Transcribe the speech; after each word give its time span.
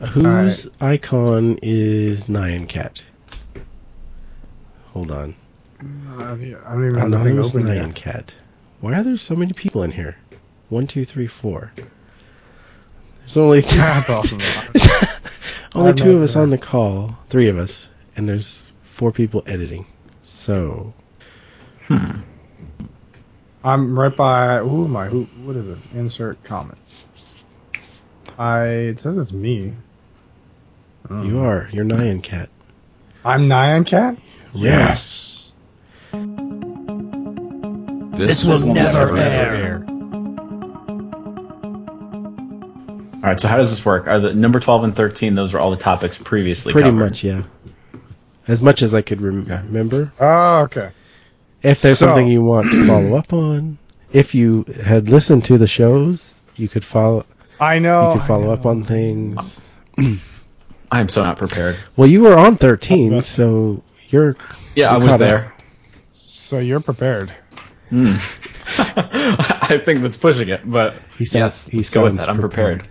Whose 0.00 0.68
icon 0.80 1.58
is 1.62 2.26
Nyan 2.26 2.68
Cat? 2.68 3.02
Hold 4.92 5.10
on. 5.10 5.34
Uh, 5.80 5.84
I 6.24 6.26
don't 6.26 6.86
even 6.86 6.94
have 6.98 7.10
nothing 7.10 7.38
Anonymous 7.38 7.48
open 7.54 7.64
Nyan 7.66 7.86
yet. 7.88 7.94
Cat. 7.94 8.34
Why 8.80 8.94
are 8.94 9.02
there 9.02 9.16
so 9.16 9.34
many 9.34 9.52
people 9.52 9.82
in 9.82 9.90
here? 9.90 10.16
One, 10.68 10.86
two, 10.86 11.04
three, 11.04 11.26
four. 11.26 11.72
There's 13.20 13.36
only 13.36 13.60
That's 13.62 14.08
awesome. 14.10 14.38
only 15.74 15.90
I've 15.90 15.96
two 15.96 16.10
of 16.12 16.18
no 16.18 16.22
us 16.22 16.30
idea. 16.36 16.42
on 16.42 16.50
the 16.50 16.58
call, 16.58 17.16
three 17.28 17.48
of 17.48 17.58
us, 17.58 17.90
and 18.16 18.28
there's 18.28 18.66
four 18.82 19.10
people 19.12 19.42
editing. 19.46 19.84
So 20.22 20.92
Hmm. 21.86 22.20
I'm 23.64 23.98
right 23.98 24.14
by. 24.14 24.58
Who 24.58 24.84
am 24.84 24.96
I? 24.96 25.08
Who? 25.08 25.24
What 25.42 25.56
is 25.56 25.66
this? 25.66 25.86
Insert 25.94 26.42
comment. 26.44 26.78
I. 28.38 28.66
It 28.66 29.00
says 29.00 29.16
it's 29.18 29.32
me. 29.32 29.72
Oh. 31.10 31.22
you 31.22 31.40
are. 31.40 31.68
You're 31.72 31.84
Nyan 31.84 32.22
Cat. 32.22 32.48
I'm 33.24 33.48
Nyan 33.48 33.86
Cat. 33.86 34.16
Yes. 34.52 35.52
This, 38.18 38.44
will 38.44 38.66
never 38.74 39.16
air. 39.16 39.84
All 43.14 43.22
right. 43.22 43.40
So 43.40 43.48
how 43.48 43.56
does 43.56 43.70
this 43.70 43.84
work? 43.84 44.06
Are 44.06 44.18
the 44.20 44.34
number 44.34 44.58
twelve 44.60 44.84
and 44.84 44.94
thirteen? 44.94 45.34
Those 45.34 45.54
are 45.54 45.58
all 45.60 45.70
the 45.70 45.76
topics 45.76 46.18
previously 46.18 46.72
Pretty 46.72 46.88
covered. 46.90 46.98
much, 47.04 47.22
yeah. 47.24 47.42
As 48.48 48.60
much 48.62 48.82
as 48.82 48.94
I 48.94 49.02
could 49.02 49.20
rem- 49.20 49.42
Okay. 49.42 49.56
remember. 49.66 50.12
Oh, 50.18 50.60
okay. 50.62 50.90
If 51.62 51.80
there's 51.82 51.98
So- 51.98 52.06
something 52.06 52.26
you 52.28 52.42
want 52.42 52.72
to 52.72 52.86
follow 52.86 53.14
up 53.14 53.32
on, 53.32 53.78
if 54.12 54.34
you 54.34 54.64
had 54.82 55.08
listened 55.08 55.44
to 55.46 55.58
the 55.58 55.66
shows, 55.66 56.40
you 56.56 56.66
could 56.68 56.84
follow. 56.84 57.24
I 57.60 57.78
know. 57.78 58.08
you 58.08 58.12
could 58.14 58.22
I 58.22 58.26
follow 58.26 58.52
up 58.52 58.66
on 58.66 58.82
things. 58.82 59.60
I 60.90 61.00
am 61.00 61.08
so 61.08 61.22
not 61.22 61.36
prepared. 61.36 61.76
Well, 61.96 62.08
you 62.08 62.22
were 62.22 62.36
on 62.36 62.56
13, 62.56 63.20
so 63.22 63.82
you're. 64.08 64.36
Yeah, 64.74 64.88
I 64.88 64.92
You're 64.92 65.00
was 65.00 65.08
caught 65.10 65.18
there. 65.20 65.54
So 66.10 66.58
you're 66.58 66.80
prepared. 66.80 67.30
Hmm. 67.90 68.14
I 68.78 69.80
think 69.84 70.02
that's 70.02 70.16
pushing 70.16 70.48
it, 70.48 70.60
but 70.70 70.94
He 71.16 71.24
sounds- 71.24 71.34
yes, 71.40 71.68
he 71.68 71.76
let's 71.78 71.90
go 71.90 72.02
with 72.04 72.16
that. 72.16 72.28
I'm 72.28 72.38
prepared. 72.38 72.88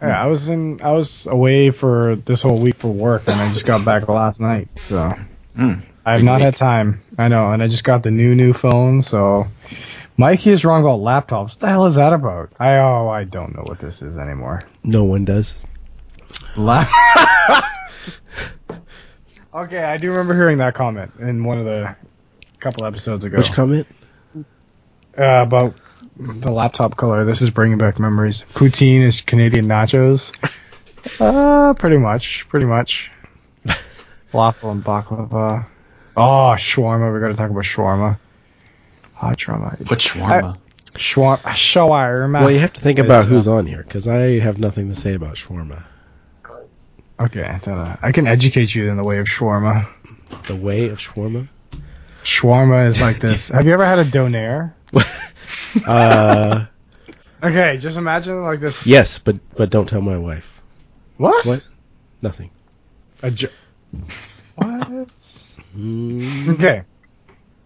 Yeah, 0.00 0.20
I 0.20 0.26
was 0.26 0.48
in. 0.48 0.80
I 0.82 0.90
was 0.92 1.26
away 1.26 1.70
for 1.70 2.16
this 2.16 2.42
whole 2.42 2.58
week 2.60 2.74
for 2.74 2.88
work, 2.92 3.22
and 3.28 3.40
I 3.40 3.52
just 3.52 3.64
got 3.66 3.84
back 3.84 4.08
last 4.08 4.40
night. 4.40 4.68
So 4.76 5.12
Hmm. 5.56 5.74
I 6.04 6.12
have 6.12 6.18
Big 6.18 6.24
not 6.24 6.34
week. 6.36 6.44
had 6.46 6.56
time. 6.56 7.00
I 7.18 7.28
know, 7.28 7.52
and 7.52 7.62
I 7.62 7.68
just 7.68 7.84
got 7.84 8.02
the 8.02 8.10
new 8.10 8.34
new 8.34 8.52
phone. 8.52 9.02
So 9.02 9.46
Mikey 10.16 10.50
is 10.50 10.64
wrong 10.64 10.82
about 10.82 10.98
laptops. 11.00 11.50
What 11.50 11.60
the 11.60 11.68
hell 11.68 11.86
is 11.86 11.94
that 11.94 12.12
about? 12.12 12.50
I 12.58 12.78
oh, 12.78 13.08
I 13.08 13.22
don't 13.22 13.54
know 13.54 13.62
what 13.64 13.78
this 13.78 14.02
is 14.02 14.16
anymore. 14.18 14.60
No 14.82 15.04
one 15.04 15.24
does. 15.24 15.56
La- 16.56 16.86
okay, 19.54 19.82
I 19.82 19.96
do 19.96 20.10
remember 20.10 20.34
hearing 20.34 20.58
that 20.58 20.74
comment 20.74 21.12
in 21.18 21.44
one 21.44 21.58
of 21.58 21.64
the 21.64 21.96
couple 22.60 22.84
episodes 22.84 23.24
ago 23.24 23.38
Which 23.38 23.52
comment? 23.52 23.86
uh, 25.18 25.42
about 25.42 25.74
the 26.16 26.50
laptop 26.50 26.96
color. 26.96 27.24
This 27.24 27.42
is 27.42 27.50
bringing 27.50 27.78
back 27.78 27.98
memories. 27.98 28.44
Poutine 28.54 29.02
is 29.02 29.20
Canadian 29.20 29.66
nachos. 29.66 30.32
Uh, 31.18 31.74
pretty 31.74 31.96
much, 31.96 32.46
pretty 32.48 32.64
much. 32.64 33.10
Falafel 34.32 34.70
and 34.70 34.84
baklava. 34.84 35.66
Oh, 36.16 36.54
shawarma. 36.56 37.12
We 37.12 37.18
got 37.18 37.28
to 37.28 37.34
talk 37.34 37.50
about 37.50 37.64
shawarma. 37.64 38.18
Hot 39.14 39.36
shawarma. 39.36 39.90
What 39.90 39.98
shawarma? 39.98 40.58
Shawarma. 40.92 41.40
Shawarma. 41.40 42.40
Well, 42.42 42.50
you 42.52 42.60
have 42.60 42.72
to 42.74 42.80
think 42.80 43.00
about 43.00 43.26
who's 43.26 43.48
on 43.48 43.66
here, 43.66 43.82
because 43.82 44.06
I 44.06 44.38
have 44.38 44.58
nothing 44.58 44.90
to 44.90 44.94
say 44.94 45.14
about 45.14 45.34
shawarma. 45.34 45.82
Okay, 47.22 47.44
I, 47.44 47.58
don't 47.58 47.76
know. 47.84 47.96
I 48.02 48.12
can 48.12 48.26
educate 48.26 48.74
you 48.74 48.90
in 48.90 48.96
the 48.96 49.04
way 49.04 49.18
of 49.18 49.26
shawarma. 49.26 49.88
The 50.46 50.56
way 50.56 50.88
of 50.88 50.98
shawarma? 50.98 51.48
Shawarma 52.24 52.88
is 52.88 53.00
like 53.00 53.20
this. 53.20 53.48
Have 53.54 53.64
you 53.66 53.72
ever 53.72 53.84
had 53.84 53.98
a 53.98 54.04
donair? 54.04 54.74
Uh, 55.86 56.66
Okay, 57.42 57.76
just 57.78 57.96
imagine 57.96 58.42
like 58.42 58.60
this. 58.60 58.86
yes, 58.86 59.18
but 59.18 59.36
but 59.56 59.70
don't 59.70 59.88
tell 59.88 60.00
my 60.00 60.16
wife. 60.18 60.46
What? 61.16 61.44
What? 61.46 61.66
Nothing. 62.20 62.50
A 63.22 63.30
jo- 63.30 63.48
what? 64.54 65.08
Mm, 65.76 66.54
Okay. 66.54 66.82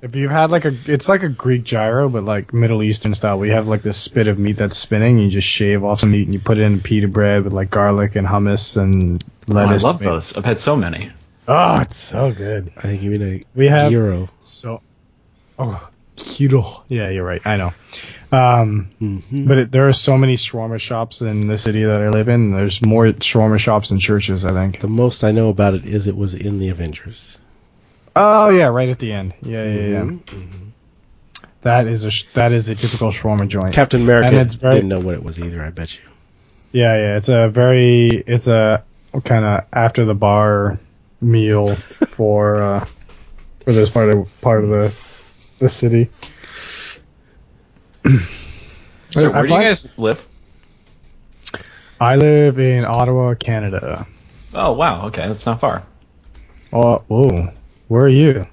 If 0.02 0.14
you've 0.14 0.30
had 0.30 0.50
like 0.50 0.64
a, 0.66 0.76
it's 0.86 1.08
like 1.08 1.22
a 1.22 1.28
Greek 1.28 1.64
gyro, 1.64 2.08
but 2.08 2.24
like 2.24 2.52
Middle 2.52 2.82
Eastern 2.82 3.14
style. 3.14 3.38
We 3.38 3.48
have 3.50 3.66
like 3.66 3.82
this 3.82 3.96
spit 3.96 4.28
of 4.28 4.38
meat 4.38 4.56
that's 4.58 4.76
spinning. 4.76 5.18
You 5.18 5.30
just 5.30 5.48
shave 5.48 5.82
off 5.84 6.00
some 6.00 6.10
meat 6.10 6.24
and 6.26 6.34
you 6.34 6.38
put 6.40 6.58
it 6.58 6.62
in 6.62 6.74
a 6.74 6.78
pita 6.78 7.08
bread 7.08 7.44
with 7.44 7.52
like 7.52 7.70
garlic 7.70 8.14
and 8.16 8.26
hummus 8.26 8.76
and 8.80 9.22
Oh, 9.50 9.56
I 9.56 9.64
love 9.76 9.98
tomato- 9.98 10.04
those. 10.16 10.36
I've 10.36 10.44
had 10.44 10.58
so 10.58 10.76
many. 10.76 11.10
Oh, 11.48 11.80
it's 11.80 11.96
so 11.96 12.32
good. 12.32 12.72
I 12.76 12.80
think 12.82 13.02
you 13.02 13.10
mean 13.10 13.22
a 13.22 13.44
We 13.54 13.68
have 13.68 13.90
gyro. 13.90 14.28
so. 14.40 14.82
Oh, 15.58 15.88
gyro. 16.16 16.84
Yeah, 16.88 17.08
you're 17.08 17.24
right. 17.24 17.40
I 17.46 17.56
know. 17.56 17.72
Um, 18.32 18.90
hmm 18.98 19.46
but 19.46 19.58
it, 19.58 19.72
there 19.72 19.88
are 19.88 19.92
so 19.92 20.18
many 20.18 20.34
shawarma 20.36 20.80
shops 20.80 21.22
in 21.22 21.46
the 21.46 21.56
city 21.56 21.84
that 21.84 22.02
I 22.02 22.08
live 22.10 22.28
in. 22.28 22.50
There's 22.52 22.84
more 22.84 23.06
shawarma 23.06 23.58
shops 23.58 23.88
than 23.90 23.98
churches, 24.00 24.44
I 24.44 24.52
think. 24.52 24.80
The 24.80 24.88
most 24.88 25.24
I 25.24 25.30
know 25.30 25.48
about 25.48 25.74
it 25.74 25.86
is 25.86 26.06
it 26.08 26.16
was 26.16 26.34
in 26.34 26.58
the 26.58 26.68
Avengers. 26.70 27.38
Oh 28.16 28.49
yeah, 28.49 28.66
right 28.69 28.88
at 28.88 28.99
the 28.99 29.12
end. 29.12 29.34
Yeah, 29.43 29.65
yeah, 29.65 29.87
yeah. 29.88 30.00
Mhm. 30.03 30.50
That 31.62 31.87
is 31.87 32.04
a 32.04 32.10
sh- 32.10 32.25
that 32.34 32.53
is 32.53 32.69
a 32.69 32.75
typical 32.75 33.10
shawarma 33.10 33.47
joint. 33.49 33.75
Captain 33.75 34.00
America 34.03 34.28
And 34.28 34.37
it's 34.49 34.56
very- 34.56 34.75
didn't 34.77 34.88
know 34.88 35.00
what 35.00 35.15
it 35.15 35.22
was 35.22 35.38
either. 35.38 35.62
I 35.62 35.71
bet 35.71 35.94
you. 35.94 36.03
Yeah, 36.72 36.97
yeah. 36.97 37.16
It's 37.16 37.28
a 37.28 37.49
very 37.49 38.09
it's 38.27 38.47
a 38.47 38.82
kind 39.25 39.44
of 39.44 39.65
after 39.72 40.04
the 40.04 40.15
bar 40.15 40.78
meal 41.21 41.75
for 41.75 42.56
uh, 42.56 42.87
for 43.65 43.72
this 43.72 43.91
part 43.91 44.10
of 44.10 44.41
part 44.41 44.62
of 44.65 44.71
the 44.71 44.93
the 45.59 45.69
city. 45.69 46.09
So 48.04 48.10
I 48.10 49.33
where 49.33 49.43
do 49.43 49.48
you 49.48 49.54
find- 49.54 49.65
guys 49.65 49.88
live? 49.97 50.27
I 52.00 52.16
live 52.16 52.59
in 52.59 52.84
Ottawa, 52.84 53.34
Canada. 53.34 54.06
Oh 54.54 54.72
wow, 54.72 55.06
okay, 55.06 55.27
that's 55.28 55.47
not 55.47 55.60
far. 55.60 55.83
Oh, 56.72 57.03
whoa. 57.09 57.50
Where 57.88 58.02
are 58.02 58.08
you? 58.08 58.47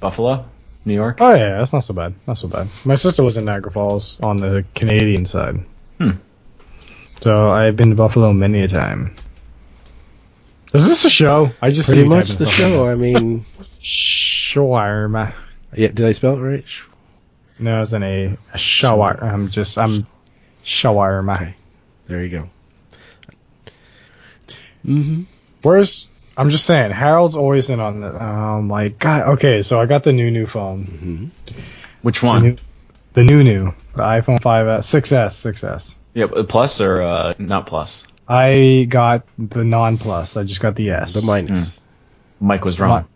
Buffalo, 0.00 0.44
New 0.84 0.94
York. 0.94 1.18
Oh 1.20 1.34
yeah, 1.34 1.58
that's 1.58 1.72
not 1.72 1.80
so 1.84 1.94
bad. 1.94 2.14
Not 2.26 2.38
so 2.38 2.48
bad. 2.48 2.68
My 2.84 2.96
sister 2.96 3.22
was 3.22 3.36
in 3.36 3.44
Niagara 3.44 3.70
Falls 3.72 4.20
on 4.20 4.36
the 4.38 4.64
Canadian 4.74 5.24
side. 5.26 5.64
Hmm. 5.98 6.10
So 7.20 7.50
I've 7.50 7.76
been 7.76 7.90
to 7.90 7.94
Buffalo 7.96 8.32
many 8.32 8.62
a 8.62 8.68
time. 8.68 9.14
Is 10.74 10.88
this 10.88 11.04
a 11.04 11.10
show? 11.10 11.50
I 11.60 11.70
just 11.70 11.88
see 11.88 11.94
Pretty 11.94 12.08
much 12.08 12.30
the 12.30 12.46
stuff 12.46 12.48
in 12.48 12.54
show. 12.72 12.84
there. 12.84 12.92
I 12.92 12.94
mean, 12.94 13.44
Shawarma. 13.60 15.32
yeah. 15.74 15.88
Did 15.88 16.06
I 16.06 16.12
spell 16.12 16.34
it 16.38 16.40
right? 16.40 16.64
No, 17.58 17.82
it's 17.82 17.92
an 17.92 18.02
A. 18.02 18.36
A 18.54 18.58
shower. 18.58 19.22
I'm 19.22 19.48
just 19.48 19.78
I'm 19.78 20.06
shawarma. 20.64 21.36
Okay. 21.36 21.54
There 22.06 22.24
you 22.24 22.40
go. 22.40 22.48
Mm-hmm. 24.84 25.22
Where's 25.62 26.10
I'm 26.36 26.50
just 26.50 26.64
saying 26.64 26.92
Harold's 26.92 27.36
always 27.36 27.68
in 27.70 27.80
on 27.80 28.00
the. 28.00 28.22
Oh 28.22 28.62
my 28.62 28.88
god. 28.88 29.28
Okay, 29.34 29.62
so 29.62 29.80
I 29.80 29.86
got 29.86 30.04
the 30.04 30.12
new 30.12 30.30
new 30.30 30.46
phone. 30.46 30.84
Mm-hmm. 30.84 31.24
Which 32.02 32.20
The 32.20 32.26
one? 32.26 32.42
new, 32.42 32.56
the 33.12 33.24
new 33.24 33.44
new 33.44 33.74
the 33.94 34.02
iPhone 34.02 34.40
5s 34.40 34.78
6s 34.78 35.52
6s. 35.52 35.94
Yeah, 36.14 36.26
but 36.26 36.48
plus 36.48 36.80
or 36.80 37.02
uh, 37.02 37.32
not 37.38 37.66
plus? 37.66 38.06
I 38.28 38.86
got 38.88 39.26
the 39.38 39.64
non 39.64 39.98
plus. 39.98 40.36
I 40.36 40.44
just 40.44 40.60
got 40.60 40.74
the 40.76 40.90
S. 40.90 41.14
The 41.14 41.26
minus. 41.26 41.78
Mike 42.40 42.64
was 42.64 42.80
wrong. 42.80 43.06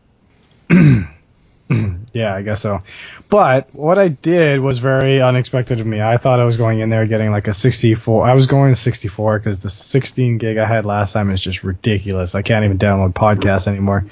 Yeah, 2.17 2.35
I 2.35 2.41
guess 2.41 2.63
so. 2.63 2.81
But 3.29 3.75
what 3.75 3.99
I 3.99 4.09
did 4.09 4.61
was 4.61 4.79
very 4.79 5.21
unexpected 5.21 5.81
of 5.81 5.87
me. 5.87 6.01
I 6.01 6.17
thought 6.17 6.41
I 6.41 6.45
was 6.45 6.57
going 6.57 6.81
in 6.81 6.89
there 6.89 7.05
getting 7.05 7.31
like 7.31 7.47
a 7.47 7.53
64. 7.53 8.27
I 8.27 8.33
was 8.33 8.47
going 8.47 8.73
to 8.73 8.81
64 8.81 9.39
because 9.39 9.61
the 9.61 9.69
16 9.69 10.39
gig 10.39 10.57
I 10.57 10.67
had 10.67 10.87
last 10.87 11.13
time 11.13 11.31
is 11.31 11.43
just 11.43 11.63
ridiculous. 11.63 12.35
I 12.35 12.41
can't 12.41 12.65
even 12.65 12.79
download 12.79 13.13
podcasts 13.13 13.67
anymore. 13.67 14.07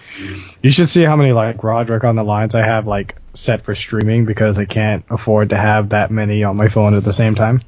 You 0.61 0.69
should 0.69 0.91
see 0.91 1.03
how 1.03 1.17
many 1.17 1.33
like 1.33 1.65
Roderick 1.65 2.05
on 2.05 2.15
the 2.15 2.25
Lines 2.25 2.55
I 2.55 2.63
have 2.63 2.87
like 2.87 3.17
set 3.33 3.63
for 3.63 3.75
streaming 3.75 4.27
because 4.27 4.59
I 4.59 4.67
can't 4.67 5.03
afford 5.09 5.49
to 5.49 5.57
have 5.57 5.89
that 5.89 6.11
many 6.11 6.45
on 6.45 6.59
my 6.59 6.69
phone 6.69 6.93
at 6.93 7.05
the 7.05 7.13
same 7.13 7.35
time. 7.35 7.63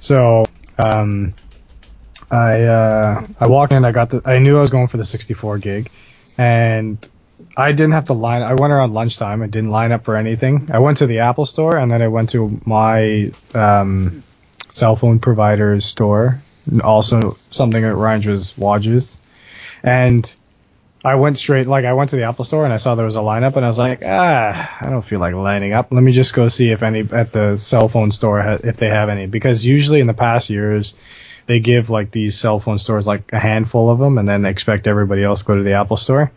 So, 0.00 0.46
um, 0.82 1.32
I 2.28 2.62
uh, 2.62 3.26
I 3.38 3.46
walked 3.46 3.72
in. 3.72 3.84
I 3.84 3.92
got 3.92 4.10
the. 4.10 4.22
I 4.24 4.40
knew 4.40 4.58
I 4.58 4.60
was 4.60 4.70
going 4.70 4.88
for 4.88 4.96
the 4.96 5.04
64 5.04 5.58
gig, 5.58 5.90
and 6.36 7.10
I 7.56 7.72
didn't 7.72 7.92
have 7.92 8.06
to 8.06 8.12
line. 8.12 8.42
I 8.42 8.54
went 8.54 8.72
around 8.72 8.94
lunchtime. 8.94 9.42
I 9.42 9.46
didn't 9.46 9.70
line 9.70 9.92
up 9.92 10.04
for 10.04 10.16
anything. 10.16 10.70
I 10.72 10.78
went 10.78 10.98
to 10.98 11.06
the 11.06 11.20
Apple 11.20 11.46
store 11.46 11.76
and 11.76 11.90
then 11.90 12.02
I 12.02 12.08
went 12.08 12.30
to 12.30 12.60
my 12.64 13.32
um, 13.54 14.22
cell 14.70 14.96
phone 14.96 15.18
provider's 15.18 15.84
store. 15.84 16.40
Also, 16.84 17.36
something 17.50 17.82
that 17.82 17.94
rhymes 17.94 18.26
with 18.26 18.56
watches. 18.56 19.20
And 19.82 20.32
I 21.04 21.14
went 21.16 21.38
straight. 21.38 21.66
Like 21.66 21.84
I 21.84 21.94
went 21.94 22.10
to 22.10 22.16
the 22.16 22.24
Apple 22.24 22.44
store 22.44 22.64
and 22.64 22.72
I 22.72 22.76
saw 22.76 22.94
there 22.94 23.06
was 23.06 23.16
a 23.16 23.20
lineup 23.20 23.56
and 23.56 23.64
I 23.64 23.68
was 23.68 23.78
like, 23.78 24.02
ah, 24.04 24.78
I 24.80 24.90
don't 24.90 25.02
feel 25.02 25.18
like 25.18 25.34
lining 25.34 25.72
up. 25.72 25.90
Let 25.90 26.02
me 26.02 26.12
just 26.12 26.34
go 26.34 26.48
see 26.48 26.70
if 26.70 26.82
any 26.82 27.00
at 27.10 27.32
the 27.32 27.56
cell 27.56 27.88
phone 27.88 28.10
store 28.10 28.40
if 28.62 28.76
they 28.76 28.88
have 28.88 29.08
any 29.08 29.26
because 29.26 29.64
usually 29.64 30.00
in 30.00 30.06
the 30.06 30.14
past 30.14 30.50
years 30.50 30.94
they 31.46 31.58
give 31.58 31.90
like 31.90 32.12
these 32.12 32.38
cell 32.38 32.60
phone 32.60 32.78
stores 32.78 33.06
like 33.06 33.32
a 33.32 33.40
handful 33.40 33.90
of 33.90 33.98
them, 33.98 34.18
and 34.18 34.28
then 34.28 34.44
expect 34.44 34.86
everybody 34.86 35.24
else 35.24 35.40
to 35.40 35.46
go 35.46 35.56
to 35.56 35.64
the 35.64 35.72
Apple 35.72 35.96
store. 35.96 36.30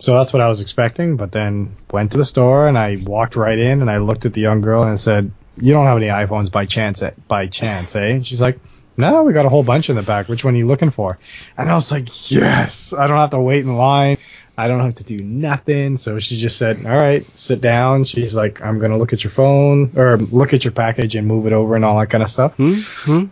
So 0.00 0.14
that's 0.14 0.32
what 0.32 0.40
I 0.40 0.48
was 0.48 0.62
expecting, 0.62 1.16
but 1.16 1.30
then 1.30 1.76
went 1.92 2.12
to 2.12 2.18
the 2.18 2.24
store 2.24 2.66
and 2.66 2.78
I 2.78 2.96
walked 2.96 3.36
right 3.36 3.58
in 3.58 3.82
and 3.82 3.90
I 3.90 3.98
looked 3.98 4.24
at 4.24 4.32
the 4.32 4.40
young 4.40 4.62
girl 4.62 4.82
and 4.82 4.98
said, 4.98 5.30
"You 5.60 5.74
don't 5.74 5.86
have 5.86 5.98
any 5.98 6.06
iPhones 6.06 6.50
by 6.50 6.64
chance, 6.64 7.02
eh- 7.02 7.10
by 7.28 7.46
chance, 7.48 7.94
eh?" 7.94 8.06
And 8.06 8.26
she's 8.26 8.40
like, 8.40 8.58
"No, 8.96 9.22
we 9.24 9.34
got 9.34 9.44
a 9.44 9.50
whole 9.50 9.62
bunch 9.62 9.90
in 9.90 9.96
the 9.96 10.02
back. 10.02 10.26
Which 10.28 10.42
one 10.42 10.54
are 10.54 10.56
you 10.56 10.66
looking 10.66 10.90
for?" 10.90 11.18
And 11.58 11.70
I 11.70 11.74
was 11.74 11.92
like, 11.92 12.30
"Yes, 12.30 12.94
I 12.94 13.06
don't 13.08 13.18
have 13.18 13.30
to 13.30 13.40
wait 13.40 13.64
in 13.64 13.76
line. 13.76 14.16
I 14.56 14.66
don't 14.68 14.80
have 14.80 14.94
to 14.96 15.04
do 15.04 15.22
nothing." 15.22 15.98
So 15.98 16.18
she 16.18 16.38
just 16.38 16.56
said, 16.56 16.84
"All 16.86 16.96
right, 16.96 17.26
sit 17.38 17.60
down." 17.60 18.04
She's 18.04 18.34
like, 18.34 18.62
"I'm 18.64 18.78
gonna 18.78 18.96
look 18.96 19.12
at 19.12 19.22
your 19.22 19.32
phone 19.32 19.90
or 19.96 20.16
look 20.16 20.54
at 20.54 20.64
your 20.64 20.72
package 20.72 21.14
and 21.14 21.26
move 21.26 21.46
it 21.46 21.52
over 21.52 21.76
and 21.76 21.84
all 21.84 21.98
that 22.00 22.08
kind 22.08 22.24
of 22.24 22.30
stuff." 22.30 22.54
Hmm? 22.56 22.74
Hmm? 23.04 23.24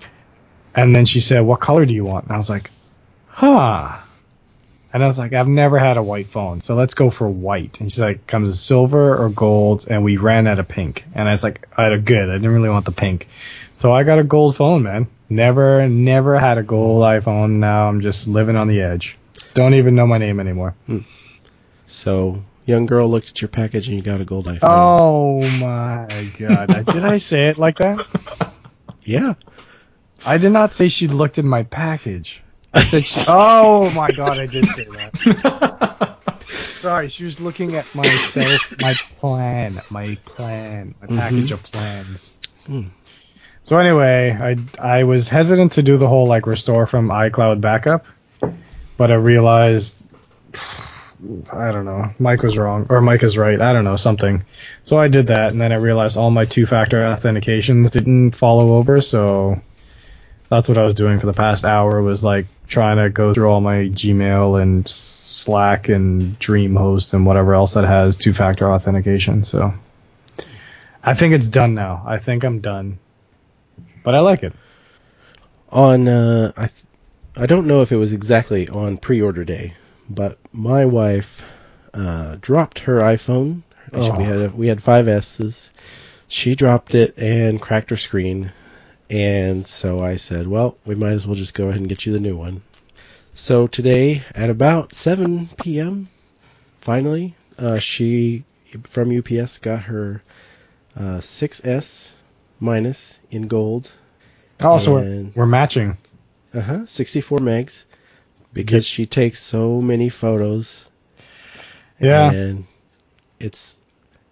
And 0.75 0.95
then 0.95 1.07
she 1.07 1.21
said, 1.21 1.41
"What 1.41 1.61
color 1.61 1.87
do 1.87 1.95
you 1.95 2.05
want?" 2.05 2.27
And 2.27 2.35
I 2.35 2.37
was 2.37 2.51
like, 2.51 2.71
"Huh." 3.29 3.97
And 4.93 5.05
I 5.05 5.07
was 5.07 5.19
like, 5.19 5.33
"I've 5.33 5.49
never 5.49 5.79
had 5.79 5.97
a 5.97 6.03
white 6.03 6.29
phone, 6.29 6.61
so 6.61 6.75
let's 6.75 6.95
go 6.95 7.11
for 7.11 7.29
white." 7.29 7.81
And 7.81 7.91
she's 7.91 8.01
like, 8.01 8.27
"Comes 8.27 8.49
in 8.49 8.55
silver 8.55 9.17
or 9.17 9.29
gold?" 9.29 9.87
And 9.89 10.03
we 10.03 10.17
ran 10.17 10.47
out 10.47 10.59
of 10.59 10.69
pink. 10.69 11.05
And 11.15 11.29
I 11.29 11.33
was 11.33 11.43
like, 11.43 11.67
"I 11.77 11.95
good. 11.97 12.31
I 12.31 12.35
didn't 12.35 12.53
really 12.53 12.71
want 12.71 12.85
the 12.87 12.93
pink." 12.93 13.29
So 13.79 13.93
I 13.93 14.03
got 14.03 14.19
a 14.19 14.25
gold 14.25 14.57
phone, 14.57 14.83
man. 14.83 15.07
Never, 15.29 15.87
never 15.89 16.39
had 16.39 16.59
a 16.59 16.63
gold 16.63 17.03
iPhone. 17.05 17.59
Now 17.59 17.89
I'm 17.89 18.01
just 18.01 18.29
living 18.29 18.57
on 18.57 18.67
the 18.67 18.81
edge. 18.81 19.19
Don't 19.55 19.75
even 19.75 19.95
know 19.95 20.07
my 20.07 20.19
name 20.19 20.41
anymore. 20.41 20.75
Hmm. 20.87 21.01
So, 21.87 22.43
young 22.65 22.87
girl 22.87 23.09
looked 23.09 23.31
at 23.31 23.41
your 23.41 23.49
package 23.49 23.89
and 23.89 23.97
you 23.97 24.03
got 24.03 24.21
a 24.21 24.25
gold 24.25 24.47
iPhone. 24.47 24.59
Oh 24.63 25.41
my 25.59 26.31
god! 26.39 26.87
Did 26.93 27.05
I 27.05 27.19
say 27.19 27.49
it 27.49 27.59
like 27.59 27.79
that? 27.79 28.07
Yeah. 29.05 29.35
I 30.27 30.39
did 30.39 30.51
not 30.51 30.75
say 30.75 30.89
she 30.89 31.09
looked 31.09 31.39
at 31.39 31.45
my 31.45 31.63
package. 31.63 32.43
I 32.73 32.83
said, 32.85 33.05
she, 33.05 33.21
"Oh 33.29 33.91
my 33.91 34.11
god, 34.11 34.39
I 34.39 34.47
did 34.47 34.67
say 34.67 34.85
that." 34.85 36.17
Sorry, 36.79 37.09
she 37.09 37.25
was 37.25 37.41
looking 37.41 37.75
at 37.75 37.93
my 37.95 38.07
self, 38.07 38.61
my 38.81 38.95
plan, 39.19 39.81
my 39.91 40.17
plan, 40.25 40.95
my 41.01 41.09
package 41.09 41.51
of 41.51 41.63
plans. 41.63 42.35
Hmm. 42.67 42.89
So 43.65 43.77
anyway, 43.77 44.37
I 44.41 44.99
I 44.99 45.05
was 45.05 45.29
hesitant 45.29 45.73
to 45.73 45.83
do 45.83 45.97
the 45.99 46.09
whole 46.09 46.27
like 46.27 46.47
restore 46.47 46.87
from 46.87 47.09
iCloud 47.09 47.61
backup, 47.61 48.07
but 48.97 49.11
I 49.11 49.17
realized 49.17 50.13
I 51.53 51.73
don't 51.73 51.85
know, 51.85 52.13
Mike 52.21 52.43
was 52.43 52.57
wrong 52.57 52.87
or 52.89 53.01
Mike 53.01 53.25
is 53.25 53.37
right. 53.37 53.61
I 53.61 53.73
don't 53.73 53.85
know 53.85 53.97
something. 53.97 54.45
So 54.85 54.99
I 54.99 55.09
did 55.09 55.27
that, 55.27 55.51
and 55.51 55.61
then 55.61 55.73
I 55.73 55.77
realized 55.77 56.17
all 56.17 56.31
my 56.31 56.45
two-factor 56.45 56.99
authentications 57.03 57.91
didn't 57.91 58.33
follow 58.33 58.75
over, 58.77 59.01
so 59.01 59.61
that's 60.49 60.69
what 60.69 60.79
I 60.79 60.83
was 60.83 60.95
doing 60.95 61.19
for 61.19 61.27
the 61.27 61.33
past 61.33 61.65
hour 61.65 62.03
was 62.03 62.25
like 62.25 62.47
trying 62.67 62.97
to 62.97 63.11
go 63.11 63.35
through 63.35 63.49
all 63.51 63.61
my 63.61 63.89
Gmail 63.89 64.61
and 64.61 64.89
Slack 64.89 65.89
and 65.89 66.39
DreamHost 66.39 67.15
and 67.15 67.27
whatever 67.27 67.55
else 67.55 67.75
that 67.75 67.85
has 67.85 68.17
two-factor 68.17 68.71
authentication. 68.71 69.45
So 69.45 69.75
I 71.03 71.15
think 71.15 71.35
it's 71.35 71.49
done 71.49 71.75
now. 71.75 72.03
I 72.07 72.19
think 72.19 72.45
I'm 72.45 72.61
done, 72.61 72.99
but 74.05 74.15
I 74.15 74.21
like 74.21 74.43
it. 74.43 74.53
On, 75.71 76.09
uh, 76.09 76.53
I, 76.57 76.67
th- 76.67 76.85
I 77.37 77.47
don't 77.47 77.67
know 77.67 77.83
if 77.83 77.93
it 77.93 77.97
was 77.97 78.13
exactly 78.13 78.69
on 78.69 78.97
pre-order 78.97 79.45
day, 79.45 79.75
but 80.09 80.39
my 80.53 80.87
wife 80.87 81.43
uh, 81.93 82.37
dropped 82.41 82.81
her 82.81 83.01
iPhone. 83.01 83.63
Oh. 83.93 84.19
We 84.19 84.25
had 84.25 84.55
we 84.55 84.67
had 84.69 84.83
five 84.83 85.09
S's. 85.09 85.71
She 86.27 86.55
dropped 86.55 86.95
it 86.95 87.17
and 87.17 87.61
cracked 87.61 87.91
her 87.91 87.97
screen, 87.97 88.53
and 89.11 89.67
so 89.67 90.01
I 90.03 90.17
said, 90.17 90.47
"Well, 90.47 90.77
we 90.87 90.95
might 90.95 91.13
as 91.13 91.27
well 91.27 91.37
just 91.37 91.55
go 91.55 91.69
ahead 91.69 91.81
and 91.81 91.89
get 91.89 92.07
you 92.07 92.13
the 92.13 92.21
new 92.21 92.37
one." 92.37 92.63
So 93.35 93.67
today, 93.67 94.23
at 94.35 94.51
about 94.51 94.95
7 94.95 95.49
p.m., 95.63 96.09
finally, 96.81 97.35
uh, 97.57 97.79
she 97.79 98.45
from 98.85 99.17
UPS 99.17 99.59
got 99.59 99.85
her 99.85 100.23
uh, 100.97 101.19
6S 101.21 102.13
minus 102.61 103.19
in 103.31 103.47
gold. 103.47 103.91
Also, 104.61 104.95
we're, 104.95 105.31
we're 105.35 105.47
matching. 105.47 105.97
Uh 106.53 106.61
huh. 106.61 106.87
64 106.87 107.39
megs 107.39 107.85
because 108.53 108.85
she 108.87 109.07
takes 109.07 109.39
so 109.39 109.81
many 109.81 110.09
photos 110.09 110.87
Yeah. 112.01 112.33
and 112.33 112.67
it's 113.39 113.79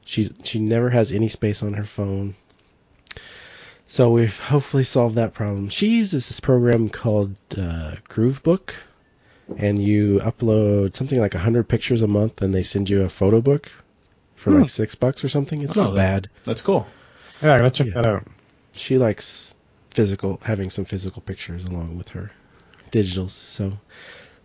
she's 0.05 0.33
she 0.43 0.59
never 0.59 0.91
has 0.91 1.13
any 1.13 1.29
space 1.29 1.63
on 1.63 1.75
her 1.75 1.85
phone. 1.85 2.35
So 3.87 4.11
we've 4.11 4.37
hopefully 4.39 4.85
solved 4.85 5.15
that 5.15 5.33
problem. 5.35 5.69
She 5.69 5.97
uses 5.97 6.27
this 6.29 6.41
program 6.41 6.89
called 6.89 7.35
uh, 7.57 7.97
Groovebook, 8.09 8.71
and 9.59 9.81
you 9.81 10.19
upload 10.21 10.97
something 10.97 11.21
like 11.21 11.35
hundred 11.35 11.69
pictures 11.69 12.03
a 12.03 12.09
month, 12.09 12.43
and 12.43 12.53
they 12.55 12.63
send 12.65 12.91
you 12.91 13.03
a 13.03 13.09
photo 13.09 13.41
book 13.41 13.71
for 14.35 14.51
Hmm. 14.51 14.63
like 14.63 14.71
six 14.71 14.95
bucks 14.97 15.23
or 15.25 15.29
something. 15.29 15.63
It's 15.63 15.77
Oh, 15.77 15.85
not 15.85 15.91
that- 15.95 16.23
bad. 16.25 16.31
That's 16.45 16.63
cool. 16.63 16.87
Yeah, 17.43 17.55
I 17.55 17.59
gotta 17.59 17.71
check 17.71 17.87
Yeah. 17.89 17.93
that 17.95 18.07
out. 18.07 18.27
She 18.73 18.99
likes 18.99 19.55
physical, 19.91 20.41
having 20.43 20.71
some 20.71 20.85
physical 20.85 21.23
pictures 21.23 21.65
along 21.65 21.97
with 21.97 22.09
her 22.11 22.31
digitals. 22.91 23.31
So, 23.31 23.79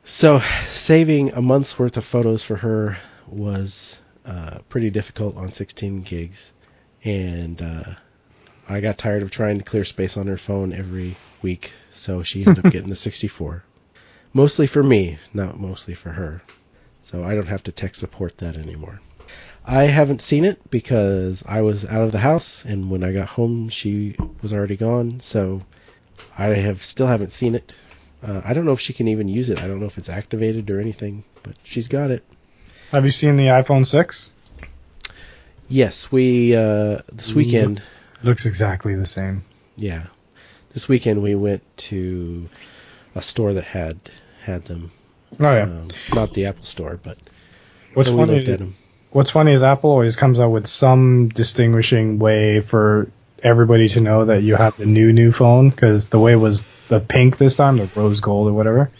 so 0.05 0.41
saving 0.71 1.33
a 1.33 1.41
month's 1.41 1.77
worth 1.79 1.97
of 1.97 2.05
photos 2.05 2.43
for 2.43 2.57
her 2.57 2.97
was 3.27 3.97
uh, 4.25 4.59
pretty 4.69 4.91
difficult 4.91 5.35
on 5.35 5.51
16 5.51 6.01
gigs, 6.03 6.51
and 7.03 7.59
uh, 7.61 7.95
I 8.67 8.81
got 8.81 8.97
tired 8.97 9.23
of 9.23 9.31
trying 9.31 9.57
to 9.57 9.63
clear 9.63 9.85
space 9.85 10.17
on 10.17 10.27
her 10.27 10.37
phone 10.37 10.73
every 10.73 11.15
week. 11.41 11.71
So 11.93 12.23
she 12.23 12.45
ended 12.45 12.65
up 12.65 12.71
getting 12.71 12.89
the 12.89 12.95
64, 12.95 13.63
mostly 14.33 14.67
for 14.67 14.83
me, 14.83 15.17
not 15.33 15.59
mostly 15.59 15.93
for 15.93 16.11
her. 16.11 16.41
So 16.99 17.23
I 17.23 17.35
don't 17.35 17.47
have 17.47 17.63
to 17.63 17.71
tech 17.71 17.95
support 17.95 18.37
that 18.37 18.55
anymore. 18.55 19.01
I 19.65 19.83
haven't 19.83 20.21
seen 20.21 20.45
it 20.45 20.69
because 20.69 21.43
I 21.47 21.61
was 21.61 21.85
out 21.85 22.01
of 22.01 22.11
the 22.11 22.19
house, 22.19 22.65
and 22.65 22.89
when 22.89 23.03
I 23.03 23.11
got 23.11 23.27
home, 23.27 23.69
she 23.69 24.15
was 24.41 24.53
already 24.53 24.75
gone. 24.75 25.19
So 25.19 25.61
I 26.37 26.47
have 26.47 26.83
still 26.83 27.07
haven't 27.07 27.33
seen 27.33 27.55
it. 27.55 27.73
Uh, 28.23 28.41
I 28.43 28.53
don't 28.53 28.65
know 28.65 28.73
if 28.73 28.79
she 28.79 28.93
can 28.93 29.07
even 29.07 29.29
use 29.29 29.49
it. 29.49 29.59
I 29.59 29.67
don't 29.67 29.79
know 29.79 29.85
if 29.85 29.97
it's 29.97 30.09
activated 30.09 30.69
or 30.69 30.79
anything, 30.79 31.23
but 31.43 31.55
she's 31.63 31.87
got 31.87 32.11
it. 32.11 32.23
Have 32.91 33.05
you 33.05 33.11
seen 33.11 33.35
the 33.35 33.45
iPhone 33.45 33.85
6? 33.85 34.31
Yes, 35.69 36.11
we 36.11 36.55
uh, 36.55 36.99
this 37.11 37.33
weekend. 37.33 37.81
Looks 38.23 38.45
exactly 38.45 38.95
the 38.95 39.05
same. 39.05 39.43
Yeah, 39.75 40.07
this 40.73 40.87
weekend 40.87 41.21
we 41.21 41.35
went 41.35 41.63
to 41.77 42.47
a 43.15 43.21
store 43.21 43.53
that 43.53 43.63
had 43.63 43.97
had 44.41 44.65
them. 44.65 44.91
Oh 45.39 45.55
yeah. 45.55 45.63
Um, 45.63 45.89
not 46.13 46.33
the 46.33 46.47
Apple 46.47 46.65
store, 46.65 46.99
but 47.01 47.17
what's 47.93 48.09
funny? 48.09 48.35
looked 48.35 48.49
at 48.49 48.59
them. 48.59 48.75
What's 49.11 49.31
funny 49.31 49.51
is 49.51 49.63
Apple 49.63 49.89
always 49.89 50.15
comes 50.15 50.39
out 50.39 50.49
with 50.49 50.67
some 50.67 51.29
distinguishing 51.29 52.19
way 52.19 52.61
for 52.61 53.11
everybody 53.43 53.89
to 53.89 54.01
know 54.01 54.25
that 54.25 54.43
you 54.43 54.55
have 54.55 54.77
the 54.77 54.85
new 54.85 55.11
new 55.11 55.31
phone 55.31 55.69
because 55.69 56.09
the 56.09 56.19
way 56.19 56.35
was 56.35 56.63
the 56.87 56.99
pink 56.99 57.37
this 57.37 57.57
time, 57.57 57.77
the 57.77 57.89
rose 57.95 58.19
gold 58.19 58.49
or 58.49 58.53
whatever. 58.53 58.91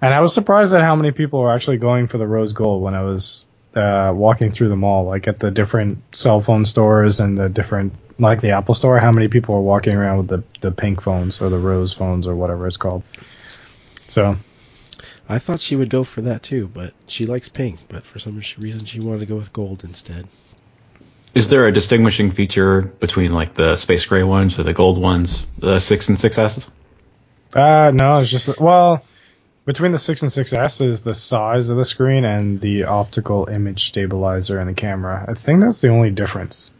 And 0.00 0.12
I 0.12 0.20
was 0.20 0.34
surprised 0.34 0.74
at 0.74 0.80
how 0.80 0.96
many 0.96 1.12
people 1.12 1.40
were 1.40 1.52
actually 1.52 1.76
going 1.76 2.08
for 2.08 2.18
the 2.18 2.26
rose 2.26 2.52
gold 2.52 2.82
when 2.82 2.94
I 2.94 3.02
was 3.02 3.44
uh, 3.74 4.12
walking 4.14 4.50
through 4.52 4.68
the 4.68 4.76
mall, 4.76 5.04
like 5.04 5.28
at 5.28 5.40
the 5.40 5.50
different 5.50 6.14
cell 6.14 6.40
phone 6.40 6.64
stores 6.64 7.20
and 7.20 7.38
the 7.38 7.48
different, 7.48 7.94
like 8.18 8.40
the 8.40 8.50
Apple 8.50 8.74
store. 8.74 8.98
How 8.98 9.12
many 9.12 9.28
people 9.28 9.54
are 9.54 9.60
walking 9.60 9.94
around 9.94 10.18
with 10.18 10.28
the 10.28 10.42
the 10.60 10.70
pink 10.70 11.00
phones 11.00 11.40
or 11.40 11.48
the 11.48 11.58
rose 11.58 11.92
phones 11.92 12.26
or 12.26 12.34
whatever 12.34 12.66
it's 12.66 12.76
called? 12.76 13.02
So 14.08 14.36
I 15.28 15.38
thought 15.38 15.60
she 15.60 15.76
would 15.76 15.88
go 15.88 16.04
for 16.04 16.22
that 16.22 16.42
too, 16.42 16.68
but 16.68 16.92
she 17.06 17.26
likes 17.26 17.48
pink. 17.48 17.78
But 17.88 18.04
for 18.04 18.18
some 18.18 18.40
reason, 18.58 18.84
she 18.84 19.00
wanted 19.00 19.20
to 19.20 19.26
go 19.26 19.36
with 19.36 19.52
gold 19.52 19.84
instead. 19.84 20.28
Is 21.34 21.48
there 21.48 21.66
a 21.66 21.72
distinguishing 21.72 22.30
feature 22.30 22.82
between 22.82 23.32
like 23.32 23.54
the 23.54 23.76
space 23.76 24.04
gray 24.04 24.22
ones 24.22 24.58
or 24.58 24.64
the 24.64 24.74
gold 24.74 24.98
ones, 24.98 25.46
the 25.58 25.80
six 25.80 26.08
and 26.08 26.18
six 26.18 26.36
S? 26.36 26.70
Uh, 27.54 27.90
no, 27.94 28.18
it's 28.18 28.30
just 28.30 28.60
well, 28.60 29.02
between 29.64 29.92
the 29.92 29.98
six 29.98 30.22
and 30.22 30.30
6S 30.30 30.84
is 30.84 31.02
the 31.02 31.14
size 31.14 31.68
of 31.68 31.76
the 31.76 31.84
screen 31.84 32.24
and 32.24 32.60
the 32.60 32.84
optical 32.84 33.48
image 33.48 33.88
stabilizer 33.88 34.60
in 34.60 34.66
the 34.66 34.74
camera. 34.74 35.24
I 35.28 35.34
think 35.34 35.60
that's 35.60 35.80
the 35.80 35.88
only 35.88 36.10
difference. 36.10 36.70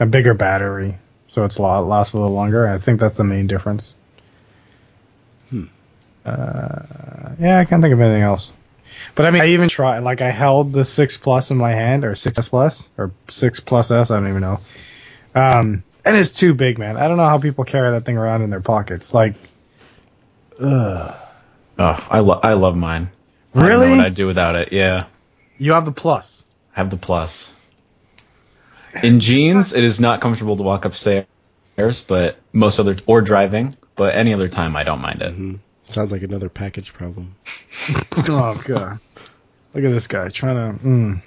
A 0.00 0.06
bigger 0.06 0.34
battery, 0.34 0.98
so 1.28 1.44
it's 1.44 1.58
lot 1.58 1.86
lasts 1.86 2.14
a 2.14 2.18
little 2.18 2.34
longer. 2.34 2.68
I 2.68 2.78
think 2.78 3.00
that's 3.00 3.16
the 3.16 3.24
main 3.24 3.46
difference. 3.46 3.94
Hmm. 5.50 5.64
Uh, 6.24 6.82
yeah, 7.38 7.58
I 7.58 7.64
can't 7.64 7.82
think 7.82 7.92
of 7.92 8.00
anything 8.00 8.22
else. 8.22 8.52
But 9.14 9.26
I 9.26 9.30
mean, 9.30 9.42
I 9.42 9.48
even 9.48 9.68
tried. 9.68 10.00
Like, 10.00 10.20
I 10.20 10.30
held 10.30 10.72
the 10.72 10.84
six 10.84 11.16
plus 11.16 11.50
in 11.50 11.56
my 11.56 11.72
hand, 11.72 12.04
or 12.04 12.12
6S 12.12 12.48
plus, 12.50 12.90
or 12.96 13.12
six 13.28 13.60
plus 13.60 13.90
S. 13.90 14.10
I 14.10 14.18
don't 14.18 14.28
even 14.28 14.40
know. 14.40 14.60
Um, 15.34 15.82
and 16.04 16.16
it's 16.16 16.32
too 16.32 16.54
big, 16.54 16.78
man. 16.78 16.96
I 16.96 17.08
don't 17.08 17.16
know 17.16 17.24
how 17.24 17.38
people 17.38 17.64
carry 17.64 17.92
that 17.92 18.04
thing 18.04 18.16
around 18.16 18.42
in 18.42 18.50
their 18.50 18.60
pockets. 18.60 19.14
Like, 19.14 19.34
ugh. 20.60 21.14
Oh, 21.78 22.06
I 22.10 22.20
lo- 22.20 22.40
I 22.42 22.52
love 22.54 22.76
mine. 22.76 23.10
I 23.54 23.66
Really? 23.66 23.86
know 23.90 23.96
what 23.96 24.06
I'd 24.06 24.14
do 24.14 24.26
without 24.26 24.54
it. 24.56 24.72
Yeah, 24.72 25.06
You 25.58 25.72
have 25.72 25.84
the 25.84 25.92
plus. 25.92 26.44
I 26.76 26.80
have 26.80 26.90
the 26.90 26.96
plus. 26.96 27.52
In 29.02 29.20
jeans, 29.20 29.72
it 29.72 29.82
is 29.84 29.98
not 29.98 30.20
comfortable 30.20 30.56
to 30.56 30.62
walk 30.62 30.84
upstairs, 30.84 31.26
but 32.06 32.38
most 32.52 32.78
other 32.78 32.96
or 33.06 33.20
driving. 33.22 33.76
but 33.96 34.14
any 34.14 34.34
other 34.34 34.48
time 34.48 34.74
I 34.76 34.82
don't 34.84 35.00
mind 35.00 35.22
it. 35.22 35.32
hmm 35.32 35.54
Sounds 35.86 36.10
like 36.10 36.22
another 36.22 36.48
package 36.48 36.92
problem. 36.92 37.34
oh 38.16 38.60
god. 38.64 38.98
Look 39.74 39.84
at 39.84 39.92
this 39.92 40.06
guy 40.06 40.28
trying 40.28 40.78
to. 40.78 40.84
Mm. 40.84 41.22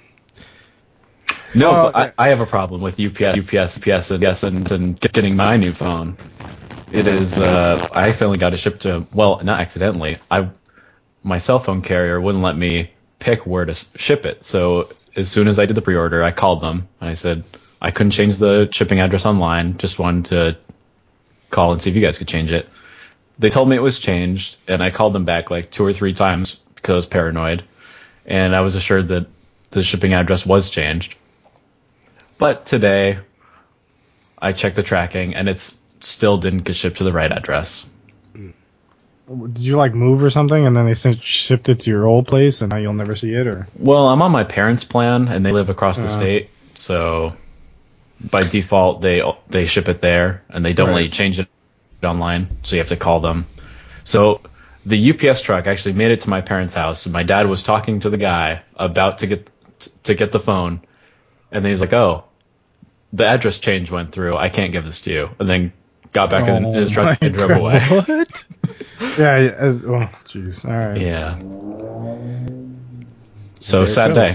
No, 1.54 1.70
Oh, 1.70 1.90
but 1.92 2.14
I, 2.18 2.26
I 2.26 2.28
have 2.30 2.40
a 2.40 2.46
problem 2.46 2.80
with 2.82 2.98
UPS, 3.00 3.38
UPS, 3.38 3.78
UPS, 3.78 4.10
and 4.10 4.22
yes, 4.22 4.42
and, 4.42 4.70
and 4.72 5.00
getting 5.00 5.36
my 5.36 5.56
new 5.56 5.72
phone. 5.72 6.16
It 6.90 7.06
is. 7.06 7.38
Uh, 7.38 7.86
I 7.92 8.08
accidentally 8.08 8.38
got 8.38 8.54
it 8.54 8.58
shipped 8.58 8.82
to. 8.82 9.06
Well, 9.12 9.40
not 9.42 9.60
accidentally. 9.60 10.16
I 10.30 10.48
my 11.22 11.38
cell 11.38 11.58
phone 11.58 11.82
carrier 11.82 12.20
wouldn't 12.20 12.42
let 12.42 12.56
me 12.56 12.90
pick 13.18 13.46
where 13.46 13.64
to 13.64 13.74
ship 13.74 14.24
it. 14.24 14.44
So 14.44 14.92
as 15.16 15.30
soon 15.30 15.48
as 15.48 15.58
I 15.58 15.66
did 15.66 15.74
the 15.74 15.82
pre-order, 15.82 16.22
I 16.22 16.30
called 16.30 16.62
them 16.62 16.88
and 17.00 17.10
I 17.10 17.14
said 17.14 17.44
I 17.82 17.90
couldn't 17.90 18.12
change 18.12 18.38
the 18.38 18.68
shipping 18.72 19.00
address 19.00 19.26
online. 19.26 19.76
Just 19.76 19.98
wanted 19.98 20.24
to 20.26 20.56
call 21.50 21.72
and 21.72 21.82
see 21.82 21.90
if 21.90 21.96
you 21.96 22.02
guys 22.02 22.18
could 22.18 22.28
change 22.28 22.52
it. 22.52 22.68
They 23.38 23.50
told 23.50 23.68
me 23.68 23.76
it 23.76 23.80
was 23.80 23.98
changed, 23.98 24.56
and 24.66 24.82
I 24.82 24.90
called 24.90 25.12
them 25.12 25.24
back 25.24 25.50
like 25.50 25.70
two 25.70 25.84
or 25.84 25.92
three 25.92 26.12
times 26.12 26.56
because 26.74 26.92
I 26.92 26.96
was 26.96 27.06
paranoid, 27.06 27.62
and 28.26 28.54
I 28.54 28.60
was 28.62 28.74
assured 28.74 29.08
that 29.08 29.26
the 29.70 29.82
shipping 29.82 30.12
address 30.12 30.44
was 30.44 30.70
changed. 30.70 31.14
But 32.36 32.66
today, 32.66 33.18
I 34.40 34.52
checked 34.52 34.74
the 34.74 34.82
tracking, 34.82 35.36
and 35.36 35.48
it's 35.48 35.76
still 36.00 36.38
didn't 36.38 36.60
get 36.60 36.76
shipped 36.76 36.98
to 36.98 37.04
the 37.04 37.12
right 37.12 37.30
address. 37.30 37.86
Did 39.28 39.58
you 39.58 39.76
like 39.76 39.92
move 39.92 40.22
or 40.22 40.30
something, 40.30 40.66
and 40.66 40.74
then 40.74 40.86
they 40.86 40.94
sent, 40.94 41.22
shipped 41.22 41.68
it 41.68 41.80
to 41.80 41.90
your 41.90 42.06
old 42.06 42.26
place, 42.26 42.62
and 42.62 42.72
now 42.72 42.78
you'll 42.78 42.94
never 42.94 43.14
see 43.14 43.34
it, 43.34 43.46
or? 43.46 43.66
Well, 43.78 44.08
I'm 44.08 44.22
on 44.22 44.32
my 44.32 44.44
parents' 44.44 44.84
plan, 44.84 45.28
and 45.28 45.44
they 45.44 45.52
live 45.52 45.68
across 45.68 45.98
the 45.98 46.04
Uh. 46.04 46.08
state, 46.08 46.50
so 46.74 47.34
by 48.30 48.42
default 48.42 49.02
they 49.02 49.22
they 49.50 49.66
ship 49.66 49.88
it 49.88 50.00
there, 50.00 50.42
and 50.48 50.64
they 50.64 50.72
don't 50.72 50.94
let 50.94 51.04
you 51.04 51.10
change 51.10 51.38
it 51.38 51.48
online, 52.02 52.48
so 52.62 52.76
you 52.76 52.80
have 52.80 52.88
to 52.88 52.96
call 52.96 53.20
them. 53.20 53.46
So 54.04 54.40
the 54.86 55.10
UPS 55.10 55.42
truck 55.42 55.66
actually 55.66 55.92
made 55.92 56.10
it 56.10 56.22
to 56.22 56.30
my 56.30 56.40
parents' 56.40 56.74
house, 56.74 57.04
and 57.04 57.12
my 57.12 57.22
dad 57.22 57.46
was 57.48 57.62
talking 57.62 58.00
to 58.00 58.10
the 58.10 58.16
guy 58.16 58.62
about 58.76 59.18
to 59.18 59.26
get 59.26 59.50
to 60.04 60.14
get 60.14 60.32
the 60.32 60.40
phone, 60.40 60.80
and 61.52 61.62
then 61.62 61.70
he's 61.70 61.82
like, 61.82 61.92
"Oh, 61.92 62.24
the 63.12 63.26
address 63.26 63.58
change 63.58 63.90
went 63.90 64.12
through. 64.12 64.36
I 64.36 64.48
can't 64.48 64.72
give 64.72 64.86
this 64.86 65.02
to 65.02 65.12
you," 65.12 65.30
and 65.38 65.50
then 65.50 65.72
got 66.12 66.30
back 66.30 66.48
in 66.48 66.64
Oh 66.64 66.72
his 66.72 66.90
truck 66.90 67.18
my 67.20 67.26
and 67.26 67.34
drove 67.34 67.50
away. 67.50 67.80
What? 67.88 68.46
Yeah. 69.18 69.54
As, 69.56 69.82
oh, 69.84 70.08
jeez. 70.24 70.64
All 70.64 70.72
right. 70.72 71.00
Yeah. 71.00 71.38
So 73.60 73.86
sad 73.86 74.14
day. 74.14 74.34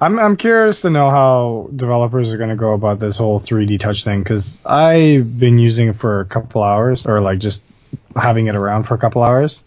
I'm 0.00 0.18
I'm 0.18 0.36
curious 0.36 0.82
to 0.82 0.90
know 0.90 1.08
how 1.10 1.70
developers 1.74 2.32
are 2.32 2.36
going 2.36 2.50
to 2.50 2.56
go 2.56 2.72
about 2.74 2.98
this 2.98 3.16
whole 3.16 3.40
3D 3.40 3.80
touch 3.80 4.04
thing 4.04 4.22
because 4.22 4.64
I've 4.66 5.38
been 5.38 5.58
using 5.58 5.88
it 5.88 5.96
for 5.96 6.20
a 6.20 6.26
couple 6.26 6.62
hours 6.62 7.06
or 7.06 7.20
like 7.20 7.38
just 7.38 7.64
having 8.14 8.46
it 8.46 8.56
around 8.56 8.84
for 8.84 8.94
a 8.94 8.98
couple 8.98 9.22
hours, 9.22 9.62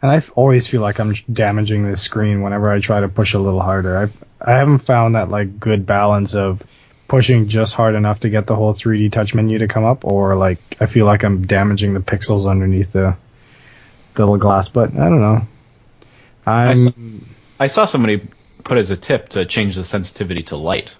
and 0.00 0.10
I 0.10 0.22
always 0.36 0.68
feel 0.68 0.82
like 0.82 1.00
I'm 1.00 1.14
damaging 1.32 1.90
the 1.90 1.96
screen 1.96 2.42
whenever 2.42 2.70
I 2.70 2.78
try 2.78 3.00
to 3.00 3.08
push 3.08 3.34
a 3.34 3.40
little 3.40 3.60
harder. 3.60 3.98
I 3.98 4.50
I 4.52 4.56
haven't 4.56 4.80
found 4.80 5.16
that 5.16 5.30
like 5.30 5.58
good 5.58 5.84
balance 5.84 6.34
of 6.36 6.62
pushing 7.12 7.46
just 7.46 7.74
hard 7.74 7.94
enough 7.94 8.20
to 8.20 8.30
get 8.30 8.46
the 8.46 8.56
whole 8.56 8.72
3D 8.72 9.12
touch 9.12 9.34
menu 9.34 9.58
to 9.58 9.68
come 9.68 9.84
up, 9.84 10.06
or 10.06 10.34
like 10.34 10.58
I 10.80 10.86
feel 10.86 11.04
like 11.04 11.24
I'm 11.24 11.46
damaging 11.46 11.92
the 11.92 12.00
pixels 12.00 12.50
underneath 12.50 12.92
the 12.92 13.14
the 14.14 14.22
little 14.22 14.38
glass. 14.38 14.70
But 14.70 14.92
I 14.92 15.10
don't 15.10 15.20
know. 15.20 15.46
I'm 16.46 16.74
saw- 16.74 16.90
I 17.60 17.66
saw 17.66 17.84
somebody 17.84 18.26
put 18.64 18.78
as 18.78 18.90
a 18.90 18.96
tip 18.96 19.28
to 19.30 19.44
change 19.44 19.74
the 19.74 19.84
sensitivity 19.84 20.44
to 20.44 20.56
light. 20.56 20.96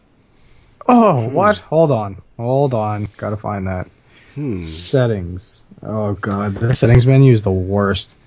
Oh, 0.87 1.31
what? 1.31 1.57
Hold 1.57 1.90
on. 1.90 2.21
Hold 2.37 2.75
on. 2.75 3.09
Gotta 3.16 3.38
find 3.38 3.66
that. 3.66 3.88
Hmm. 4.35 4.59
Settings. 4.59 5.62
Oh 5.83 6.12
god, 6.12 6.57
the 6.57 6.75
settings 6.75 7.07
menu 7.07 7.33
is 7.33 7.42
the 7.42 7.50
worst. 7.50 8.19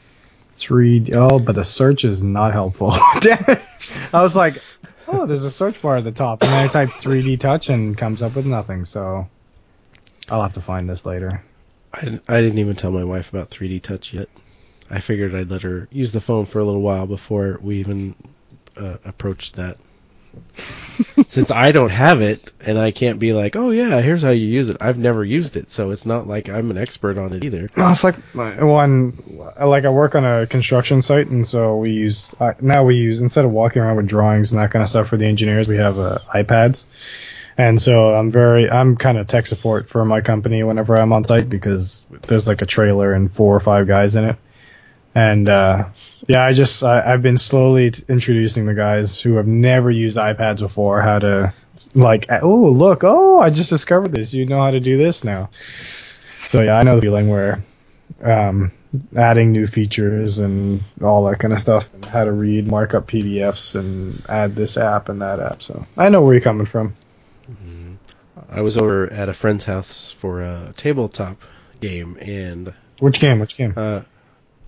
3D. 0.56 1.15
Oh, 1.15 1.38
but 1.38 1.54
the 1.54 1.63
search 1.63 2.04
is 2.04 2.24
not 2.24 2.51
helpful. 2.51 2.96
Damn 3.20 3.46
it. 3.48 3.62
I 4.12 4.24
was 4.24 4.36
like, 4.36 4.60
oh, 5.08 5.26
there's 5.26 5.46
a 5.46 5.52
search 5.52 5.82
bar 5.82 5.98
at 5.98 6.04
the 6.04 6.12
top, 6.12 6.44
and 6.44 6.52
I 6.52 6.68
type 6.68 6.90
3D 6.90 7.40
touch 7.40 7.70
and 7.70 7.98
comes 7.98 8.22
up 8.22 8.36
with 8.36 8.46
nothing, 8.46 8.86
so 8.86 9.28
I'll 10.30 10.42
have 10.42 10.54
to 10.54 10.62
find 10.62 10.90
this 10.90 11.06
later. 11.06 11.44
I, 11.94 12.20
I 12.28 12.42
didn't 12.42 12.60
even 12.60 12.76
tell 12.76 12.92
my 12.92 13.04
wife 13.04 13.30
about 13.30 13.50
3D 13.50 13.82
Touch 13.82 14.14
yet. 14.14 14.28
I 14.90 15.00
figured 15.00 15.34
I'd 15.34 15.50
let 15.50 15.62
her 15.62 15.88
use 15.92 16.12
the 16.12 16.22
phone 16.22 16.46
for 16.46 16.60
a 16.60 16.64
little 16.64 16.82
while 16.82 17.08
before 17.08 17.60
we 17.62 17.78
even 17.78 18.16
uh, 18.76 18.98
approached 19.06 19.56
that. 19.56 19.78
Since 21.27 21.51
I 21.51 21.72
don't 21.72 21.89
have 21.89 22.22
it, 22.22 22.54
and 22.65 22.77
I 22.77 22.92
can't 22.92 23.20
be 23.20 23.34
like, 23.34 23.56
oh 23.56 23.72
yeah, 23.72 24.00
here's 24.01 24.22
how 24.22 24.30
you 24.30 24.48
use 24.48 24.70
it. 24.70 24.77
I've 24.80 24.98
never 24.98 25.24
used 25.24 25.58
it, 25.58 25.70
so 25.70 25.92
it's 25.92 26.06
not 26.06 26.27
like 26.27 26.48
I'm 26.48 26.72
an 26.72 26.77
expert 26.77 27.18
on 27.18 27.34
it 27.34 27.44
either. 27.44 27.68
No, 27.75 27.89
it's 27.89 28.04
like 28.04 28.15
one 28.34 29.22
like 29.60 29.86
I 29.86 29.89
work 29.89 30.15
on 30.15 30.24
a 30.24 30.48
construction 30.48 31.01
site, 31.01 31.27
and 31.27 31.46
so 31.46 31.77
we 31.77 31.92
use 31.92 32.34
uh, 32.39 32.54
now 32.62 32.84
we 32.84 32.96
use 32.96 33.22
instead 33.22 33.46
of 33.46 33.51
walking 33.51 33.82
around 33.82 33.98
with 33.98 34.08
drawings 34.08 34.51
and 34.51 34.62
that 34.62 34.72
kind 34.72 34.84
of 34.84 34.89
stuff 34.89 35.10
for 35.10 35.18
the 35.18 35.25
engineers, 35.25 35.68
we 35.68 35.77
have 35.77 36.00
uh, 36.00 36.20
iPads. 36.34 36.86
And 37.58 37.82
so 37.82 38.13
I'm 38.13 38.32
very 38.32 38.70
I'm 38.70 38.98
kind 38.98 39.18
of 39.18 39.27
tech 39.27 39.48
support 39.48 39.89
for 39.89 40.04
my 40.06 40.22
company 40.22 40.63
whenever 40.63 40.96
I'm 40.96 41.13
on 41.13 41.24
site 41.24 41.50
because 41.50 42.06
there's 42.27 42.48
like 42.48 42.62
a 42.62 42.65
trailer 42.65 43.13
and 43.13 43.32
four 43.32 43.56
or 43.56 43.60
five 43.60 43.88
guys 43.88 44.15
in 44.15 44.25
it. 44.25 44.36
And 45.15 45.48
uh, 45.48 45.86
yeah, 46.27 46.43
I 46.43 46.51
just 46.53 46.84
I, 46.84 47.13
I've 47.13 47.22
been 47.22 47.38
slowly 47.38 47.91
t- 47.91 48.03
introducing 48.10 48.65
the 48.65 48.74
guys 48.74 49.19
who 49.22 49.36
have 49.36 49.48
never 49.48 49.89
used 49.89 50.17
iPads 50.17 50.60
before 50.60 51.01
how 51.01 51.19
to 51.19 51.53
like 51.93 52.27
oh 52.29 52.69
look 52.72 53.03
oh 53.03 53.39
I 53.41 53.50
just 53.50 53.69
discovered 53.69 54.12
this 54.13 54.34
you 54.34 54.45
know 54.45 54.60
how 54.62 54.72
to 54.72 54.79
do 54.79 54.98
this 54.98 55.24
now. 55.24 55.50
So 56.48 56.62
yeah, 56.62 56.77
I 56.77 56.84
know 56.84 56.95
the 56.95 57.01
feeling 57.01 57.29
where 57.29 57.63
um, 58.22 58.72
adding 59.15 59.51
new 59.51 59.67
features 59.67 60.39
and 60.39 60.84
all 61.01 61.25
that 61.25 61.39
kind 61.39 61.53
of 61.53 61.60
stuff, 61.60 61.93
and 61.93 62.05
how 62.05 62.24
to 62.24 62.31
read 62.31 62.67
markup 62.67 63.07
PDFs 63.07 63.75
and 63.75 64.24
add 64.29 64.55
this 64.55 64.77
app 64.77 65.10
and 65.10 65.22
that 65.22 65.39
app. 65.39 65.63
So 65.63 65.86
I 65.98 66.10
know 66.10 66.22
where 66.22 66.34
you're 66.34 66.41
coming 66.41 66.65
from. 66.65 66.95
I 68.50 68.62
was 68.62 68.77
over 68.77 69.12
at 69.12 69.27
a 69.27 69.34
friend's 69.34 69.65
house 69.65 70.12
for 70.12 70.41
a 70.41 70.74
tabletop 70.77 71.38
game, 71.81 72.17
and 72.22 72.74
Which 73.00 73.19
game? 73.19 73.39
Which 73.39 73.57
game? 73.57 73.74
uh, 73.75 74.01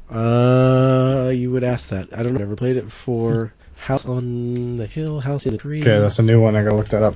uh, 0.10 1.32
you 1.34 1.52
would 1.52 1.64
ask 1.64 1.90
that. 1.90 2.14
I 2.14 2.24
don't 2.24 2.34
know. 2.34 2.40
Never 2.40 2.56
played 2.56 2.78
it 2.78 2.86
before. 2.86 3.54
House 3.76 4.06
on 4.06 4.76
the 4.76 4.88
Hill, 4.88 5.20
House 5.20 5.46
in 5.46 5.52
the 5.52 5.58
Trees. 5.58 5.84
Okay, 5.84 6.00
that's 6.00 6.20
a 6.20 6.24
new 6.24 6.42
one. 6.42 6.56
I 6.56 6.64
gotta 6.64 6.76
look 6.76 6.90
that 6.90 7.04
up. 7.04 7.16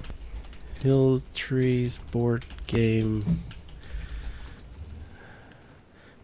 Hill 0.81 1.21
Trees 1.33 1.98
board 2.12 2.45
game. 2.67 3.21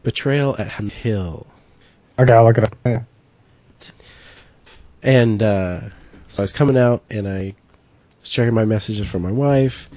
Betrayal 0.04 0.56
at 0.58 0.72
Hill. 0.72 1.48
Okay, 2.20 2.34
I'll 2.34 2.46
look 2.46 2.58
it 2.58 2.64
up. 2.64 2.76
Yeah. 2.86 3.04
And 5.04 5.42
uh, 5.44 5.82
so 6.28 6.42
I 6.42 6.44
was 6.44 6.54
coming 6.54 6.78
out 6.78 7.04
and 7.10 7.28
I 7.28 7.56
was 8.22 8.30
checking 8.30 8.54
my 8.54 8.66
messages 8.66 9.06
from 9.08 9.22
my 9.22 9.32
wife. 9.32 9.90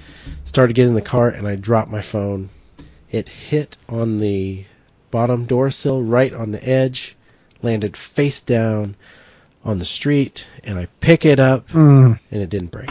Started 0.45 0.75
getting 0.75 0.91
in 0.91 0.95
the 0.95 1.03
car 1.03 1.29
and 1.29 1.47
I 1.47 1.57
dropped 1.57 1.91
my 1.91 2.03
phone. 2.03 2.51
It 3.11 3.29
hit 3.29 3.77
on 3.89 4.19
the 4.19 4.65
bottom 5.11 5.45
door 5.47 5.71
sill 5.71 6.03
right 6.03 6.33
on 6.33 6.51
the 6.53 6.67
edge, 6.67 7.17
landed 7.63 7.97
face 7.97 8.41
down 8.41 8.97
on 9.65 9.79
the 9.79 9.85
street, 9.85 10.47
and 10.65 10.79
I 10.79 10.87
pick 11.01 11.25
it 11.25 11.39
up 11.39 11.69
Mm. 11.71 12.19
and 12.31 12.43
it 12.43 12.49
didn't 12.51 12.71
break. 12.71 12.91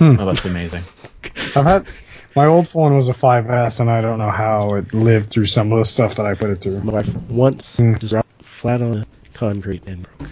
Oh, 0.00 0.26
that's 0.26 0.44
amazing. 0.44 0.82
I've 1.56 1.64
had 1.64 1.86
my 2.34 2.46
old 2.46 2.68
phone 2.68 2.94
was 2.96 3.08
a 3.08 3.14
5S, 3.14 3.78
and 3.80 3.88
I 3.88 4.00
don't 4.00 4.18
know 4.18 4.30
how 4.30 4.74
it 4.74 4.92
lived 4.92 5.30
through 5.30 5.46
some 5.46 5.72
of 5.72 5.78
the 5.78 5.84
stuff 5.84 6.16
that 6.16 6.26
I 6.26 6.34
put 6.34 6.50
it 6.50 6.56
through. 6.56 6.80
My 6.80 6.92
wife 6.94 7.14
once 7.30 7.76
Hmm. 7.76 7.94
just 7.94 8.10
dropped 8.12 8.44
flat 8.44 8.82
on 8.82 8.90
the 8.92 9.06
concrete 9.34 9.84
and 9.86 10.02
broke. 10.18 10.30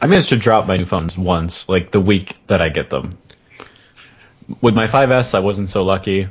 I 0.00 0.06
managed 0.06 0.28
to 0.28 0.36
drop 0.36 0.66
my 0.68 0.76
new 0.76 0.84
phones 0.84 1.18
once, 1.18 1.68
like 1.68 1.90
the 1.90 2.00
week 2.00 2.36
that 2.46 2.62
I 2.62 2.68
get 2.68 2.88
them. 2.88 3.18
With 4.60 4.74
my 4.76 4.86
5S, 4.86 5.34
I 5.34 5.40
wasn't 5.40 5.68
so 5.68 5.84
lucky. 5.84 6.28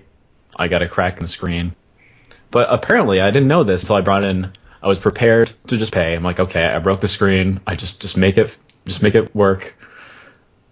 I 0.56 0.70
got 0.70 0.82
a 0.82 0.88
crack 0.88 1.18
in 1.18 1.24
the 1.24 1.30
screen. 1.30 1.76
But 2.52 2.68
apparently, 2.72 3.22
I 3.22 3.32
didn't 3.32 3.48
know 3.48 3.64
this 3.64 3.84
till 3.84 3.96
I 3.96 4.02
brought 4.02 4.26
in. 4.26 4.52
I 4.82 4.88
was 4.88 5.00
prepared 5.00 5.52
to 5.68 5.78
just 5.78 5.92
pay. 5.92 6.16
I'm 6.16 6.24
like, 6.24 6.40
okay, 6.40 6.64
I 6.64 6.80
broke 6.80 7.02
the 7.02 7.08
screen. 7.08 7.60
I 7.68 7.76
just 7.76 8.02
just 8.02 8.16
make 8.16 8.38
it 8.38 8.56
just 8.86 9.02
make 9.02 9.16
it 9.16 9.36
work. 9.36 9.76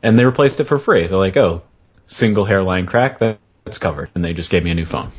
And 0.01 0.17
they 0.17 0.25
replaced 0.25 0.60
it 0.60 0.65
for 0.65 0.77
free. 0.77 1.08
They're 1.08 1.17
like, 1.17 1.36
oh, 1.38 1.63
single 2.08 2.46
hairline 2.46 2.86
crack, 2.86 3.20
that's 3.20 3.77
covered. 3.77 4.10
And 4.15 4.24
they 4.24 4.34
just 4.34 4.51
gave 4.51 4.63
me 4.63 4.72
a 4.72 4.75
new 4.75 4.86
phone. 4.86 5.12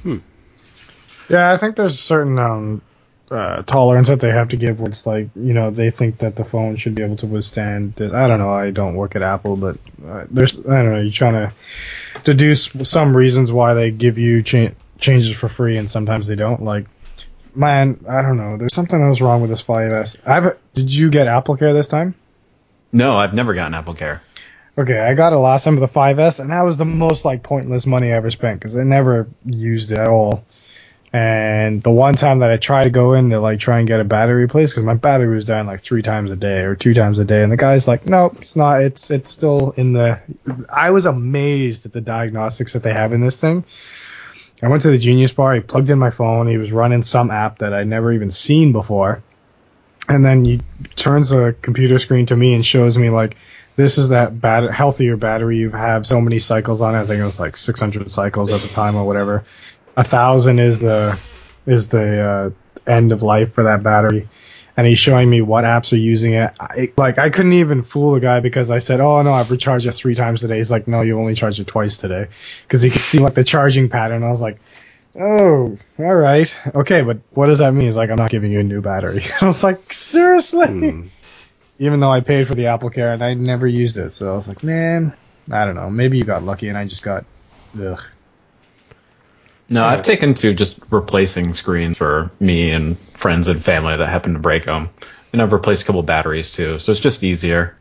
Yeah, 1.28 1.50
I 1.50 1.56
think 1.56 1.76
there's 1.76 1.94
a 1.94 1.98
certain 1.98 2.38
um, 2.38 2.82
uh, 3.30 3.62
tolerance 3.62 4.08
that 4.08 4.20
they 4.20 4.30
have 4.30 4.50
to 4.50 4.56
give. 4.56 4.78
Where 4.78 4.88
it's 4.88 5.06
like 5.06 5.28
you 5.34 5.54
know 5.54 5.70
they 5.70 5.90
think 5.90 6.18
that 6.18 6.36
the 6.36 6.44
phone 6.44 6.76
should 6.76 6.94
be 6.94 7.02
able 7.02 7.16
to 7.16 7.26
withstand. 7.26 7.94
This. 7.94 8.12
I 8.12 8.28
don't 8.28 8.38
know. 8.38 8.50
I 8.50 8.70
don't 8.70 8.94
work 8.94 9.16
at 9.16 9.22
Apple, 9.22 9.56
but 9.56 9.78
uh, 10.06 10.24
there's 10.30 10.58
I 10.66 10.82
don't 10.82 10.92
know. 10.92 11.00
You're 11.00 11.10
trying 11.10 11.50
to 11.50 11.52
deduce 12.22 12.70
some 12.84 13.16
reasons 13.16 13.50
why 13.50 13.74
they 13.74 13.90
give 13.90 14.18
you 14.18 14.42
cha- 14.42 14.70
changes 14.98 15.36
for 15.36 15.48
free, 15.48 15.76
and 15.76 15.88
sometimes 15.88 16.26
they 16.26 16.36
don't. 16.36 16.62
Like, 16.62 16.86
man, 17.54 18.04
I 18.08 18.22
don't 18.22 18.36
know. 18.36 18.56
There's 18.56 18.74
something 18.74 19.00
that 19.00 19.08
was 19.08 19.20
wrong 19.20 19.40
with 19.40 19.50
this 19.50 19.62
5S. 19.62 20.16
I've 20.26 20.56
did 20.74 20.92
you 20.92 21.10
get 21.10 21.26
Apple 21.26 21.56
Care 21.56 21.72
this 21.72 21.88
time? 21.88 22.14
No, 22.92 23.16
I've 23.16 23.34
never 23.34 23.54
gotten 23.54 23.74
Apple 23.74 23.94
Care. 23.94 24.22
Okay, 24.78 24.98
I 24.98 25.14
got 25.14 25.32
it 25.32 25.36
last 25.36 25.64
time 25.64 25.76
with 25.78 25.90
the 25.90 26.00
5S, 26.00 26.38
and 26.38 26.52
that 26.52 26.62
was 26.62 26.76
the 26.76 26.84
most 26.84 27.24
like 27.24 27.42
pointless 27.42 27.86
money 27.86 28.12
I 28.12 28.16
ever 28.16 28.30
spent 28.30 28.60
because 28.60 28.76
I 28.76 28.82
never 28.84 29.26
used 29.44 29.90
it 29.90 29.98
at 29.98 30.08
all. 30.08 30.44
And 31.12 31.82
the 31.82 31.90
one 31.90 32.14
time 32.14 32.40
that 32.40 32.50
I 32.50 32.56
tried 32.56 32.84
to 32.84 32.90
go 32.90 33.14
in 33.14 33.30
to 33.30 33.40
like 33.40 33.58
try 33.58 33.78
and 33.78 33.88
get 33.88 34.00
a 34.00 34.04
battery 34.04 34.42
replaced 34.42 34.74
because 34.74 34.84
my 34.84 34.94
battery 34.94 35.34
was 35.34 35.46
dying 35.46 35.66
like 35.66 35.80
three 35.80 36.02
times 36.02 36.30
a 36.30 36.36
day 36.36 36.60
or 36.60 36.74
two 36.74 36.92
times 36.92 37.18
a 37.18 37.24
day, 37.24 37.42
and 37.42 37.50
the 37.50 37.56
guy's 37.56 37.88
like, 37.88 38.06
"Nope, 38.06 38.36
it's 38.40 38.54
not. 38.54 38.82
It's 38.82 39.10
it's 39.10 39.30
still 39.30 39.70
in 39.78 39.94
the." 39.94 40.20
I 40.70 40.90
was 40.90 41.06
amazed 41.06 41.86
at 41.86 41.92
the 41.92 42.02
diagnostics 42.02 42.74
that 42.74 42.82
they 42.82 42.92
have 42.92 43.14
in 43.14 43.22
this 43.22 43.38
thing. 43.38 43.64
I 44.62 44.68
went 44.68 44.82
to 44.82 44.90
the 44.90 44.98
Genius 44.98 45.32
Bar. 45.32 45.54
He 45.54 45.60
plugged 45.60 45.90
in 45.90 45.98
my 45.98 46.10
phone. 46.10 46.48
He 46.48 46.56
was 46.56 46.72
running 46.72 47.02
some 47.02 47.30
app 47.30 47.58
that 47.58 47.74
I'd 47.74 47.86
never 47.86 48.12
even 48.12 48.30
seen 48.30 48.72
before, 48.72 49.22
and 50.08 50.24
then 50.24 50.44
he 50.44 50.60
turns 50.94 51.28
the 51.28 51.54
computer 51.60 51.98
screen 51.98 52.26
to 52.26 52.36
me 52.36 52.54
and 52.54 52.64
shows 52.64 52.96
me 52.96 53.10
like, 53.10 53.36
"This 53.76 53.98
is 53.98 54.08
that 54.10 54.32
healthier 54.72 55.16
battery. 55.16 55.58
You 55.58 55.70
have 55.70 56.06
so 56.06 56.20
many 56.20 56.38
cycles 56.38 56.80
on 56.80 56.94
it. 56.94 57.00
I 57.00 57.06
think 57.06 57.20
it 57.20 57.24
was 57.24 57.40
like 57.40 57.56
600 57.56 58.10
cycles 58.10 58.52
at 58.52 58.62
the 58.62 58.68
time 58.68 58.96
or 58.96 59.04
whatever." 59.04 59.44
a 59.96 60.04
thousand 60.04 60.58
is 60.58 60.80
the 60.80 61.18
is 61.64 61.88
the 61.88 62.20
uh, 62.20 62.50
end 62.90 63.12
of 63.12 63.22
life 63.22 63.54
for 63.54 63.64
that 63.64 63.82
battery. 63.82 64.28
And 64.76 64.86
he's 64.86 64.98
showing 64.98 65.30
me 65.30 65.40
what 65.40 65.64
apps 65.64 65.92
are 65.92 65.96
using 65.96 66.34
it. 66.34 66.52
I, 66.60 66.92
like 66.98 67.18
I 67.18 67.30
couldn't 67.30 67.54
even 67.54 67.82
fool 67.82 68.12
the 68.12 68.20
guy 68.20 68.40
because 68.40 68.70
I 68.70 68.78
said, 68.78 69.00
"Oh 69.00 69.22
no, 69.22 69.32
I've 69.32 69.50
recharged 69.50 69.86
it 69.86 69.92
three 69.92 70.14
times 70.14 70.42
today." 70.42 70.58
He's 70.58 70.70
like, 70.70 70.86
"No, 70.86 71.00
you 71.00 71.18
only 71.18 71.34
charged 71.34 71.60
it 71.60 71.66
twice 71.66 71.96
today," 71.96 72.26
because 72.64 72.82
he 72.82 72.90
could 72.90 73.00
see 73.00 73.18
like 73.18 73.34
the 73.34 73.44
charging 73.44 73.88
pattern. 73.88 74.22
I 74.22 74.28
was 74.28 74.42
like, 74.42 74.58
"Oh, 75.18 75.78
all 75.98 76.14
right, 76.14 76.54
okay, 76.74 77.00
but 77.00 77.18
what 77.30 77.46
does 77.46 77.60
that 77.60 77.72
mean?" 77.72 77.86
He's 77.86 77.96
like, 77.96 78.10
"I'm 78.10 78.16
not 78.16 78.30
giving 78.30 78.52
you 78.52 78.60
a 78.60 78.64
new 78.64 78.82
battery." 78.82 79.24
I 79.40 79.46
was 79.46 79.64
like, 79.64 79.92
"Seriously?" 79.92 80.66
Hmm. 80.66 81.06
Even 81.78 82.00
though 82.00 82.12
I 82.12 82.20
paid 82.20 82.46
for 82.46 82.54
the 82.54 82.66
Apple 82.66 82.90
Care 82.90 83.12
and 83.12 83.22
I 83.22 83.34
never 83.34 83.66
used 83.66 83.96
it, 83.96 84.12
so 84.12 84.32
I 84.32 84.36
was 84.36 84.46
like, 84.46 84.62
"Man, 84.62 85.14
I 85.50 85.64
don't 85.64 85.74
know. 85.74 85.88
Maybe 85.88 86.18
you 86.18 86.24
got 86.24 86.42
lucky 86.42 86.68
and 86.68 86.76
I 86.76 86.84
just 86.84 87.02
got, 87.02 87.24
ugh." 87.80 88.02
No, 89.68 89.84
I've 89.84 90.02
taken 90.02 90.34
to 90.34 90.54
just 90.54 90.78
replacing 90.90 91.54
screens 91.54 91.98
for 91.98 92.30
me 92.38 92.70
and 92.70 92.96
friends 93.14 93.48
and 93.48 93.62
family 93.62 93.96
that 93.96 94.08
happen 94.08 94.34
to 94.34 94.38
break 94.38 94.64
them. 94.64 94.90
And 95.32 95.42
I've 95.42 95.52
replaced 95.52 95.82
a 95.82 95.86
couple 95.86 96.02
batteries 96.02 96.52
too, 96.52 96.78
so 96.78 96.92
it's 96.92 97.00
just 97.00 97.24
easier 97.24 97.76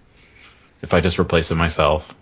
if 0.82 0.94
I 0.94 1.01
just 1.01 1.20
replace 1.20 1.50
them 1.50 1.58
myself. 1.58 2.13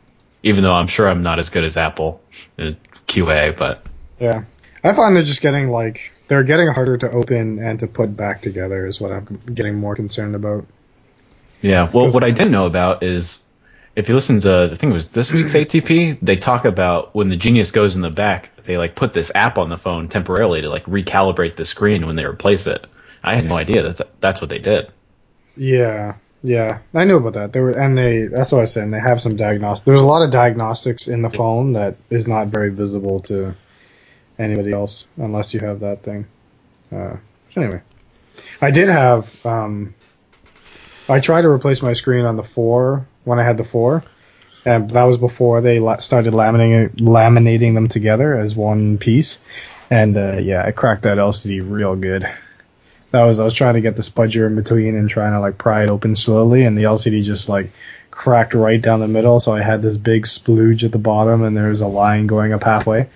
Even 0.44 0.64
though 0.64 0.74
I'm 0.74 0.88
sure 0.88 1.08
I'm 1.10 1.24
not 1.24 1.40
as 1.40 1.50
good 1.50 1.64
as 1.64 1.78
Apple 1.78 2.22
in 2.58 2.76
QA, 3.08 3.56
but 3.56 3.86
Yeah. 4.20 4.44
I 4.84 4.92
find 4.92 5.16
they're 5.16 5.24
just 5.24 5.42
getting 5.42 5.70
like 5.70 6.12
they're 6.28 6.44
getting 6.44 6.68
harder 6.68 6.98
to 6.98 7.10
open 7.12 7.60
and 7.60 7.80
to 7.80 7.88
put 7.88 8.18
back 8.18 8.42
together 8.42 8.86
is 8.86 9.00
what 9.00 9.12
I'm 9.14 9.42
getting 9.54 9.76
more 9.76 9.96
concerned 9.96 10.36
about. 10.36 10.66
yeah. 11.62 11.90
well, 11.94 12.12
what 12.12 12.24
I 12.24 12.32
didn't 12.32 12.52
know 12.52 12.66
about 12.66 13.02
is 13.02 13.42
if 13.96 14.10
you 14.10 14.16
listen 14.16 14.42
to 14.42 14.70
I 14.74 14.76
think 14.76 14.92
it 14.92 14.94
was 14.94 15.08
this 15.08 15.32
week's 15.32 15.54
ATP, 15.54 16.18
they 16.22 16.36
talk 16.36 16.66
about 16.66 17.16
when 17.16 17.30
the 17.30 17.38
Genius 17.38 17.72
goes 17.72 17.96
in 17.96 18.02
the 18.02 18.10
back, 18.12 18.50
they 18.66 18.78
like 18.78 18.96
put 18.96 19.14
this 19.14 19.32
app 19.36 19.58
on 19.58 19.70
the 19.70 19.78
phone 19.78 20.08
temporarily 20.08 20.62
to 20.62 20.70
like 20.70 20.86
recalibrate 20.86 21.56
the 21.56 21.66
screen 21.66 22.06
when 22.06 22.16
they 22.16 22.26
replace 22.26 22.68
it. 22.68 22.86
I 23.24 23.36
had 23.36 23.46
no 23.46 23.56
idea 23.56 23.84
that 23.84 24.20
that's 24.20 24.42
what 24.42 24.50
they 24.50 24.60
did. 24.60 24.92
Yeah. 25.56 26.16
Yeah. 26.42 26.80
I 26.94 27.06
knew 27.06 27.18
about 27.18 27.34
that. 27.34 27.54
They 27.54 27.60
were 27.60 27.72
and 27.72 27.98
they 27.98 28.28
that's 28.28 28.52
what 28.52 28.60
I 28.60 28.62
was 28.62 28.74
saying, 28.74 28.90
they 28.90 29.00
have 29.00 29.22
some 29.22 29.36
diagnostics 29.36 29.86
there's 29.86 30.02
a 30.02 30.08
lot 30.08 30.24
of 30.24 30.32
diagnostics 30.32 31.08
in 31.08 31.22
the 31.22 31.30
phone 31.30 31.74
that 31.74 31.96
is 32.10 32.28
not 32.28 32.48
very 32.48 32.70
visible 32.70 33.22
to 33.22 33.56
anybody 34.38 34.72
else 34.72 35.08
unless 35.18 35.54
you 35.54 35.60
have 35.62 35.82
that 35.82 36.04
thing. 36.04 36.26
Uh 36.92 37.18
anyway. 37.56 37.82
I 38.62 38.72
did 38.72 38.90
have 38.90 39.46
um 39.46 39.94
I 41.10 41.20
tried 41.20 41.42
to 41.42 41.50
replace 41.50 41.82
my 41.82 41.94
screen 41.94 42.26
on 42.26 42.38
the 42.38 42.44
four 42.44 43.08
when 43.26 43.40
I 43.40 43.44
had 43.44 43.58
the 43.58 43.64
four, 43.64 44.04
and 44.66 44.90
that 44.92 45.04
was 45.04 45.18
before 45.18 45.62
they 45.62 45.80
la- 45.80 45.98
started 45.98 46.34
laminating 46.34 46.96
laminating 46.96 47.74
them 47.74 47.88
together 47.88 48.36
as 48.38 48.56
one 48.56 48.98
piece. 48.98 49.40
And 49.90 50.18
uh, 50.18 50.38
yeah, 50.38 50.64
I 50.66 50.72
cracked 50.72 51.04
that 51.04 51.18
LCD 51.18 51.70
real 51.70 51.96
good. 51.96 52.30
That 53.12 53.24
was 53.24 53.40
I 53.40 53.44
was 53.44 53.54
trying 53.54 53.76
to 53.76 53.82
get 53.82 53.96
the 53.96 54.02
spudger 54.02 54.48
in 54.48 54.56
between 54.56 54.96
and 54.96 55.10
trying 55.10 55.34
to 55.34 55.40
like 55.40 55.58
pry 55.58 55.84
it 55.84 55.90
open 55.90 56.16
slowly, 56.16 56.64
and 56.64 56.78
the 56.78 56.84
LCD 56.84 57.24
just 57.24 57.50
like 57.50 57.72
cracked 58.10 58.54
right 58.54 58.82
down 58.82 59.02
the 59.02 59.08
middle. 59.08 59.40
So 59.40 59.54
I 59.54 59.62
had 59.62 59.82
this 59.82 59.98
big 59.98 60.24
splooge 60.24 60.84
at 60.84 60.92
the 60.92 60.98
bottom, 60.98 61.44
and 61.44 61.56
there 61.56 61.70
was 61.70 61.82
a 61.82 61.88
line 61.88 62.28
going 62.28 62.54
up 62.54 62.64
halfway. 62.64 63.10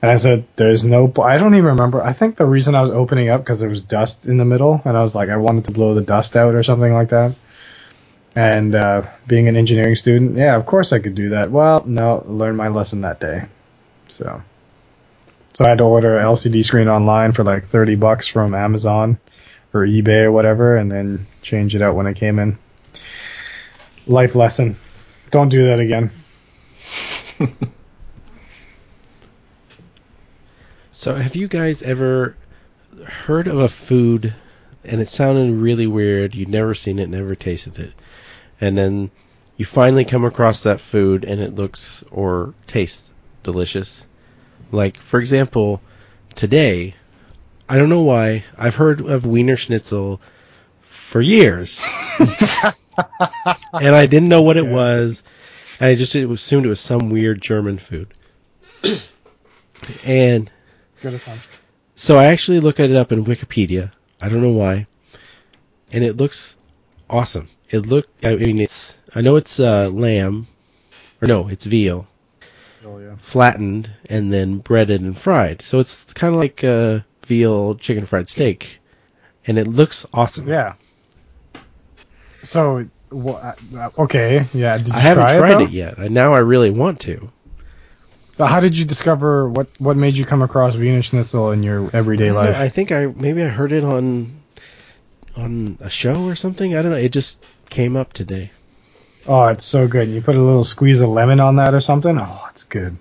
And 0.00 0.10
I 0.10 0.16
said, 0.16 0.44
"There's 0.56 0.84
no." 0.84 1.12
I 1.22 1.38
don't 1.38 1.54
even 1.54 1.66
remember. 1.66 2.02
I 2.02 2.12
think 2.12 2.36
the 2.36 2.46
reason 2.46 2.74
I 2.74 2.82
was 2.82 2.90
opening 2.90 3.30
up 3.30 3.40
because 3.40 3.60
there 3.60 3.70
was 3.70 3.82
dust 3.82 4.26
in 4.26 4.36
the 4.36 4.44
middle, 4.44 4.82
and 4.84 4.96
I 4.96 5.00
was 5.00 5.14
like, 5.14 5.28
I 5.28 5.36
wanted 5.36 5.64
to 5.66 5.70
blow 5.70 5.94
the 5.94 6.02
dust 6.02 6.36
out 6.36 6.54
or 6.54 6.62
something 6.62 6.92
like 6.92 7.08
that. 7.10 7.34
And 8.34 8.74
uh, 8.74 9.02
being 9.26 9.48
an 9.48 9.56
engineering 9.56 9.96
student, 9.96 10.36
yeah, 10.36 10.56
of 10.56 10.64
course 10.64 10.92
I 10.92 11.00
could 11.00 11.14
do 11.14 11.30
that. 11.30 11.50
Well, 11.50 11.84
no, 11.86 12.24
learned 12.26 12.56
my 12.56 12.68
lesson 12.68 13.02
that 13.02 13.20
day. 13.20 13.44
So, 14.08 14.42
so 15.52 15.64
I 15.64 15.68
had 15.68 15.78
to 15.78 15.84
order 15.84 16.18
an 16.18 16.24
LCD 16.24 16.64
screen 16.64 16.88
online 16.88 17.32
for 17.32 17.44
like 17.44 17.66
thirty 17.66 17.94
bucks 17.94 18.26
from 18.26 18.54
Amazon 18.54 19.18
or 19.74 19.86
eBay 19.86 20.24
or 20.24 20.32
whatever, 20.32 20.76
and 20.76 20.90
then 20.90 21.26
change 21.42 21.76
it 21.76 21.82
out 21.82 21.94
when 21.94 22.06
it 22.06 22.16
came 22.16 22.38
in. 22.38 22.56
Life 24.06 24.34
lesson: 24.34 24.76
don't 25.30 25.50
do 25.50 25.66
that 25.66 25.80
again. 25.80 26.10
So, 31.02 31.16
have 31.16 31.34
you 31.34 31.48
guys 31.48 31.82
ever 31.82 32.36
heard 33.04 33.48
of 33.48 33.58
a 33.58 33.68
food 33.68 34.34
and 34.84 35.00
it 35.00 35.08
sounded 35.08 35.52
really 35.52 35.88
weird? 35.88 36.32
You'd 36.32 36.48
never 36.48 36.74
seen 36.74 37.00
it, 37.00 37.08
never 37.08 37.34
tasted 37.34 37.76
it, 37.80 37.92
and 38.62 38.78
then 38.78 39.10
you 39.56 39.64
finally 39.64 40.04
come 40.04 40.24
across 40.24 40.62
that 40.62 40.80
food 40.80 41.24
and 41.24 41.40
it 41.40 41.56
looks 41.56 42.04
or 42.12 42.54
tastes 42.68 43.10
delicious. 43.42 44.06
Like, 44.70 44.96
for 44.98 45.18
example, 45.18 45.82
today, 46.36 46.94
I 47.68 47.76
don't 47.76 47.88
know 47.88 48.02
why, 48.02 48.44
I've 48.56 48.76
heard 48.76 49.00
of 49.00 49.26
Wiener 49.26 49.56
Schnitzel 49.56 50.20
for 50.80 51.20
years. 51.20 51.82
and 52.18 52.74
I 53.74 54.06
didn't 54.06 54.28
know 54.28 54.42
what 54.42 54.56
it 54.56 54.66
was. 54.66 55.24
And 55.80 55.88
I 55.88 55.96
just 55.96 56.14
assumed 56.14 56.64
it 56.64 56.68
was 56.68 56.80
some 56.80 57.10
weird 57.10 57.42
German 57.42 57.78
food. 57.78 58.14
and 60.06 60.50
so 61.96 62.16
I 62.16 62.26
actually 62.26 62.60
looked 62.60 62.78
it 62.78 62.94
up 62.94 63.10
in 63.10 63.24
Wikipedia. 63.24 63.90
I 64.20 64.28
don't 64.28 64.40
know 64.40 64.52
why, 64.52 64.86
and 65.92 66.04
it 66.04 66.16
looks 66.16 66.56
awesome. 67.10 67.48
It 67.72 67.86
look. 67.86 68.06
I 68.22 68.36
mean, 68.36 68.58
it's. 68.60 68.98
I 69.14 69.22
know 69.22 69.36
it's 69.36 69.58
uh, 69.58 69.88
lamb, 69.88 70.46
or 71.22 71.26
no, 71.26 71.48
it's 71.48 71.64
veal, 71.64 72.06
Oh 72.84 72.98
yeah. 72.98 73.16
flattened 73.16 73.90
and 74.10 74.30
then 74.30 74.58
breaded 74.58 75.00
and 75.00 75.18
fried. 75.18 75.62
So 75.62 75.80
it's 75.80 76.04
kind 76.12 76.34
of 76.34 76.38
like 76.38 76.62
a 76.62 77.04
veal 77.24 77.74
chicken 77.76 78.04
fried 78.04 78.28
steak, 78.28 78.78
and 79.46 79.58
it 79.58 79.66
looks 79.66 80.04
awesome. 80.12 80.46
Yeah. 80.46 80.74
So, 82.44 82.86
uh, 83.10 83.52
okay, 83.98 84.44
yeah. 84.52 84.76
Did 84.76 84.88
you 84.88 84.94
I 84.94 85.00
haven't 85.00 85.24
try 85.24 85.38
tried 85.38 85.62
it, 85.62 85.68
it, 85.68 85.70
yet. 85.70 85.98
I 85.98 86.08
Now 86.08 86.34
I 86.34 86.40
really 86.40 86.70
want 86.70 87.00
to. 87.00 87.30
So 88.36 88.44
how 88.44 88.60
did 88.60 88.76
you 88.76 88.84
discover 88.84 89.48
what 89.48 89.68
what 89.78 89.96
made 89.96 90.16
you 90.16 90.26
come 90.26 90.42
across 90.42 90.76
Wiener 90.76 91.02
Schnitzel 91.02 91.52
in 91.52 91.62
your 91.62 91.88
everyday 91.94 92.32
life? 92.32 92.56
I 92.56 92.68
think 92.68 92.92
I 92.92 93.06
maybe 93.06 93.42
I 93.42 93.48
heard 93.48 93.72
it 93.72 93.84
on 93.84 94.41
on 95.36 95.78
a 95.80 95.90
show 95.90 96.24
or 96.24 96.34
something. 96.34 96.76
I 96.76 96.82
don't 96.82 96.92
know. 96.92 96.98
It 96.98 97.12
just 97.12 97.44
came 97.70 97.96
up 97.96 98.12
today. 98.12 98.50
oh, 99.26 99.46
it's 99.46 99.64
so 99.64 99.88
good. 99.88 100.08
You 100.08 100.20
put 100.20 100.36
a 100.36 100.42
little 100.42 100.64
squeeze 100.64 101.00
of 101.00 101.08
lemon 101.08 101.40
on 101.40 101.56
that 101.56 101.74
or 101.74 101.80
something. 101.80 102.18
Oh, 102.18 102.46
it's 102.50 102.64
good. 102.64 102.96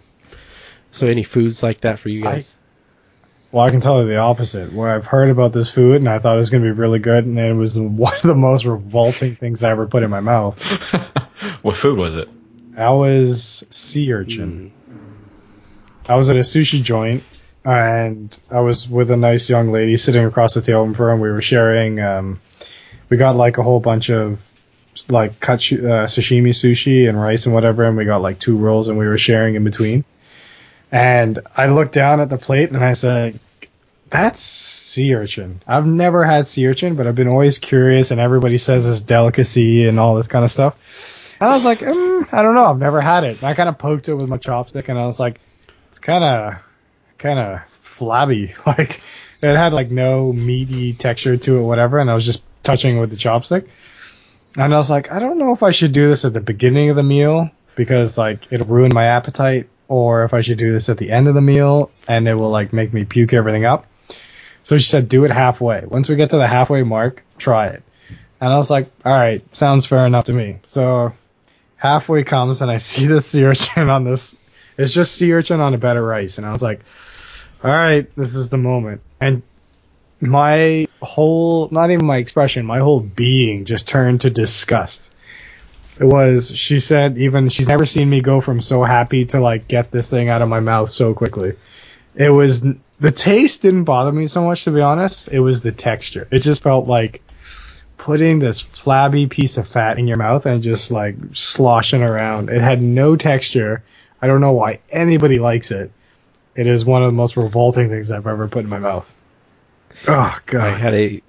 So 0.92 1.08
any 1.08 1.24
foods 1.24 1.64
like 1.64 1.82
that 1.82 2.00
for 2.00 2.10
you 2.10 2.22
guys? 2.22 2.54
Well, 3.52 3.66
I 3.66 3.70
can 3.70 3.82
tell 3.82 4.02
you 4.02 4.08
the 4.08 4.18
opposite. 4.18 4.72
Where 4.72 4.90
I've 4.90 5.06
heard 5.06 5.30
about 5.30 5.52
this 5.52 5.70
food 5.70 5.98
and 5.98 6.08
I 6.08 6.20
thought 6.20 6.36
it 6.36 6.40
was 6.40 6.50
going 6.50 6.64
to 6.64 6.74
be 6.74 6.80
really 6.80 7.00
good, 7.00 7.26
and 7.26 7.38
it 7.38 7.54
was 7.54 7.80
one 7.80 8.16
of 8.16 8.22
the 8.22 8.36
most 8.36 8.66
revolting 8.66 9.36
things 9.36 9.64
I 9.64 9.72
ever 9.72 9.88
put 9.88 10.04
in 10.04 10.10
my 10.10 10.22
mouth. 10.22 10.62
what 11.62 11.76
food 11.76 11.98
was 11.98 12.16
it? 12.16 12.30
That 12.76 12.90
was 12.90 13.66
sea 13.70 14.14
urchin. 14.14 14.72
Hmm. 14.88 16.12
I 16.12 16.16
was 16.16 16.30
at 16.30 16.38
a 16.38 16.42
sushi 16.42 16.82
joint, 16.82 17.24
and 17.64 18.40
I 18.50 18.62
was 18.62 18.90
with 18.90 19.12
a 19.12 19.18
nice 19.18 19.50
young 19.50 19.72
lady 19.72 19.98
sitting 19.98 20.26
across 20.26 20.54
the 20.54 20.62
table 20.62 20.86
from 20.86 20.96
her, 20.96 21.12
and 21.12 21.22
we 21.22 21.30
were 21.30 21.42
sharing. 21.42 22.00
Um, 22.00 22.40
we 23.10 23.18
got 23.18 23.36
like 23.36 23.58
a 23.58 23.64
whole 23.64 23.80
bunch 23.80 24.10
of 24.10 24.40
like 25.10 25.40
cut 25.40 25.60
uh, 25.60 26.08
sashimi 26.08 26.50
sushi 26.50 27.08
and 27.08 27.20
rice 27.20 27.46
and 27.46 27.54
whatever, 27.54 27.86
and 27.86 27.98
we 27.98 28.06
got 28.06 28.22
like 28.22 28.40
two 28.40 28.58
rolls, 28.58 28.88
and 28.88 28.98
we 28.98 29.08
were 29.08 29.18
sharing 29.18 29.56
in 29.56 29.64
between. 29.64 30.04
And 30.92 31.40
I 31.56 31.68
looked 31.68 31.94
down 31.94 32.20
at 32.20 32.30
the 32.30 32.38
plate, 32.38 32.72
and 32.72 32.84
I 32.84 32.94
said, 32.94 33.40
"That's 34.10 34.40
sea 34.40 35.16
urchin. 35.16 35.62
I've 35.68 35.86
never 35.86 36.24
had 36.24 36.48
sea 36.48 36.68
urchin, 36.68 36.96
but 36.96 37.08
I've 37.08 37.16
been 37.16 37.28
always 37.28 37.60
curious, 37.60 38.12
and 38.12 38.20
everybody 38.20 38.58
says 38.58 38.88
it's 38.88 39.02
delicacy 39.02 39.88
and 39.88 40.00
all 40.00 40.16
this 40.16 40.28
kind 40.28 40.44
of 40.44 40.52
stuff." 40.52 40.76
And 41.42 41.50
I 41.50 41.56
was 41.56 41.66
like, 41.66 41.80
mm, 41.80 42.30
I 42.32 42.44
don't 42.44 42.54
know. 42.54 42.66
I've 42.66 42.78
never 42.78 43.02
had 43.02 43.24
it. 43.24 43.38
And 43.38 43.46
I 43.46 43.56
kind 43.56 43.68
of 43.68 43.80
poked 43.80 44.08
it 44.08 44.14
with 44.14 44.30
my 44.30 44.38
chopstick, 44.38 44.90
and 44.90 45.00
I 45.00 45.08
was 45.08 45.20
like, 45.20 45.42
it's 45.90 45.98
kind 45.98 46.24
of, 46.24 46.62
kind 47.22 47.40
of 47.40 47.62
flabby. 47.82 48.54
Like 48.66 49.02
it 49.42 49.56
had 49.56 49.74
like 49.74 49.90
no 49.90 50.32
meaty 50.32 50.94
texture 50.94 51.36
to 51.36 51.58
it, 51.58 51.64
whatever. 51.64 51.98
And 51.98 52.12
I 52.12 52.14
was 52.14 52.26
just 52.26 52.44
touching 52.62 52.98
it 52.98 53.00
with 53.00 53.10
the 53.10 53.16
chopstick, 53.16 53.68
and 54.56 54.74
I 54.74 54.78
was 54.78 54.90
like, 54.90 55.12
I 55.12 55.20
don't 55.20 55.38
know 55.38 55.54
if 55.54 55.64
I 55.64 55.72
should 55.72 55.94
do 55.94 56.08
this 56.08 56.26
at 56.26 56.34
the 56.34 56.42
beginning 56.42 56.90
of 56.90 56.96
the 56.96 57.04
meal 57.04 57.50
because 57.76 58.18
like 58.18 58.52
it'll 58.52 58.68
ruin 58.68 58.92
my 58.94 59.06
appetite, 59.06 59.70
or 59.88 60.24
if 60.24 60.34
I 60.34 60.40
should 60.42 60.58
do 60.58 60.72
this 60.72 60.88
at 60.88 60.98
the 60.98 61.12
end 61.12 61.28
of 61.28 61.36
the 61.36 61.42
meal 61.42 61.92
and 62.08 62.26
it 62.26 62.36
will 62.36 62.50
like 62.50 62.72
make 62.72 62.94
me 62.94 63.04
puke 63.04 63.34
everything 63.34 63.66
up. 63.66 63.88
So 64.64 64.78
she 64.78 64.86
said, 64.86 65.10
do 65.10 65.26
it 65.26 65.32
halfway. 65.32 65.84
Once 65.86 66.08
we 66.08 66.16
get 66.16 66.30
to 66.30 66.38
the 66.38 66.48
halfway 66.48 66.84
mark, 66.84 67.24
try 67.38 67.68
it. 67.68 67.84
And 68.40 68.54
I 68.54 68.58
was 68.58 68.70
like, 68.70 68.90
all 69.04 69.12
right, 69.12 69.44
sounds 69.56 69.86
fair 69.86 70.06
enough 70.06 70.26
to 70.26 70.34
me. 70.34 70.60
So 70.66 71.12
halfway 71.76 72.24
comes 72.24 72.62
and 72.62 72.72
I 72.72 72.78
see 72.90 73.08
the 73.08 73.20
sea 73.20 73.44
urchin 73.44 73.90
on 73.90 74.06
this. 74.06 74.38
It's 74.78 74.94
just 74.94 75.16
sea 75.16 75.34
urchin 75.34 75.60
on 75.60 75.74
a 75.74 75.78
bed 75.78 75.98
of 75.98 76.06
rice. 76.06 76.38
And 76.38 76.48
I 76.48 76.52
was 76.54 76.62
like, 76.62 76.86
all 77.64 77.72
right, 77.72 78.14
this 78.16 78.36
is 78.36 78.50
the 78.50 78.58
moment. 78.58 79.02
And 79.20 79.44
my 80.20 80.88
whole, 81.02 81.70
not 81.70 81.92
even 81.92 82.06
my 82.06 82.18
expression, 82.18 82.66
my 82.66 82.80
whole 82.80 83.00
being 83.00 83.66
just 83.66 83.88
turned 83.88 84.22
to 84.22 84.30
disgust. 84.30 85.14
It 86.00 86.06
was, 86.06 86.56
she 86.56 86.80
said, 86.80 87.18
even 87.18 87.50
she's 87.50 87.68
never 87.68 87.86
seen 87.86 88.10
me 88.10 88.22
go 88.22 88.42
from 88.42 88.62
so 88.62 88.84
happy 88.84 89.26
to 89.26 89.40
like 89.40 89.68
get 89.68 89.92
this 89.92 90.10
thing 90.10 90.30
out 90.30 90.42
of 90.42 90.50
my 90.50 90.60
mouth 90.60 90.90
so 90.90 91.14
quickly. 91.14 91.54
It 92.16 92.30
was, 92.30 92.62
the 92.62 93.12
taste 93.12 93.62
didn't 93.62 93.84
bother 93.84 94.12
me 94.12 94.28
so 94.28 94.44
much, 94.44 94.64
to 94.64 94.72
be 94.72 94.82
honest. 94.82 95.30
It 95.32 95.40
was 95.40 95.62
the 95.62 95.72
texture. 95.72 96.28
It 96.32 96.40
just 96.40 96.64
felt 96.64 96.88
like 96.88 97.22
putting 97.98 98.40
this 98.40 98.62
flabby 98.62 99.28
piece 99.28 99.58
of 99.58 99.68
fat 99.68 100.00
in 100.00 100.08
your 100.08 100.18
mouth 100.18 100.48
and 100.48 100.64
just 100.64 100.90
like 100.90 101.16
sloshing 101.34 102.02
around. 102.02 102.50
It 102.50 102.62
had 102.62 102.82
no 102.82 103.16
texture. 103.16 103.84
I 104.22 104.28
don't 104.28 104.42
know 104.42 104.54
why 104.54 104.80
anybody 104.90 105.38
likes 105.38 105.70
it. 105.70 105.92
It 106.56 106.68
is 106.68 106.84
one 106.84 107.02
of 107.02 107.08
the 107.08 107.14
most 107.14 107.38
revolting 107.38 107.90
things 107.90 108.12
I've 108.12 108.28
ever 108.28 108.48
put 108.48 108.64
in 108.64 108.70
my 108.70 108.80
mouth. 108.80 109.14
Oh 110.08 110.38
god. 110.46 110.62
I 110.62 110.78
had 110.78 110.94
a 110.94 111.22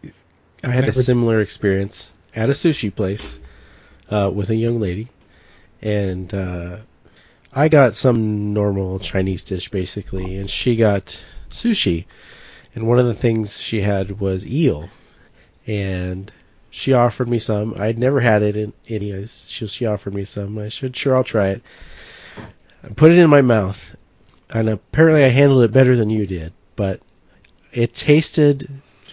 I 0.64 0.70
had 0.70 0.88
a 0.88 0.92
similar 0.92 1.40
experience 1.40 2.12
at 2.35 2.48
a 2.48 2.52
sushi 2.52 2.94
place 2.94 3.38
uh, 4.11 4.30
with 4.32 4.50
a 4.50 4.56
young 4.56 4.80
lady, 4.80 5.08
and 5.80 6.32
uh, 6.32 6.78
I 7.52 7.68
got 7.68 7.96
some 7.96 8.52
normal 8.52 8.98
Chinese 8.98 9.42
dish 9.42 9.68
basically, 9.68 10.37
and 10.37 10.50
she 10.50 10.76
got 10.76 11.22
sushi, 11.50 12.06
and 12.74 12.88
one 12.88 12.98
of 12.98 13.06
the 13.06 13.14
things 13.14 13.61
she 13.61 13.80
had 13.80 14.20
was 14.20 14.46
eel, 14.46 14.88
and 15.66 16.32
she 16.70 16.92
offered 16.94 17.28
me 17.28 17.38
some. 17.38 17.74
I'd 17.78 17.98
never 17.98 18.20
had 18.20 18.42
it 18.42 18.56
in 18.56 18.72
anyways. 18.88 19.46
She 19.48 19.66
she 19.66 19.87
offered 19.87 20.14
me 20.14 20.24
some. 20.24 20.58
I 20.58 20.68
said 20.68 20.96
sure 20.96 21.16
I'll 21.16 21.24
try 21.24 21.50
it. 21.50 21.62
I 22.82 22.88
put 22.88 23.12
it 23.12 23.18
in 23.18 23.30
my 23.30 23.42
mouth, 23.42 23.94
and 24.52 24.68
apparently 24.68 25.24
I 25.24 25.28
handled 25.28 25.64
it 25.64 25.72
better 25.72 25.96
than 25.96 26.10
you 26.10 26.26
did, 26.26 26.52
but 26.76 27.00
it 27.72 27.94
tasted 27.94 28.68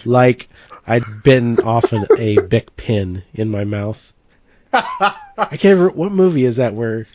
like 0.06 0.50
I'd 0.86 1.04
bitten 1.24 1.60
off 1.62 1.94
an, 1.94 2.06
a 2.18 2.40
Bic 2.42 2.76
pen 2.76 3.24
in 3.34 3.50
my 3.50 3.64
mouth. 3.64 4.14
I 4.74 5.16
can't 5.52 5.64
remember 5.64 5.92
what 5.92 6.12
movie 6.12 6.46
is 6.46 6.58
that 6.58 6.74
where 6.74 7.08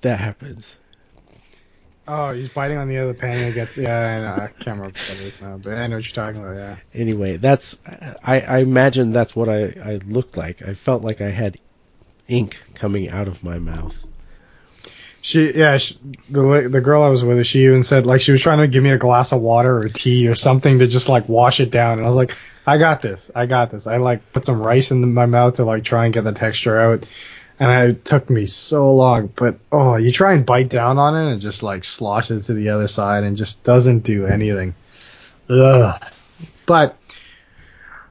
that 0.00 0.18
happens. 0.18 0.76
Oh, 2.10 2.32
he's 2.32 2.48
biting 2.48 2.78
on 2.78 2.88
the 2.88 2.96
other 2.96 3.12
pen 3.12 3.36
and 3.36 3.48
it 3.48 3.54
gets 3.54 3.76
yeah, 3.76 4.00
I 4.00 4.20
know. 4.20 4.42
I 4.42 4.46
can't 4.46 4.78
remember 4.78 4.84
what 4.84 4.94
that 4.94 5.20
is 5.20 5.40
now, 5.42 5.58
but 5.62 5.78
I 5.78 5.86
know 5.88 5.96
what 5.96 6.04
you're 6.06 6.24
talking 6.24 6.42
about, 6.42 6.56
yeah. 6.56 6.76
Anyway, 6.94 7.36
that's 7.36 7.78
I, 8.24 8.40
I 8.40 8.58
imagine 8.58 9.12
that's 9.12 9.36
what 9.36 9.50
I, 9.50 9.74
I 9.84 10.00
looked 10.06 10.36
like. 10.36 10.62
I 10.62 10.72
felt 10.72 11.02
like 11.04 11.20
I 11.20 11.28
had 11.28 11.58
ink 12.26 12.56
coming 12.74 13.10
out 13.10 13.28
of 13.28 13.44
my 13.44 13.58
mouth. 13.58 13.96
She, 15.28 15.52
yeah, 15.54 15.76
she, 15.76 15.94
the 16.30 16.70
the 16.70 16.80
girl 16.80 17.02
I 17.02 17.10
was 17.10 17.22
with, 17.22 17.46
she 17.46 17.64
even 17.64 17.84
said 17.84 18.06
like 18.06 18.22
she 18.22 18.32
was 18.32 18.40
trying 18.40 18.60
to 18.60 18.66
give 18.66 18.82
me 18.82 18.92
a 18.92 18.96
glass 18.96 19.30
of 19.30 19.42
water 19.42 19.78
or 19.78 19.90
tea 19.90 20.26
or 20.26 20.34
something 20.34 20.78
to 20.78 20.86
just 20.86 21.10
like 21.10 21.28
wash 21.28 21.60
it 21.60 21.70
down, 21.70 21.98
and 21.98 22.00
I 22.00 22.06
was 22.06 22.16
like, 22.16 22.34
I 22.66 22.78
got 22.78 23.02
this, 23.02 23.30
I 23.34 23.44
got 23.44 23.70
this. 23.70 23.86
I 23.86 23.98
like 23.98 24.32
put 24.32 24.46
some 24.46 24.62
rice 24.62 24.90
in 24.90 25.12
my 25.12 25.26
mouth 25.26 25.56
to 25.56 25.66
like 25.66 25.84
try 25.84 26.06
and 26.06 26.14
get 26.14 26.24
the 26.24 26.32
texture 26.32 26.78
out, 26.78 27.04
and 27.60 27.90
it 27.90 28.06
took 28.06 28.30
me 28.30 28.46
so 28.46 28.94
long. 28.94 29.26
But 29.36 29.58
oh, 29.70 29.96
you 29.96 30.12
try 30.12 30.32
and 30.32 30.46
bite 30.46 30.70
down 30.70 30.96
on 30.96 31.14
it, 31.14 31.32
and 31.32 31.36
it 31.36 31.42
just 31.42 31.62
like 31.62 31.84
sloshes 31.84 32.46
to 32.46 32.54
the 32.54 32.70
other 32.70 32.88
side 32.88 33.22
and 33.24 33.36
just 33.36 33.64
doesn't 33.64 34.04
do 34.04 34.24
anything. 34.24 34.74
Ugh. 35.50 36.02
But 36.64 36.96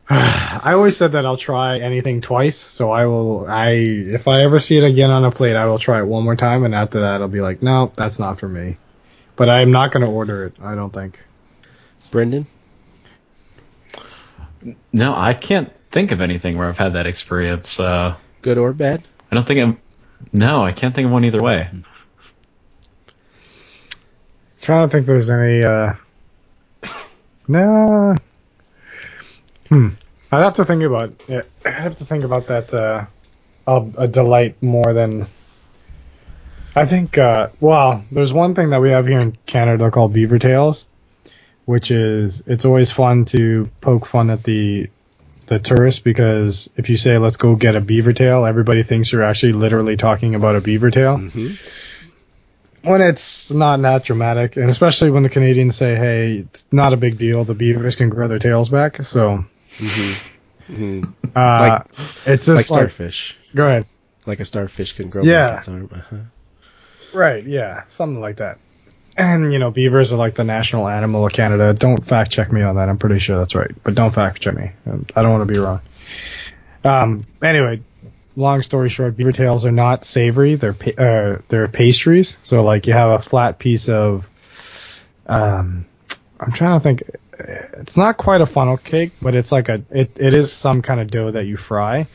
I 0.10 0.72
always 0.74 0.96
said 0.96 1.12
that 1.14 1.26
I'll 1.26 1.38
try 1.38 1.80
anything 1.80 2.22
twice, 2.22 2.56
so 2.58 2.92
I 2.92 3.06
will. 3.06 3.46
I 3.48 3.72
if 3.72 4.28
I 4.28 4.44
ever 4.44 4.60
see 4.60 4.78
it 4.78 4.84
again 4.84 5.10
on 5.10 5.26
a 5.26 5.32
plate, 5.32 5.56
I 5.56 5.66
will 5.66 5.80
try 5.80 6.00
it 6.00 6.06
one 6.06 6.24
more 6.24 6.36
time, 6.36 6.64
and 6.64 6.74
after 6.74 7.02
that, 7.02 7.22
I'll 7.22 7.28
be 7.28 7.42
like, 7.42 7.62
no, 7.62 7.92
that's 7.96 8.18
not 8.18 8.40
for 8.40 8.48
me. 8.48 8.78
But 9.36 9.50
I'm 9.50 9.72
not 9.72 9.92
going 9.92 10.06
to 10.06 10.10
order 10.10 10.46
it. 10.46 10.58
I 10.62 10.76
don't 10.76 10.94
think. 10.94 11.22
Brendan, 12.10 12.48
No, 14.94 15.14
I 15.14 15.34
can't 15.34 15.72
think 15.92 16.12
of 16.12 16.22
anything 16.22 16.58
where 16.58 16.70
I've 16.70 16.78
had 16.78 16.94
that 16.94 17.06
experience. 17.06 17.78
Uh, 17.80 18.16
good 18.42 18.58
or 18.58 18.72
bad? 18.72 19.04
I 19.30 19.36
don't 19.36 19.46
think 19.46 19.60
I'm. 19.60 19.78
No, 20.32 20.64
I 20.64 20.72
can't 20.72 20.96
think 20.96 21.08
of 21.08 21.12
one 21.12 21.26
either 21.26 21.42
way. 21.42 21.70
trying 24.62 24.88
to 24.88 24.92
think 24.92 25.02
if 25.02 25.08
there's 25.08 25.30
any. 25.30 25.64
uh 25.64 25.94
No. 27.50 28.16
Hmm. 29.70 29.90
I'd 30.32 30.44
have 30.44 30.56
to 30.56 30.66
think 30.66 30.84
about. 30.84 31.14
Yeah, 31.28 31.42
I'd 31.66 31.74
have 31.74 31.98
to 31.98 32.06
think 32.06 32.24
about 32.24 32.48
that. 32.48 32.74
Uh, 32.74 33.06
a, 33.66 33.86
a 33.98 34.08
delight 34.08 34.62
more 34.62 34.94
than. 34.94 35.26
I 36.76 36.86
think. 36.86 37.18
Uh, 37.18 37.50
well, 37.60 38.04
there's 38.12 38.34
one 38.34 38.56
thing 38.56 38.70
that 38.72 38.82
we 38.82 38.92
have 38.92 39.08
here 39.08 39.20
in 39.20 39.38
Canada 39.46 39.90
called 39.92 40.14
beaver 40.14 40.38
tails, 40.40 40.88
which 41.66 41.92
is 41.92 42.44
it's 42.46 42.66
always 42.66 42.92
fun 42.92 43.26
to 43.26 43.70
poke 43.82 44.06
fun 44.06 44.30
at 44.30 44.44
the 44.44 44.90
the 45.48 45.60
tourists 45.60 46.02
because 46.02 46.70
if 46.76 46.90
you 46.90 46.98
say 46.98 47.18
let's 47.18 47.38
go 47.38 47.56
get 47.56 47.76
a 47.76 47.82
beaver 47.82 48.12
tail, 48.14 48.46
everybody 48.46 48.84
thinks 48.84 49.12
you're 49.12 49.24
actually 49.24 49.54
literally 49.54 49.96
talking 49.96 50.36
about 50.36 50.58
a 50.58 50.62
beaver 50.62 50.92
tail 50.92 51.18
Mm-hmm. 51.18 51.54
when 52.90 53.02
it's 53.02 53.50
not 53.50 53.82
that 53.82 54.04
dramatic, 54.04 54.58
and 54.58 54.70
especially 54.70 55.10
when 55.10 55.24
the 55.24 55.30
Canadians 55.30 55.76
say, 55.78 55.96
"Hey, 55.96 56.38
it's 56.40 56.66
not 56.72 56.92
a 56.94 56.98
big 56.98 57.18
deal. 57.18 57.46
The 57.46 57.54
beavers 57.56 57.96
can 57.96 58.10
grow 58.10 58.28
their 58.28 58.40
tails 58.40 58.68
back." 58.70 59.02
So, 59.04 59.46
Mm-hmm. 59.78 61.04
uh, 61.36 61.80
it's 62.26 62.26
Like 62.26 62.40
just 62.40 62.48
like, 62.50 62.66
starfish. 62.66 63.38
go 63.56 63.68
ahead. 63.68 63.86
Like 64.26 64.40
a 64.40 64.46
starfish 64.46 64.94
can 64.94 65.10
grow 65.10 65.24
Yeah. 65.24 65.50
back 65.50 65.60
its 65.60 65.68
arm. 65.70 65.90
Uh-huh. 65.92 66.18
Right? 67.14 67.46
Yeah, 67.46 67.84
something 67.90 68.20
like 68.20 68.38
that. 68.38 68.58
And 69.16 69.52
you 69.54 69.60
know, 69.60 69.72
beavers 69.72 70.12
are 70.12 70.18
like 70.18 70.36
the 70.36 70.44
national 70.44 70.88
animal 70.88 71.26
of 71.26 71.34
Canada. 71.34 71.74
Don't 71.74 72.04
fact 72.04 72.32
check 72.32 72.52
me 72.52 72.62
on 72.62 72.76
that. 72.76 72.90
I'm 72.90 72.98
pretty 72.98 73.20
sure 73.20 73.38
that's 73.40 73.56
right, 73.56 73.72
but 73.84 73.96
don't 73.96 74.12
fact 74.14 74.42
check 74.42 74.56
me. 74.56 74.72
I 75.16 75.22
don't 75.24 75.32
want 75.32 75.48
to 75.48 75.52
be 75.54 75.60
wrong. 75.60 75.82
Um. 76.84 77.26
Anyway, 77.42 77.82
long 78.36 78.62
story 78.62 78.90
short, 78.90 79.18
beaver 79.18 79.32
tails 79.32 79.66
are 79.66 79.72
not 79.72 80.06
savory. 80.06 80.56
They're 80.56 80.74
pa- 80.74 81.02
uh, 81.02 81.42
they're 81.48 81.68
pastries. 81.68 82.38
So 82.44 82.64
like 82.64 82.86
you 82.86 82.94
have 82.94 83.10
a 83.10 83.24
flat 83.24 83.58
piece 83.58 83.90
of, 83.90 84.30
um, 85.26 85.86
I'm 86.40 86.52
trying 86.52 86.78
to 86.80 86.84
think. 86.84 87.04
It's 87.40 87.98
not 87.98 88.18
quite 88.18 88.42
a 88.42 88.46
funnel 88.46 88.78
cake, 88.78 89.12
but 89.22 89.36
it's 89.36 89.52
like 89.52 89.70
a 89.70 89.84
it, 89.92 90.12
it 90.18 90.34
is 90.34 90.52
some 90.52 90.82
kind 90.82 91.00
of 91.00 91.12
dough 91.12 91.32
that 91.32 91.46
you 91.46 91.58
fry, 91.58 92.08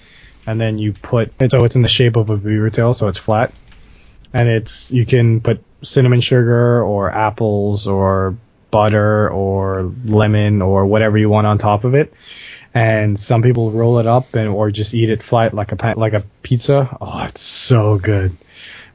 and 0.47 0.61
then 0.61 0.79
you 0.79 0.93
put 0.93 1.33
so 1.51 1.65
it's 1.65 1.77
in 1.77 1.83
the 1.83 1.89
shape 1.89 2.17
of 2.17 2.31
a 2.31 2.37
beaver 2.37 2.71
tail, 2.71 2.95
so 2.95 3.09
it's 3.09 3.19
flat, 3.19 3.53
and 4.33 4.49
it's 4.49 4.91
you 4.91 5.07
can 5.07 5.41
put 5.41 5.63
cinnamon 5.83 6.21
sugar 6.21 6.83
or 6.83 7.11
apples 7.11 7.87
or 7.87 8.37
butter 8.71 9.29
or 9.31 9.93
lemon 10.07 10.63
or 10.63 10.87
whatever 10.87 11.19
you 11.19 11.29
want 11.29 11.47
on 11.47 11.59
top 11.59 11.85
of 11.85 11.95
it 11.95 12.15
and 12.75 13.19
some 13.19 13.43
people 13.43 13.71
roll 13.71 13.99
it 13.99 14.07
up 14.07 14.35
and 14.35 14.49
or 14.49 14.71
just 14.71 14.95
eat 14.95 15.11
it 15.11 15.23
flat 15.23 15.55
like 15.55 15.73
a 15.73 15.99
like 15.99 16.15
a 16.15 16.23
pizza. 16.43 16.97
Oh, 17.01 17.25
it's 17.25 17.41
so 17.41 17.97
good. 17.97 18.37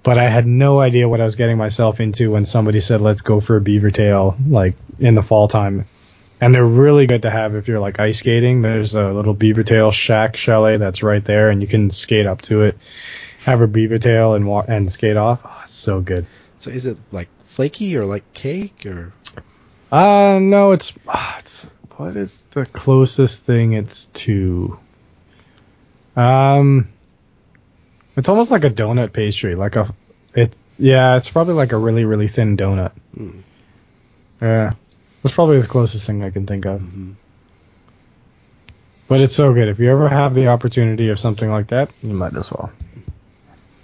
But 0.03 0.17
I 0.17 0.29
had 0.29 0.47
no 0.47 0.79
idea 0.79 1.09
what 1.09 1.21
I 1.21 1.25
was 1.25 1.35
getting 1.35 1.57
myself 1.57 1.99
into 1.99 2.31
when 2.31 2.45
somebody 2.45 2.81
said, 2.81 3.01
"Let's 3.01 3.21
go 3.21 3.39
for 3.39 3.57
a 3.57 3.61
beaver 3.61 3.91
tail," 3.91 4.35
like 4.47 4.75
in 4.99 5.15
the 5.15 5.21
fall 5.21 5.47
time. 5.47 5.85
And 6.39 6.53
they're 6.53 6.65
really 6.65 7.07
good 7.07 7.23
to 7.23 7.31
have 7.31 7.55
if 7.55 7.67
you're 7.67 7.79
like 7.79 7.99
ice 7.99 8.19
skating. 8.19 8.61
There's 8.61 8.93
a 8.93 9.11
little 9.11 9.33
beaver 9.33 9.63
tail 9.63 9.91
shack 9.91 10.35
chalet 10.37 10.77
that's 10.77 11.01
right 11.01 11.23
there, 11.23 11.49
and 11.49 11.61
you 11.61 11.67
can 11.67 11.89
skate 11.89 12.27
up 12.27 12.41
to 12.43 12.61
it, 12.63 12.77
have 13.39 13.61
a 13.61 13.67
beaver 13.67 13.97
tail, 13.97 14.35
and 14.35 14.45
wa- 14.45 14.65
and 14.67 14.91
skate 14.91 15.17
off. 15.17 15.41
Oh, 15.43 15.61
it's 15.63 15.73
so 15.73 15.99
good. 15.99 16.27
So 16.59 16.69
is 16.69 16.85
it 16.85 16.97
like 17.11 17.29
flaky 17.45 17.97
or 17.97 18.05
like 18.05 18.33
cake 18.33 18.85
or? 18.85 19.13
Uh 19.91 20.39
no, 20.41 20.73
it's 20.73 20.93
ah, 21.07 21.37
it's 21.39 21.65
what 21.97 22.15
is 22.15 22.45
the 22.51 22.65
closest 22.67 23.43
thing 23.43 23.73
it's 23.73 24.05
to? 24.07 24.77
Um, 26.15 26.89
it's 28.15 28.29
almost 28.29 28.51
like 28.51 28.63
a 28.63 28.69
donut 28.69 29.13
pastry, 29.13 29.55
like 29.55 29.75
a. 29.75 29.93
It's 30.35 30.67
yeah, 30.77 31.17
it's 31.17 31.29
probably 31.29 31.53
like 31.55 31.71
a 31.71 31.77
really 31.77 32.05
really 32.05 32.27
thin 32.27 32.57
donut. 32.57 32.91
Mm. 33.17 33.41
Yeah, 34.41 34.73
that's 35.27 35.35
probably 35.35 35.59
the 35.61 35.67
closest 35.67 36.07
thing 36.07 36.23
I 36.23 36.29
can 36.29 36.45
think 36.45 36.65
of. 36.65 36.79
Mhm. 36.81 37.13
But 39.07 39.21
it's 39.21 39.35
so 39.35 39.53
good. 39.53 39.67
If 39.69 39.79
you 39.79 39.91
ever 39.91 40.09
have 40.09 40.33
the 40.33 40.47
opportunity 40.47 41.09
of 41.09 41.19
something 41.19 41.49
like 41.49 41.67
that, 41.67 41.89
you 42.03 42.13
might 42.13 42.35
as 42.35 42.51
well. 42.51 42.71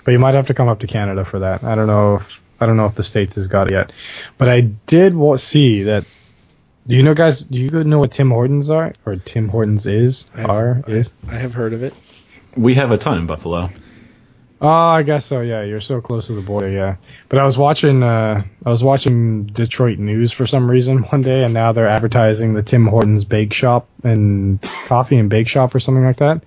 But 0.04 0.12
you 0.12 0.20
might 0.20 0.36
have 0.36 0.48
to 0.48 0.54
come 0.54 0.68
up 0.68 0.80
to 0.80 0.88
Canada 0.88 1.24
for 1.24 1.40
that. 1.40 1.64
I 1.64 1.76
don't 1.76 1.88
know 1.88 2.16
if 2.16 2.42
I 2.60 2.66
don't 2.66 2.78
know 2.78 2.86
if 2.86 2.96
the 2.96 3.04
states 3.04 3.36
has 3.36 3.48
got 3.48 3.68
it 3.68 3.74
yet. 3.74 3.92
But 4.38 4.50
I 4.50 4.62
did 4.62 5.16
wa- 5.16 5.38
see 5.38 5.84
that. 5.84 6.06
Do 6.88 6.96
you 6.98 7.04
know, 7.04 7.14
guys? 7.14 7.42
Do 7.42 7.58
you 7.58 7.84
know 7.86 8.00
what 8.00 8.12
Tim 8.12 8.30
Hortons 8.30 8.70
are, 8.70 8.94
or 9.06 9.16
Tim 9.16 9.48
Hortons 9.48 9.86
is? 9.86 10.28
I've- 10.36 10.50
Are 10.50 10.84
is? 10.88 11.12
I 11.30 11.36
have 11.36 11.54
heard 11.54 11.72
of 11.74 11.84
it. 11.84 11.94
We 12.56 12.76
have 12.76 12.92
a 12.92 12.98
ton 12.98 13.18
in 13.20 13.26
Buffalo. 13.26 13.70
Oh, 14.64 14.70
I 14.70 15.04
guess 15.04 15.26
so. 15.26 15.42
Yeah, 15.42 15.64
you're 15.64 15.82
so 15.82 16.00
close 16.00 16.28
to 16.28 16.34
the 16.34 16.42
border. 16.42 16.70
Yeah, 16.70 16.96
but 17.28 17.38
I 17.38 17.44
was 17.44 17.58
watching. 17.58 18.02
Uh, 18.02 18.42
I 18.66 18.70
was 18.70 18.82
watching 18.82 19.44
Detroit 19.44 20.00
news 20.00 20.32
for 20.32 20.48
some 20.48 20.72
reason 20.72 21.00
one 21.12 21.22
day, 21.22 21.44
and 21.44 21.54
now 21.54 21.74
they're 21.74 21.90
advertising 21.90 22.54
the 22.54 22.64
Tim 22.64 22.88
Hortons 22.88 23.26
Bake 23.26 23.52
Shop 23.52 23.90
and 24.06 24.62
Coffee 24.62 25.18
and 25.18 25.30
Bake 25.30 25.50
Shop 25.50 25.76
or 25.76 25.82
something 25.82 26.06
like 26.06 26.18
that. 26.18 26.46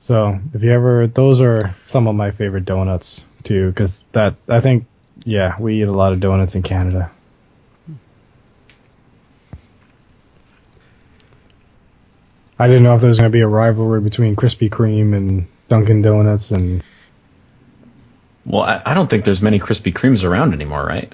So 0.00 0.40
if 0.54 0.62
you 0.62 0.72
ever, 0.72 1.08
those 1.08 1.42
are 1.42 1.76
some 1.84 2.06
of 2.06 2.14
my 2.14 2.30
favorite 2.30 2.64
donuts 2.64 3.22
too, 3.44 3.68
because 3.68 4.02
that 4.12 4.36
I 4.48 4.60
think, 4.60 4.86
yeah, 5.22 5.60
we 5.60 5.82
eat 5.82 5.88
a 5.88 5.92
lot 5.92 6.12
of 6.12 6.20
donuts 6.20 6.54
in 6.54 6.62
Canada. 6.62 7.10
I 12.58 12.66
didn't 12.66 12.82
know 12.82 12.94
if 12.94 13.02
there 13.02 13.08
was 13.08 13.18
going 13.18 13.28
to 13.28 13.32
be 13.32 13.42
a 13.42 13.46
rivalry 13.46 14.00
between 14.00 14.36
Krispy 14.36 14.70
Kreme 14.70 15.14
and 15.14 15.46
Dunkin' 15.68 16.00
Donuts, 16.00 16.50
and 16.50 16.82
Well, 18.46 18.62
I, 18.62 18.82
I 18.84 18.94
don't 18.94 19.08
think 19.08 19.24
there's 19.24 19.42
many 19.42 19.58
Krispy 19.58 19.92
Kremes 19.92 20.24
around 20.24 20.54
anymore, 20.54 20.84
right? 20.84 21.12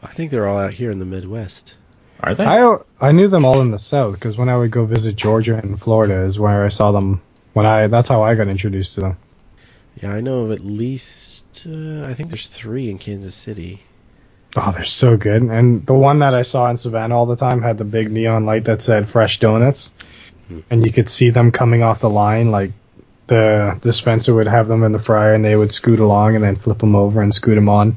I 0.00 0.12
think 0.12 0.30
they're 0.30 0.46
all 0.46 0.58
out 0.58 0.72
here 0.72 0.90
in 0.90 0.98
the 0.98 1.04
Midwest. 1.04 1.76
Are 2.20 2.34
they? 2.34 2.44
I 2.44 2.78
I 3.00 3.12
knew 3.12 3.28
them 3.28 3.44
all 3.44 3.60
in 3.60 3.70
the 3.70 3.78
South 3.78 4.14
because 4.14 4.36
when 4.36 4.48
I 4.48 4.56
would 4.56 4.70
go 4.70 4.84
visit 4.84 5.16
Georgia 5.16 5.56
and 5.56 5.80
Florida 5.80 6.22
is 6.22 6.38
where 6.38 6.64
I 6.64 6.68
saw 6.68 6.92
them. 6.92 7.20
When 7.52 7.66
I 7.66 7.86
that's 7.86 8.08
how 8.08 8.22
I 8.22 8.34
got 8.34 8.48
introduced 8.48 8.94
to 8.94 9.00
them. 9.00 9.16
Yeah, 10.02 10.12
I 10.12 10.20
know 10.20 10.40
of 10.40 10.52
at 10.52 10.60
least. 10.60 11.66
Uh, 11.66 12.04
I 12.04 12.14
think 12.14 12.28
there's 12.28 12.46
three 12.46 12.90
in 12.90 12.98
Kansas 12.98 13.34
City. 13.34 13.82
Oh, 14.56 14.70
they're 14.70 14.84
so 14.84 15.16
good. 15.16 15.42
And 15.42 15.84
the 15.86 15.94
one 15.94 16.20
that 16.20 16.34
I 16.34 16.42
saw 16.42 16.70
in 16.70 16.76
Savannah 16.76 17.16
all 17.16 17.26
the 17.26 17.36
time 17.36 17.62
had 17.62 17.78
the 17.78 17.84
big 17.84 18.10
neon 18.10 18.46
light 18.46 18.64
that 18.64 18.82
said 18.82 19.08
fresh 19.08 19.40
donuts. 19.40 19.92
And 20.70 20.84
you 20.86 20.92
could 20.92 21.08
see 21.08 21.30
them 21.30 21.50
coming 21.50 21.82
off 21.82 22.00
the 22.00 22.10
line. 22.10 22.50
Like 22.50 22.72
the 23.28 23.78
dispenser 23.82 24.34
would 24.34 24.48
have 24.48 24.68
them 24.68 24.82
in 24.82 24.92
the 24.92 24.98
fryer 24.98 25.34
and 25.34 25.44
they 25.44 25.54
would 25.56 25.72
scoot 25.72 26.00
along 26.00 26.34
and 26.34 26.42
then 26.42 26.56
flip 26.56 26.78
them 26.78 26.96
over 26.96 27.22
and 27.22 27.32
scoot 27.32 27.54
them 27.54 27.68
on. 27.68 27.96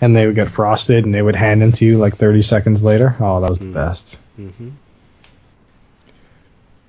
And 0.00 0.14
they 0.14 0.26
would 0.26 0.34
get 0.34 0.48
frosted 0.48 1.04
and 1.04 1.14
they 1.14 1.22
would 1.22 1.36
hand 1.36 1.62
them 1.62 1.72
to 1.72 1.84
you 1.84 1.96
like 1.98 2.16
30 2.16 2.42
seconds 2.42 2.82
later. 2.84 3.16
Oh, 3.20 3.40
that 3.40 3.48
was 3.50 3.60
the 3.60 3.66
Mm. 3.66 3.72
best. 3.74 4.18
hmm 4.36 4.68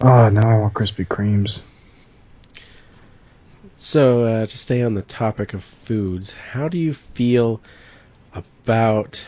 Oh, 0.01 0.27
now 0.29 0.49
I 0.49 0.59
want 0.59 0.73
Krispy 0.73 1.07
Kremes. 1.07 1.61
So, 3.77 4.23
uh, 4.23 4.45
to 4.45 4.57
stay 4.57 4.81
on 4.81 4.95
the 4.95 5.01
topic 5.01 5.53
of 5.53 5.63
foods, 5.63 6.33
how 6.51 6.67
do 6.67 6.77
you 6.77 6.93
feel 6.93 7.61
about 8.33 9.25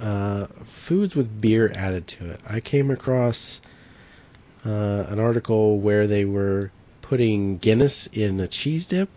uh, 0.00 0.46
foods 0.64 1.14
with 1.14 1.40
beer 1.40 1.70
added 1.76 2.06
to 2.08 2.30
it? 2.30 2.40
I 2.48 2.60
came 2.60 2.90
across 2.90 3.60
uh, 4.64 5.04
an 5.08 5.18
article 5.18 5.78
where 5.78 6.06
they 6.06 6.24
were 6.24 6.70
putting 7.10 7.58
Guinness 7.58 8.06
in 8.06 8.38
a 8.38 8.46
cheese 8.46 8.86
dip, 8.86 9.08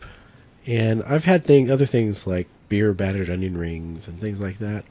and 0.65 1.03
I've 1.03 1.23
had 1.23 1.45
thing 1.45 1.69
other 1.69 1.85
things 1.85 2.25
like 2.25 2.47
beer 2.67 2.91
battered 2.91 3.29
onion 3.29 3.55
rings 3.55 4.07
and 4.07 4.19
things 4.19 4.41
like 4.41 4.57
that. 4.57 4.83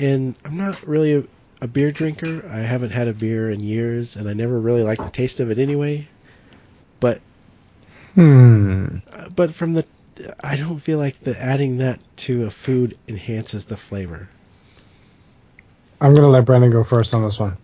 And 0.00 0.34
I'm 0.44 0.56
not 0.56 0.84
really 0.88 1.14
a, 1.14 1.22
a 1.62 1.68
beer 1.68 1.92
drinker. 1.92 2.44
I 2.50 2.58
haven't 2.58 2.90
had 2.90 3.06
a 3.06 3.12
beer 3.12 3.48
in 3.48 3.60
years, 3.60 4.16
and 4.16 4.28
I 4.28 4.32
never 4.32 4.58
really 4.58 4.82
liked 4.82 5.04
the 5.04 5.10
taste 5.10 5.38
of 5.38 5.52
it 5.52 5.58
anyway. 5.58 6.08
But 6.98 7.20
Hmm. 8.16 8.96
but 9.36 9.54
from 9.54 9.74
the 9.74 9.86
I 10.42 10.56
don't 10.56 10.80
feel 10.80 10.98
like 10.98 11.20
the 11.20 11.40
adding 11.40 11.78
that 11.78 12.00
to 12.26 12.46
a 12.46 12.50
food 12.50 12.98
enhances 13.06 13.66
the 13.66 13.76
flavor. 13.76 14.28
I'm 16.00 16.12
to 16.26 16.32
let 16.32 16.44
Brendan 16.44 16.72
go 16.72 16.82
first 16.82 17.14
on 17.14 17.22
this 17.22 17.38
one. 17.38 17.56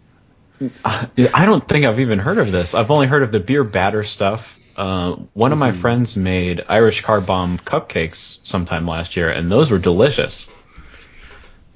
I 0.84 1.46
don't 1.46 1.66
think 1.66 1.84
I've 1.84 2.00
even 2.00 2.18
heard 2.18 2.38
of 2.38 2.52
this. 2.52 2.74
I've 2.74 2.90
only 2.90 3.06
heard 3.06 3.22
of 3.22 3.32
the 3.32 3.40
beer 3.40 3.64
batter 3.64 4.02
stuff. 4.02 4.58
Uh, 4.76 5.12
one 5.34 5.52
of 5.52 5.58
my 5.58 5.72
friends 5.72 6.16
made 6.16 6.64
Irish 6.68 7.02
car 7.02 7.20
bomb 7.20 7.58
cupcakes 7.58 8.38
sometime 8.42 8.86
last 8.86 9.16
year, 9.16 9.28
and 9.28 9.50
those 9.50 9.70
were 9.70 9.78
delicious. 9.78 10.48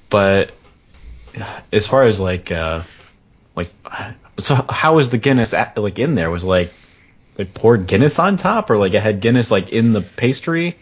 But 0.09 0.53
as 1.73 1.87
far 1.87 2.05
as 2.05 2.21
like, 2.21 2.51
uh, 2.51 2.83
like, 3.55 3.69
so 4.39 4.65
how 4.69 4.97
was 4.97 5.11
the 5.11 5.19
Guinness 5.19 5.53
at, 5.53 5.77
like 5.77 5.99
in 5.99 6.15
there? 6.15 6.31
Was 6.31 6.45
like 6.45 6.73
they 7.37 7.45
poured 7.45 7.87
Guinness 7.87 8.19
on 8.19 8.37
top, 8.37 8.71
or 8.71 8.79
like 8.79 8.95
it 8.95 9.03
had 9.03 9.21
Guinness 9.21 9.51
like 9.51 9.71
in 9.71 9.93
the 9.93 10.03
pastry 10.03 10.77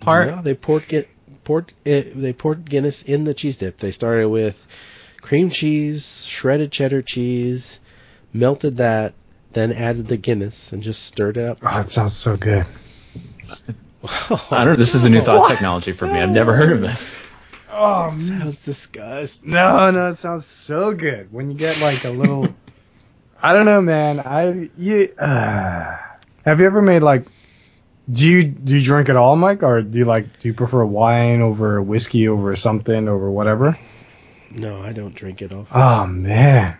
part? 0.00 0.28
No, 0.28 0.42
they 0.42 0.54
poured 0.54 0.88
get 0.88 1.08
poured 1.44 1.72
it, 1.84 2.14
they 2.14 2.32
poured 2.32 2.68
Guinness 2.68 3.02
in 3.02 3.24
the 3.24 3.34
cheese 3.34 3.58
dip. 3.58 3.78
They 3.78 3.92
started 3.92 4.28
with 4.28 4.66
cream 5.32 5.48
cheese, 5.48 6.26
shredded 6.26 6.70
cheddar 6.70 7.00
cheese, 7.00 7.80
melted 8.34 8.76
that, 8.76 9.14
then 9.54 9.72
added 9.72 10.06
the 10.06 10.18
Guinness 10.18 10.74
and 10.74 10.82
just 10.82 11.06
stirred 11.06 11.38
it 11.38 11.48
up. 11.48 11.58
Oh, 11.62 11.74
that 11.74 11.88
sounds 11.88 12.14
so 12.14 12.36
good. 12.36 12.66
I 14.50 14.62
don't 14.62 14.66
know. 14.66 14.76
This 14.76 14.94
is 14.94 15.06
a 15.06 15.08
new 15.08 15.22
thought 15.22 15.48
technology 15.48 15.92
for 15.92 16.06
me. 16.06 16.20
I've 16.20 16.28
never 16.28 16.54
heard 16.54 16.72
of 16.72 16.82
this. 16.82 17.18
Oh, 17.70 18.10
Sounds 18.10 18.62
disgusting. 18.62 19.52
No, 19.52 19.90
no, 19.90 20.08
it 20.08 20.16
sounds 20.16 20.44
so 20.44 20.92
good 20.92 21.32
when 21.32 21.50
you 21.50 21.56
get 21.56 21.80
like 21.80 22.04
a 22.04 22.10
little. 22.10 22.48
I 23.42 23.54
don't 23.54 23.64
know, 23.64 23.80
man. 23.80 24.20
I 24.20 24.68
you 24.76 25.08
uh, 25.18 25.96
have 26.44 26.60
you 26.60 26.66
ever 26.66 26.82
made 26.82 27.02
like? 27.02 27.24
Do 28.10 28.28
you 28.28 28.44
do 28.44 28.76
you 28.76 28.84
drink 28.84 29.08
at 29.08 29.16
all, 29.16 29.36
Mike, 29.36 29.62
or 29.62 29.80
do 29.80 29.98
you 29.98 30.04
like 30.04 30.40
do 30.40 30.48
you 30.48 30.52
prefer 30.52 30.84
wine 30.84 31.40
over 31.40 31.80
whiskey 31.80 32.28
over 32.28 32.54
something 32.54 33.08
over 33.08 33.30
whatever? 33.30 33.78
No, 34.54 34.82
I 34.82 34.92
don't 34.92 35.14
drink 35.14 35.42
it 35.42 35.52
all. 35.52 35.66
Oh 35.72 36.06
man, 36.06 36.76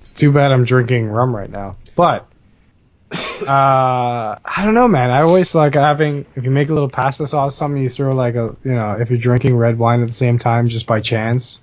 it's 0.00 0.12
too 0.12 0.32
bad 0.32 0.52
I'm 0.52 0.64
drinking 0.64 1.06
rum 1.06 1.34
right 1.34 1.50
now. 1.50 1.76
But 1.96 2.26
uh, 3.12 4.38
I 4.44 4.62
don't 4.64 4.74
know, 4.74 4.88
man. 4.88 5.10
I 5.10 5.22
always 5.22 5.54
like 5.54 5.74
having 5.74 6.26
if 6.36 6.44
you 6.44 6.50
make 6.50 6.68
a 6.68 6.74
little 6.74 6.88
pasta 6.88 7.26
sauce, 7.26 7.56
something 7.56 7.82
you 7.82 7.88
throw 7.88 8.14
like 8.14 8.34
a 8.34 8.56
you 8.64 8.74
know 8.74 8.92
if 8.92 9.10
you're 9.10 9.18
drinking 9.18 9.56
red 9.56 9.78
wine 9.78 10.02
at 10.02 10.06
the 10.06 10.14
same 10.14 10.38
time 10.38 10.68
just 10.68 10.86
by 10.86 11.00
chance, 11.00 11.60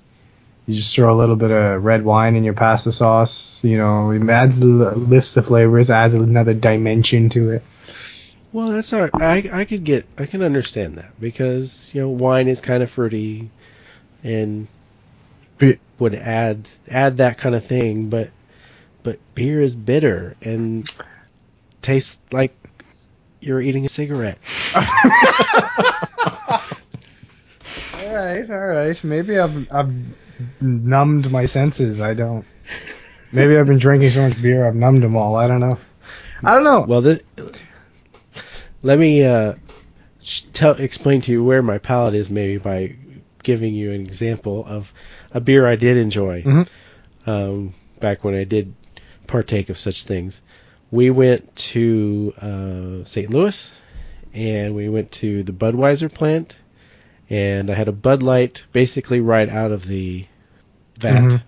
you 0.68 0.76
just 0.76 0.96
throw 0.96 1.14
a 1.14 1.18
little 1.18 1.36
bit 1.36 1.52
of 1.52 1.84
red 1.84 2.04
wine 2.04 2.36
in 2.36 2.44
your 2.44 2.54
pasta 2.54 2.92
sauce. 2.92 3.64
You 3.64 3.78
know, 3.78 4.12
it 4.12 4.28
adds 4.30 4.64
lifts 4.64 5.34
the 5.34 5.44
flavors, 5.44 5.90
adds 5.90 6.14
another 6.14 6.54
dimension 6.54 7.30
to 7.30 7.52
it. 7.52 7.64
Well, 8.54 8.70
that's 8.70 8.92
all 8.92 9.02
right. 9.02 9.12
I 9.16 9.62
I 9.62 9.66
could 9.66 9.84
get 9.84 10.06
I 10.18 10.26
can 10.26 10.42
understand 10.42 10.96
that 10.96 11.20
because 11.20 11.92
you 11.94 12.02
know 12.02 12.10
wine 12.10 12.48
is 12.48 12.62
kind 12.62 12.84
of 12.84 12.90
fruity, 12.90 13.50
and 14.24 14.68
would 16.00 16.16
add 16.16 16.70
add 16.88 17.18
that 17.18 17.38
kind 17.38 17.56
of 17.56 17.66
thing. 17.66 18.10
But 18.10 18.32
but 19.04 19.20
beer 19.36 19.62
is 19.62 19.76
bitter 19.76 20.36
and 20.42 20.90
tastes 21.82 22.20
like 22.32 22.56
you're 23.40 23.62
eating 23.62 23.86
a 23.86 23.90
cigarette. 23.90 24.38
All 28.12 28.18
right, 28.18 28.50
all 28.50 28.68
right. 28.76 29.04
Maybe 29.04 29.40
I've 29.40 29.72
I've 29.72 29.94
numbed 30.60 31.32
my 31.32 31.46
senses. 31.46 32.02
I 32.02 32.14
don't. 32.14 32.46
Maybe 33.32 33.58
I've 33.58 33.68
been 33.68 33.80
drinking 33.80 34.10
so 34.10 34.28
much 34.28 34.42
beer, 34.42 34.68
I've 34.68 34.76
numbed 34.76 35.04
them 35.04 35.16
all. 35.16 35.36
I 35.36 35.48
don't 35.48 35.62
know. 35.62 35.78
I 36.44 36.54
don't 36.56 36.64
know. 36.64 36.82
Well, 36.82 37.02
this, 37.02 37.22
let 38.84 39.00
me 39.00 39.24
uh, 39.24 39.54
tell 40.54 40.74
explain 40.74 41.22
to 41.22 41.32
you 41.32 41.44
where 41.44 41.62
my 41.62 41.78
palate 41.78 42.16
is, 42.16 42.30
maybe 42.30 42.58
by 42.58 42.96
giving 43.44 43.74
you 43.74 43.92
an 43.92 44.02
example 44.02 44.66
of 44.68 44.92
a 45.34 45.40
beer 45.42 45.66
I 45.68 45.76
did 45.76 45.98
enjoy. 45.98 46.44
Mhm. 46.44 46.68
Um, 47.26 47.74
back 48.00 48.24
when 48.24 48.34
I 48.36 48.44
did 48.44 48.74
partake 49.28 49.70
of 49.70 49.78
such 49.78 50.04
things, 50.04 50.42
we 50.92 51.10
went 51.10 51.56
to 51.56 52.34
uh, 52.42 53.06
St. 53.06 53.30
Louis, 53.30 53.72
and 54.34 54.76
we 54.76 54.90
went 54.90 55.12
to 55.14 55.44
the 55.44 55.52
Budweiser 55.54 56.12
plant, 56.14 56.58
and 57.30 57.70
I 57.70 57.76
had 57.76 57.88
a 57.88 57.94
Bud 57.94 58.24
Light 58.24 58.66
basically 58.74 59.22
right 59.22 59.48
out 59.50 59.72
of 59.72 59.88
the 59.88 60.26
vat. 61.00 61.22
Mhm. 61.24 61.42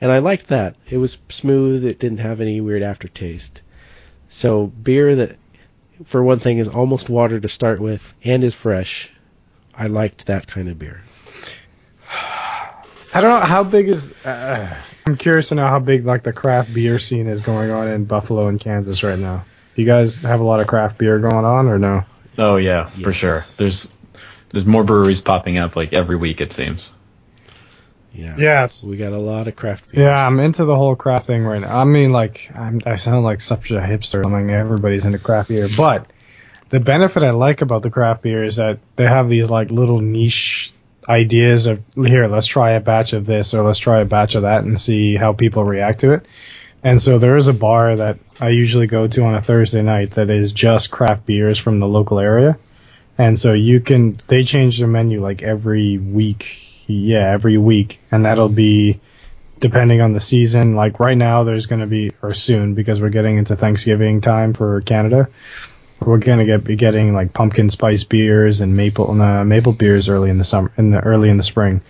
And 0.00 0.10
I 0.10 0.18
liked 0.18 0.48
that. 0.48 0.76
It 0.88 0.96
was 0.96 1.18
smooth. 1.28 1.84
It 1.84 1.98
didn't 1.98 2.18
have 2.18 2.40
any 2.40 2.60
weird 2.60 2.82
aftertaste. 2.82 3.60
So 4.28 4.68
beer 4.68 5.14
that, 5.16 5.36
for 6.04 6.22
one 6.22 6.38
thing, 6.38 6.58
is 6.58 6.68
almost 6.68 7.10
water 7.10 7.38
to 7.40 7.48
start 7.48 7.80
with 7.80 8.14
and 8.24 8.42
is 8.44 8.54
fresh. 8.54 9.10
I 9.74 9.88
liked 9.88 10.26
that 10.26 10.46
kind 10.46 10.68
of 10.68 10.78
beer. 10.78 11.02
I 13.12 13.20
don't 13.20 13.40
know 13.40 13.46
how 13.46 13.64
big 13.64 13.88
is. 13.88 14.12
Uh, 14.24 14.74
I'm 15.06 15.16
curious 15.16 15.48
to 15.48 15.56
know 15.56 15.66
how 15.66 15.80
big 15.80 16.04
like 16.04 16.22
the 16.22 16.32
craft 16.32 16.72
beer 16.72 16.98
scene 16.98 17.26
is 17.26 17.40
going 17.40 17.70
on 17.70 17.88
in 17.88 18.04
Buffalo 18.04 18.48
and 18.48 18.60
Kansas 18.60 19.02
right 19.02 19.18
now. 19.18 19.44
You 19.74 19.84
guys 19.84 20.22
have 20.22 20.40
a 20.40 20.44
lot 20.44 20.60
of 20.60 20.66
craft 20.66 20.98
beer 20.98 21.18
going 21.18 21.44
on, 21.44 21.68
or 21.68 21.78
no? 21.78 22.04
Oh 22.38 22.56
yeah, 22.56 22.86
for 22.86 23.12
sure. 23.12 23.44
There's 23.56 23.92
there's 24.50 24.66
more 24.66 24.84
breweries 24.84 25.20
popping 25.20 25.58
up 25.58 25.76
like 25.76 25.92
every 25.92 26.16
week 26.16 26.40
it 26.40 26.52
seems. 26.52 26.92
Yeah. 28.12 28.36
Yes. 28.36 28.84
We 28.84 28.96
got 28.96 29.12
a 29.12 29.18
lot 29.18 29.48
of 29.48 29.56
craft 29.56 29.90
beer. 29.90 30.04
Yeah, 30.04 30.26
I'm 30.26 30.40
into 30.40 30.64
the 30.64 30.76
whole 30.76 30.96
craft 30.96 31.26
thing 31.26 31.44
right 31.44 31.60
now. 31.60 31.78
I 31.78 31.84
mean, 31.84 32.10
like, 32.10 32.50
I'm, 32.54 32.80
I 32.84 32.96
sound 32.96 33.24
like 33.24 33.40
such 33.40 33.70
a 33.70 33.80
hipster. 33.80 34.26
I 34.26 34.28
mean, 34.28 34.50
everybody's 34.50 35.04
into 35.04 35.18
craft 35.18 35.48
beer, 35.48 35.68
but 35.76 36.10
the 36.70 36.80
benefit 36.80 37.22
I 37.22 37.30
like 37.30 37.62
about 37.62 37.82
the 37.82 37.90
craft 37.90 38.22
beer 38.22 38.42
is 38.42 38.56
that 38.56 38.78
they 38.96 39.06
have 39.06 39.28
these 39.28 39.48
like 39.48 39.70
little 39.70 40.00
niche 40.00 40.72
ideas 41.10 41.66
of 41.66 41.82
here, 41.96 42.28
let's 42.28 42.46
try 42.46 42.72
a 42.72 42.80
batch 42.80 43.12
of 43.14 43.26
this 43.26 43.54
or 43.54 43.62
let's 43.64 43.80
try 43.80 44.00
a 44.00 44.06
batch 44.06 44.36
of 44.36 44.42
that 44.42 44.64
and 44.64 44.80
see 44.80 45.16
how 45.16 45.34
people 45.34 45.64
react 45.64 46.00
to 46.00 46.12
it. 46.12 46.26
And 46.82 47.02
so 47.02 47.18
there 47.18 47.36
is 47.36 47.48
a 47.48 47.54
bar 47.54 47.96
that 47.96 48.18
I 48.40 48.50
usually 48.50 48.86
go 48.86 49.06
to 49.08 49.24
on 49.24 49.34
a 49.34 49.40
Thursday 49.42 49.82
night 49.82 50.12
that 50.12 50.30
is 50.30 50.52
just 50.52 50.90
craft 50.90 51.26
beers 51.26 51.58
from 51.58 51.80
the 51.80 51.88
local 51.88 52.18
area. 52.20 52.58
and 53.18 53.38
so 53.38 53.52
you 53.54 53.80
can 53.80 54.20
they 54.28 54.44
change 54.44 54.78
the 54.78 54.86
menu 54.86 55.20
like 55.20 55.42
every 55.42 55.98
week. 55.98 56.66
Yeah, 56.88 57.30
every 57.32 57.58
week, 57.58 58.00
and 58.10 58.24
that'll 58.24 58.48
be 58.48 59.00
depending 59.60 60.00
on 60.00 60.12
the 60.12 60.20
season. 60.20 60.74
Like 60.74 60.98
right 61.00 61.16
now, 61.16 61.44
there's 61.44 61.66
going 61.66 61.80
to 61.82 61.86
be 61.86 62.12
or 62.22 62.34
soon 62.34 62.74
because 62.74 63.00
we're 63.00 63.10
getting 63.10 63.38
into 63.38 63.56
Thanksgiving 63.56 64.20
time 64.22 64.54
for 64.54 64.80
Canada. 64.82 65.28
We're 66.04 66.18
gonna 66.18 66.46
get 66.46 66.64
be 66.64 66.76
getting 66.76 67.14
like 67.14 67.32
pumpkin 67.32 67.70
spice 67.70 68.04
beers 68.04 68.60
and 68.60 68.76
maple 68.76 69.20
uh, 69.20 69.44
maple 69.44 69.72
beers 69.72 70.08
early 70.08 70.30
in 70.30 70.38
the 70.38 70.44
summer 70.44 70.72
in 70.76 70.90
the 70.90 71.00
early 71.00 71.28
in 71.28 71.36
the 71.36 71.42
spring. 71.42 71.82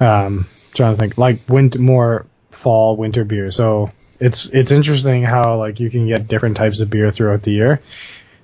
Um, 0.00 0.46
trying 0.74 0.94
to 0.94 1.00
think 1.00 1.18
like 1.18 1.40
winter 1.48 1.78
more 1.78 2.26
fall 2.50 2.96
winter 2.96 3.24
beer. 3.24 3.50
So 3.50 3.90
it's 4.20 4.46
it's 4.50 4.72
interesting 4.72 5.22
how 5.22 5.58
like 5.58 5.80
you 5.80 5.90
can 5.90 6.08
get 6.08 6.28
different 6.28 6.56
types 6.56 6.80
of 6.80 6.90
beer 6.90 7.10
throughout 7.10 7.42
the 7.42 7.52
year, 7.52 7.80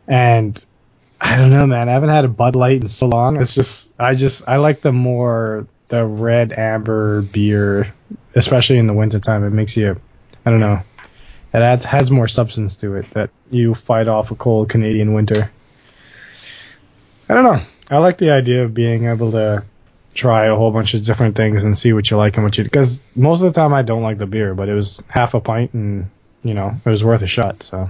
and 0.07 0.64
I 1.20 1.37
don't 1.37 1.50
know, 1.50 1.66
man. 1.66 1.88
I 1.88 1.92
haven't 1.92 2.11
had 2.11 2.24
a 2.24 2.28
Bud 2.28 2.54
Light 2.54 2.80
in 2.80 2.88
so 2.88 3.07
long. 3.09 3.40
It's 3.40 3.54
just 3.54 3.92
I 3.98 4.14
just 4.14 4.48
I 4.48 4.57
like 4.57 4.80
the 4.80 4.92
more 4.92 5.66
the 5.88 6.04
red 6.04 6.52
amber 6.52 7.22
beer, 7.22 7.92
especially 8.35 8.78
in 8.78 8.87
the 8.87 8.94
wintertime. 8.94 9.44
It 9.44 9.50
makes 9.50 9.76
you 9.76 10.00
I 10.46 10.50
don't 10.50 10.61
know. 10.61 10.80
It 11.55 11.62
adds 11.62 11.85
has 11.85 12.11
more 12.11 12.27
substance 12.27 12.79
to 12.79 12.97
it 12.97 13.09
that 13.11 13.31
you 13.49 13.75
fight 13.75 14.09
off 14.09 14.33
a 14.33 14.35
cold 14.35 14.69
Canadian 14.69 15.14
winter. 15.14 15.53
I 17.29 17.35
don't 17.35 17.45
know. 17.45 17.62
I 17.88 17.99
like 17.99 18.19
the 18.19 18.33
idea 18.33 18.64
of 18.64 18.75
being 18.75 19.07
able 19.07 19.31
to 19.31 19.62
try 20.14 20.47
a 20.47 20.57
whole 20.57 20.73
bunch 20.73 20.95
of 20.95 21.05
different 21.05 21.37
things 21.37 21.62
and 21.62 21.79
see 21.79 21.93
what 21.93 22.11
you 22.11 22.17
like 22.17 22.37
and 22.37 22.45
what 22.45 22.59
you 22.59 22.64
because 22.64 23.03
most 23.14 23.40
of 23.40 23.53
the 23.53 23.61
time 23.61 23.73
I 23.73 23.83
don't 23.83 24.03
like 24.03 24.19
the 24.19 24.27
beer, 24.27 24.55
but 24.55 24.69
it 24.69 24.75
was 24.75 25.01
half 25.09 25.35
a 25.35 25.40
pint 25.40 25.75
and 25.75 26.11
you 26.43 26.55
know 26.55 26.75
it 26.85 26.88
was 26.88 27.05
worth 27.05 27.23
a 27.23 27.29
shot. 27.29 27.62
So 27.62 27.88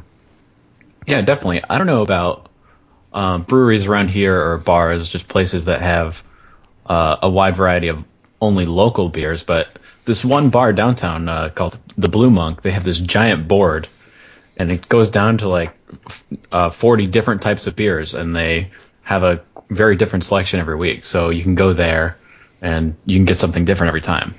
Yeah, 1.06 1.22
definitely. 1.22 1.62
I 1.68 1.78
don't 1.78 1.86
know 1.86 2.02
about 2.02 2.50
um, 3.14 3.44
breweries 3.44 3.86
around 3.86 4.08
here 4.08 4.38
or 4.38 4.58
bars, 4.58 5.08
just 5.08 5.26
places 5.26 5.64
that 5.64 5.80
have 5.80 6.22
uh, 6.84 7.16
a 7.22 7.30
wide 7.30 7.56
variety 7.56 7.88
of 7.88 8.04
only 8.42 8.66
local 8.66 9.08
beers, 9.08 9.42
but 9.42 9.78
this 10.04 10.24
one 10.24 10.50
bar 10.50 10.72
downtown 10.72 11.28
uh, 11.28 11.48
called 11.48 11.78
the 11.96 12.08
Blue 12.08 12.30
Monk, 12.30 12.62
they 12.62 12.70
have 12.70 12.84
this 12.84 12.98
giant 12.98 13.48
board, 13.48 13.88
and 14.56 14.70
it 14.70 14.88
goes 14.88 15.10
down 15.10 15.38
to 15.38 15.48
like 15.48 15.72
uh, 16.52 16.70
40 16.70 17.06
different 17.06 17.42
types 17.42 17.66
of 17.66 17.74
beers, 17.76 18.14
and 18.14 18.34
they 18.36 18.70
have 19.02 19.22
a 19.22 19.42
very 19.70 19.96
different 19.96 20.24
selection 20.24 20.60
every 20.60 20.76
week. 20.76 21.06
So 21.06 21.30
you 21.30 21.42
can 21.42 21.54
go 21.54 21.72
there, 21.72 22.16
and 22.60 22.96
you 23.06 23.16
can 23.16 23.24
get 23.24 23.36
something 23.38 23.64
different 23.64 23.88
every 23.88 24.00
time. 24.02 24.34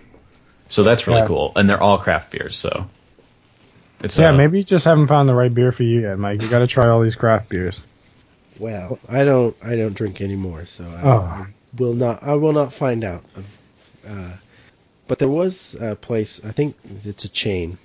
So 0.69 0.84
that's 0.84 1.08
really 1.08 1.21
Yeah. 1.21 1.28
cool, 1.28 1.51
and 1.56 1.69
they're 1.69 1.82
all 1.82 1.97
craft 1.97 2.32
beers. 2.32 2.58
So 2.58 2.88
it's 4.01 4.17
yeah, 4.17 4.30
uh, 4.30 4.34
maybe 4.34 4.60
you 4.60 4.63
just 4.63 4.86
haven't 4.86 5.08
found 5.08 5.30
the 5.30 5.36
right 5.36 5.54
beer 5.54 5.71
for 5.71 5.84
you 5.84 6.01
yet, 6.01 6.17
Mike. 6.19 6.41
You 6.41 6.49
got 6.49 6.60
to 6.60 6.67
try 6.67 6.88
all 6.89 7.01
these 7.01 7.15
craft 7.15 7.49
beers. 7.49 7.82
Well, 8.60 8.99
I 9.10 9.25
don't 9.25 9.56
I 9.63 9.75
don't 9.75 9.93
drink 9.93 10.21
anymore, 10.21 10.65
so 10.65 10.86
I, 10.86 11.01
Oh. 11.04 11.19
I 11.21 11.45
will 11.78 11.93
not 11.93 12.23
I 12.23 12.34
will 12.34 12.54
not 12.54 12.73
find 12.73 13.04
out. 13.04 13.23
Uh, 14.08 14.30
but 15.08 15.20
there 15.20 15.28
was 15.30 15.76
a 15.76 15.96
place 15.96 16.44
I 16.44 16.52
think 16.52 16.76
it's 17.04 17.26
a 17.26 17.30
chain 17.30 17.78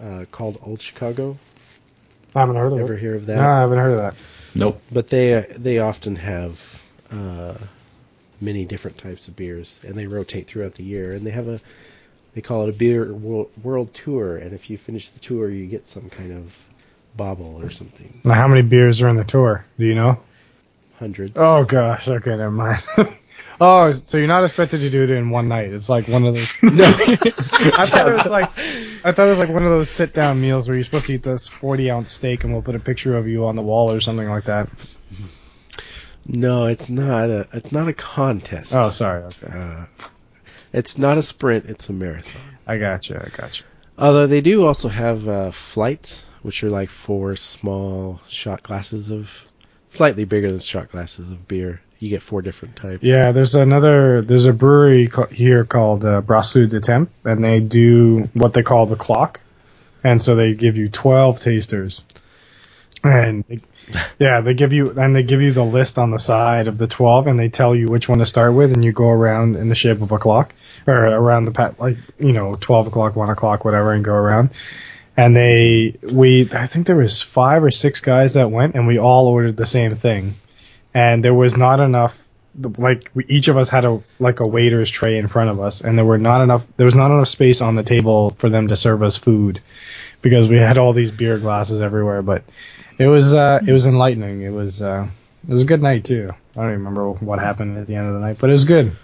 uh, 0.00 0.24
called 0.30 0.58
Old 0.62 0.80
Chicago. 0.80 1.36
I 2.34 2.40
haven't 2.40 2.56
heard 2.56 2.72
of 2.72 2.80
Ever 2.80 2.94
it. 2.94 3.00
hear 3.00 3.14
of 3.14 3.26
that? 3.26 3.36
No, 3.36 3.48
I 3.50 3.60
haven't 3.60 3.78
heard 3.78 3.92
of 3.92 3.98
that. 3.98 4.24
nope. 4.54 4.80
But 4.90 5.08
they 5.08 5.46
they 5.56 5.78
often 5.78 6.16
have 6.16 6.60
uh, 7.12 7.54
many 8.40 8.64
different 8.64 8.98
types 8.98 9.28
of 9.28 9.36
beers, 9.36 9.78
and 9.84 9.94
they 9.94 10.06
rotate 10.06 10.46
throughout 10.48 10.74
the 10.74 10.82
year. 10.82 11.12
And 11.12 11.24
they 11.26 11.30
have 11.30 11.46
a 11.48 11.60
they 12.34 12.40
call 12.40 12.64
it 12.64 12.70
a 12.70 12.72
beer 12.72 13.12
world, 13.12 13.50
world 13.62 13.94
tour, 13.94 14.36
and 14.36 14.52
if 14.52 14.68
you 14.68 14.76
finish 14.78 15.10
the 15.10 15.20
tour, 15.20 15.48
you 15.48 15.66
get 15.66 15.86
some 15.86 16.10
kind 16.10 16.32
of 16.32 16.56
bauble 17.16 17.60
or 17.64 17.70
something. 17.70 18.20
Now, 18.24 18.34
how 18.34 18.48
many 18.48 18.62
beers 18.62 19.00
are 19.00 19.08
in 19.08 19.14
the 19.16 19.22
tour? 19.22 19.64
Do 19.78 19.86
you 19.86 19.94
know? 19.94 20.18
Hundreds. 20.98 21.32
Oh 21.36 21.64
gosh. 21.64 22.08
Okay, 22.08 22.30
never 22.36 22.50
mind. 22.50 22.82
oh, 23.60 23.92
so 23.92 24.18
you're 24.18 24.26
not 24.26 24.44
expected 24.44 24.80
to 24.80 24.90
do 24.90 25.02
it 25.02 25.10
in 25.10 25.30
one 25.30 25.48
night. 25.48 25.72
It's 25.72 25.88
like 25.88 26.08
one 26.08 26.24
of 26.24 26.34
those. 26.34 26.58
no. 26.62 26.84
I 26.84 27.86
thought 27.86 28.08
it 28.08 28.12
was 28.12 28.26
like 28.26 28.50
I 29.04 29.12
thought 29.12 29.26
it 29.26 29.30
was 29.30 29.38
like 29.38 29.48
one 29.50 29.64
of 29.64 29.70
those 29.70 29.90
sit 29.90 30.12
down 30.12 30.40
meals 30.40 30.66
where 30.68 30.76
you're 30.76 30.84
supposed 30.84 31.06
to 31.06 31.14
eat 31.14 31.22
this 31.22 31.46
40 31.48 31.90
ounce 31.90 32.10
steak 32.12 32.44
and 32.44 32.52
we'll 32.52 32.62
put 32.62 32.74
a 32.74 32.80
picture 32.80 33.16
of 33.16 33.26
you 33.26 33.46
on 33.46 33.56
the 33.56 33.62
wall 33.62 33.92
or 33.92 34.00
something 34.00 34.28
like 34.28 34.44
that. 34.44 34.68
no, 36.26 36.66
it's 36.66 36.88
not 36.88 37.30
a 37.30 37.48
it's 37.52 37.72
not 37.72 37.88
a 37.88 37.92
contest. 37.92 38.74
Oh, 38.74 38.90
sorry. 38.90 39.24
Okay, 39.24 39.46
Uh, 39.50 39.86
it's 40.72 40.98
not 40.98 41.18
a 41.18 41.22
sprint; 41.22 41.66
it's 41.66 41.88
a 41.88 41.92
marathon. 41.92 42.42
I 42.66 42.78
got 42.78 43.08
you. 43.08 43.16
I 43.16 43.28
got 43.36 43.60
you. 43.60 43.66
Although 43.96 44.26
they 44.26 44.40
do 44.40 44.66
also 44.66 44.88
have 44.88 45.28
uh, 45.28 45.50
flights, 45.52 46.26
which 46.42 46.64
are 46.64 46.70
like 46.70 46.90
four 46.90 47.36
small 47.36 48.20
shot 48.26 48.64
glasses 48.64 49.10
of, 49.12 49.30
slightly 49.94 50.24
bigger 50.24 50.50
than 50.50 50.60
shot 50.60 50.90
glasses 50.90 51.30
of 51.30 51.46
beer. 51.48 51.80
You 51.98 52.10
get 52.10 52.22
four 52.22 52.42
different 52.42 52.76
types. 52.76 53.02
Yeah, 53.02 53.32
there's 53.32 53.54
another 53.54 54.20
there's 54.20 54.46
a 54.46 54.52
brewery 54.52 55.08
ca- 55.08 55.26
here 55.28 55.64
called 55.64 56.04
uh, 56.04 56.20
Brasserie 56.20 56.66
du 56.68 56.80
Temps, 56.80 57.10
and 57.24 57.42
they 57.42 57.60
do 57.60 58.28
what 58.34 58.52
they 58.52 58.62
call 58.62 58.86
the 58.86 58.96
clock, 58.96 59.40
and 60.02 60.20
so 60.20 60.34
they 60.34 60.54
give 60.54 60.76
you 60.76 60.88
12 60.88 61.40
tasters, 61.40 62.04
and 63.02 63.44
they- 63.48 63.60
yeah, 64.18 64.40
they 64.40 64.54
give 64.54 64.72
you 64.72 64.98
and 64.98 65.14
they 65.14 65.22
give 65.22 65.40
you 65.42 65.52
the 65.52 65.64
list 65.64 65.98
on 65.98 66.10
the 66.10 66.18
side 66.18 66.68
of 66.68 66.78
the 66.78 66.86
12, 66.86 67.26
and 67.26 67.38
they 67.38 67.48
tell 67.48 67.74
you 67.76 67.86
which 67.86 68.08
one 68.08 68.18
to 68.18 68.26
start 68.26 68.54
with, 68.54 68.72
and 68.72 68.82
you 68.84 68.92
go 68.92 69.08
around 69.08 69.56
in 69.56 69.68
the 69.68 69.74
shape 69.74 70.00
of 70.00 70.10
a 70.10 70.18
clock 70.18 70.54
or 70.86 70.94
around 71.06 71.44
the 71.44 71.50
pat 71.52 71.78
like 71.78 71.96
you 72.18 72.32
know 72.32 72.56
12 72.60 72.88
o'clock, 72.88 73.14
1 73.14 73.30
o'clock, 73.30 73.64
whatever, 73.64 73.92
and 73.92 74.04
go 74.04 74.12
around. 74.14 74.50
And 75.16 75.36
they 75.36 75.96
we 76.02 76.50
I 76.52 76.66
think 76.66 76.86
there 76.86 76.96
was 76.96 77.22
five 77.22 77.62
or 77.62 77.70
six 77.70 78.00
guys 78.00 78.34
that 78.34 78.50
went, 78.50 78.74
and 78.74 78.86
we 78.86 78.98
all 78.98 79.28
ordered 79.28 79.56
the 79.56 79.66
same 79.66 79.94
thing. 79.94 80.36
And 80.92 81.24
there 81.24 81.34
was 81.34 81.56
not 81.56 81.80
enough 81.80 82.20
like 82.78 83.10
we, 83.14 83.24
each 83.26 83.48
of 83.48 83.56
us 83.56 83.68
had 83.68 83.84
a 83.84 84.02
like 84.18 84.40
a 84.40 84.46
waiter's 84.46 84.90
tray 84.90 85.18
in 85.18 85.26
front 85.26 85.50
of 85.50 85.60
us 85.60 85.80
and 85.80 85.98
there 85.98 86.04
were 86.04 86.18
not 86.18 86.40
enough 86.40 86.64
there 86.76 86.84
was 86.84 86.94
not 86.94 87.10
enough 87.10 87.26
space 87.28 87.60
on 87.60 87.74
the 87.74 87.82
table 87.82 88.30
for 88.30 88.48
them 88.48 88.68
to 88.68 88.76
serve 88.76 89.02
us 89.02 89.16
food 89.16 89.60
because 90.22 90.48
we 90.48 90.56
had 90.56 90.78
all 90.78 90.92
these 90.92 91.10
beer 91.10 91.38
glasses 91.38 91.82
everywhere. 91.82 92.22
But 92.22 92.44
it 92.98 93.06
was 93.06 93.34
uh 93.34 93.60
it 93.66 93.72
was 93.72 93.86
enlightening. 93.86 94.42
It 94.42 94.52
was 94.52 94.82
uh 94.82 95.08
it 95.46 95.52
was 95.52 95.62
a 95.62 95.66
good 95.66 95.82
night 95.82 96.04
too. 96.04 96.28
I 96.56 96.60
don't 96.60 96.70
even 96.70 96.78
remember 96.78 97.10
what 97.10 97.38
happened 97.38 97.78
at 97.78 97.86
the 97.86 97.96
end 97.96 98.08
of 98.08 98.14
the 98.14 98.20
night 98.20 98.38
but 98.38 98.50
it 98.50 98.54
was 98.54 98.64
good 98.64 98.96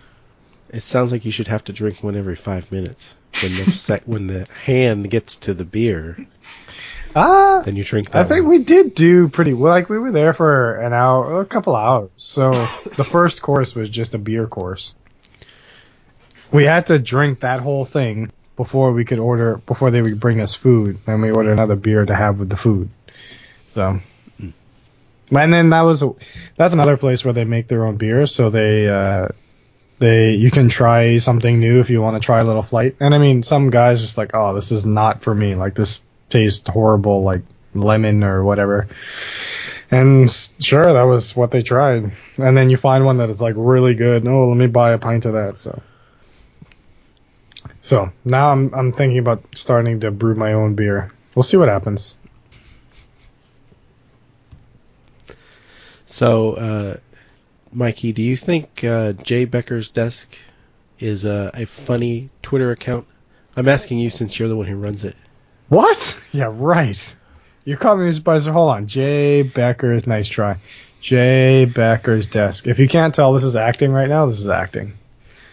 It 0.73 0.83
sounds 0.83 1.11
like 1.13 1.25
you 1.25 1.33
should 1.33 1.49
have 1.49 1.65
to 1.65 1.73
drink 1.73 2.03
one 2.03 2.17
every 2.17 2.37
five 2.37 2.71
minutes. 2.71 3.17
When 3.43 3.53
the 3.57 3.73
sec- 3.75 4.05
when 4.05 4.27
the 4.27 4.47
hand 4.65 5.11
gets 5.11 5.37
to 5.37 5.55
the 5.55 5.65
beer, 5.65 6.17
ah 7.15 7.63
then 7.65 7.77
you 7.77 7.85
drink 7.85 8.15
I 8.15 8.25
think 8.25 8.43
one. 8.43 8.51
we 8.51 8.65
did 8.65 8.95
do 8.95 9.29
pretty 9.29 9.53
well. 9.53 9.73
Like 9.73 9.89
we 9.89 9.99
were 9.99 10.13
there 10.13 10.33
for 10.33 10.77
an 10.77 10.93
hour, 10.93 11.41
a 11.41 11.45
couple 11.47 11.75
hours. 11.75 12.11
So 12.17 12.51
the 12.97 13.05
first 13.05 13.43
course 13.43 13.75
was 13.75 13.91
just 13.91 14.15
a 14.15 14.19
beer 14.19 14.47
course. 14.47 14.95
We 16.53 16.65
had 16.65 16.87
to 16.87 16.99
drink 16.99 17.41
that 17.41 17.61
whole 17.61 17.85
thing 17.85 18.31
before 18.57 18.93
we 18.93 19.05
could 19.05 19.19
order, 19.21 19.57
before 19.57 19.91
they 19.91 20.03
would 20.03 20.19
bring 20.21 20.41
us 20.41 20.55
food. 20.55 20.99
Then 21.07 21.21
we 21.21 21.31
ordered 21.31 21.53
another 21.53 21.77
beer 21.77 22.05
to 22.05 22.15
have 22.15 22.39
with 22.39 22.51
the 22.51 22.57
food. 22.57 22.91
So, 23.69 24.01
and 24.39 25.53
then 25.55 25.71
that 25.71 25.83
was 25.83 26.03
that's 26.57 26.75
another 26.75 26.97
place 26.97 27.25
where 27.25 27.33
they 27.33 27.45
make 27.45 27.69
their 27.69 27.87
own 27.87 27.97
beer. 27.97 28.27
So 28.27 28.51
they 28.51 28.89
uh, 28.89 29.29
they 30.01 30.33
you 30.33 30.51
can 30.51 30.69
try 30.69 31.19
something 31.19 31.61
new 31.61 31.79
if 31.79 31.91
you 31.91 32.03
want 32.03 32.21
to 32.21 32.27
try 32.27 32.41
a 32.41 32.45
little 32.45 32.63
flight. 32.63 32.97
And 32.99 33.15
I 33.15 33.19
mean, 33.19 33.43
some 33.43 33.71
guys 33.71 34.01
just 34.01 34.19
like, 34.19 34.31
oh, 34.35 34.55
this 34.55 34.73
is 34.73 34.85
not 34.85 35.23
for 35.23 35.35
me. 35.35 35.55
Like 35.55 35.75
this 35.75 36.05
tastes 36.31 36.69
horrible, 36.69 37.23
like 37.23 37.43
lemon 37.75 38.25
or 38.25 38.43
whatever. 38.43 38.89
And 39.91 40.31
sure, 40.59 40.93
that 40.93 41.03
was 41.03 41.37
what 41.37 41.51
they 41.51 41.63
tried. 41.63 42.13
And 42.39 42.57
then 42.57 42.71
you 42.71 42.77
find 42.77 43.05
one 43.05 43.19
that 43.19 43.29
is 43.29 43.43
like 43.43 43.55
really 43.57 43.95
good. 43.95 44.27
Oh, 44.27 44.49
let 44.49 44.57
me 44.57 44.67
buy 44.69 44.93
a 44.93 44.99
pint 44.99 45.27
of 45.27 45.33
that. 45.35 45.59
So, 45.59 45.83
so 47.83 48.11
now 48.25 48.53
I'm 48.53 48.73
I'm 48.75 48.93
thinking 48.93 49.19
about 49.19 49.45
starting 49.55 50.01
to 50.01 50.11
brew 50.11 50.35
my 50.35 50.55
own 50.55 50.75
beer. 50.75 51.13
We'll 51.35 51.43
see 51.43 51.57
what 51.57 51.69
happens. 51.69 52.15
So, 56.07 56.55
uh, 56.55 56.97
Mikey, 57.73 58.13
do 58.13 58.23
you 58.23 58.37
think 58.37 58.83
uh, 58.85 59.13
Jay 59.13 59.45
Becker's 59.45 59.91
desk 59.91 60.37
is 60.99 61.25
uh, 61.25 61.51
a 61.55 61.67
funny 61.67 62.31
Twitter 62.43 62.73
account? 62.73 63.07
I'm 63.57 63.69
asking 63.69 63.99
you 63.99 64.11
since 64.11 64.39
you're 64.39 64.49
the 64.49 64.57
one 64.57 64.67
who 64.67 64.77
runs 64.77 65.05
it. 65.05 65.17
What? 65.69 66.17
Yeah, 66.33 66.51
right. 66.53 67.17
You're 67.65 67.77
caught 67.77 67.99
me 67.99 68.05
by 68.05 68.13
surprise. 68.13 68.47
Hold 68.47 68.71
on. 68.71 68.87
Jay 68.87 69.43
Becker's, 69.43 70.07
nice 70.07 70.29
try. 70.29 70.59
Jay 71.01 71.65
Becker's 71.65 72.27
desk. 72.27 72.69
If 72.69 72.79
you 72.79 72.87
can't 72.87 73.13
tell, 73.13 73.33
this 73.33 73.43
is 73.43 73.57
acting 73.57 73.91
right 73.91 74.09
now. 74.09 74.27
This 74.27 74.39
is 74.39 74.47
acting. 74.47 74.93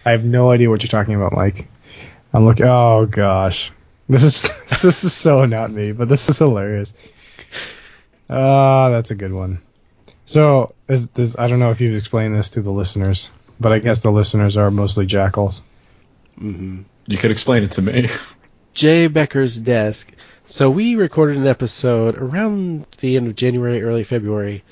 I 0.05 0.11
have 0.11 0.23
no 0.23 0.51
idea 0.51 0.69
what 0.69 0.83
you're 0.83 0.89
talking 0.89 1.15
about, 1.15 1.33
Mike. 1.33 1.67
I'm 2.33 2.45
looking. 2.45 2.67
Oh 2.67 3.07
gosh, 3.07 3.71
this 4.07 4.23
is 4.23 4.43
this 4.81 5.03
is 5.03 5.13
so 5.13 5.45
not 5.45 5.71
me, 5.71 5.91
but 5.91 6.07
this 6.09 6.29
is 6.29 6.37
hilarious. 6.37 6.93
Ah, 8.29 8.89
that's 8.89 9.11
a 9.11 9.15
good 9.15 9.33
one. 9.33 9.61
So, 10.27 10.75
is, 10.87 11.07
this, 11.07 11.37
I 11.39 11.47
don't 11.47 11.59
know 11.59 11.71
if 11.71 11.81
you've 11.81 11.95
explained 11.95 12.35
this 12.35 12.49
to 12.49 12.61
the 12.61 12.71
listeners, 12.71 13.31
but 13.59 13.73
I 13.73 13.79
guess 13.79 14.01
the 14.01 14.11
listeners 14.11 14.57
are 14.57 14.69
mostly 14.69 15.07
jackals. 15.07 15.61
hmm 16.37 16.81
You 17.07 17.17
could 17.17 17.31
explain 17.31 17.63
it 17.63 17.71
to 17.73 17.81
me. 17.81 18.09
Jay 18.75 19.07
Becker's 19.07 19.57
desk. 19.57 20.11
So 20.45 20.69
we 20.69 20.95
recorded 20.95 21.37
an 21.37 21.47
episode 21.47 22.15
around 22.15 22.85
the 22.99 23.17
end 23.17 23.27
of 23.27 23.35
January, 23.35 23.81
early 23.81 24.03
February 24.03 24.63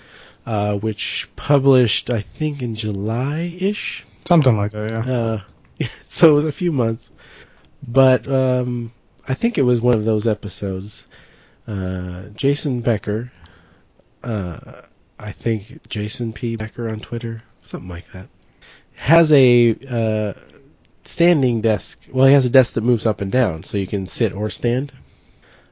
uh, 0.45 0.78
which 0.78 1.30
published 1.36 2.12
I 2.12 2.22
think 2.22 2.62
in 2.62 2.76
July 2.76 3.56
ish. 3.60 4.06
Something 4.26 4.58
like 4.58 4.72
that, 4.72 4.91
yeah. 4.91 5.14
Uh, 5.14 5.41
so 6.06 6.32
it 6.32 6.36
was 6.36 6.45
a 6.45 6.51
few 6.51 6.72
months, 6.72 7.10
but 7.88 8.28
um, 8.28 8.91
I 9.28 9.34
think 9.34 9.58
it 9.58 9.64
was 9.64 9.82
one 9.82 9.95
of 9.95 10.06
those 10.06 10.28
episodes. 10.28 11.06
Uh, 11.68 12.24
Jason 12.36 12.82
Becker, 12.82 13.32
uh, 14.24 14.82
I 15.20 15.32
think 15.32 15.88
Jason 15.88 16.34
P 16.34 16.55
Becker 16.55 16.89
on 16.89 16.99
Twitter, 16.99 17.41
something 17.63 17.89
like 17.89 18.11
that, 18.11 18.28
has 18.95 19.32
a 19.32 19.76
uh, 19.89 20.34
standing 21.03 21.61
desk. 21.61 21.99
Well, 22.11 22.28
he 22.28 22.34
has 22.34 22.45
a 22.45 22.49
desk 22.49 22.74
that 22.74 22.82
moves 22.82 23.05
up 23.05 23.22
and 23.22 23.32
down, 23.32 23.63
so 23.63 23.78
you 23.78 23.88
can 23.88 24.07
sit 24.07 24.34
or 24.34 24.49
stand. 24.49 24.93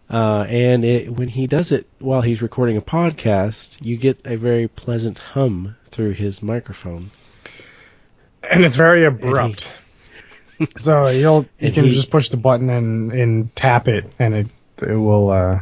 Uh, 0.09 0.45
and 0.47 0.85
it, 0.85 1.09
when 1.09 1.27
he 1.27 1.47
does 1.47 1.71
it 1.71 1.87
while 1.99 2.21
he's 2.21 2.41
recording 2.41 2.77
a 2.77 2.81
podcast, 2.81 3.83
you 3.83 3.97
get 3.97 4.19
a 4.25 4.35
very 4.35 4.67
pleasant 4.67 5.17
hum 5.17 5.75
through 5.89 6.11
his 6.11 6.43
microphone. 6.43 7.09
And 8.49 8.63
it's 8.63 8.75
very 8.75 9.05
abrupt. 9.05 9.67
so 10.77 11.07
you'll 11.07 11.45
you 11.59 11.71
can 11.71 11.85
he- 11.85 11.93
just 11.93 12.11
push 12.11 12.29
the 12.29 12.37
button 12.37 12.69
and, 12.69 13.11
and 13.11 13.55
tap 13.55 13.87
it, 13.87 14.11
and 14.19 14.33
it 14.33 14.47
it 14.81 14.95
will. 14.95 15.29
Uh, 15.29 15.61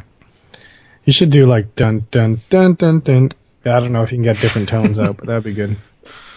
you 1.04 1.12
should 1.12 1.30
do 1.30 1.46
like 1.46 1.74
dun 1.74 2.06
dun 2.10 2.40
dun 2.50 2.74
dun 2.74 3.00
dun. 3.00 3.32
I 3.64 3.80
don't 3.80 3.92
know 3.92 4.02
if 4.02 4.12
you 4.12 4.16
can 4.16 4.24
get 4.24 4.40
different 4.40 4.68
tones 4.68 4.98
out, 4.98 5.16
but 5.16 5.26
that'd 5.26 5.44
be 5.44 5.54
good. 5.54 5.76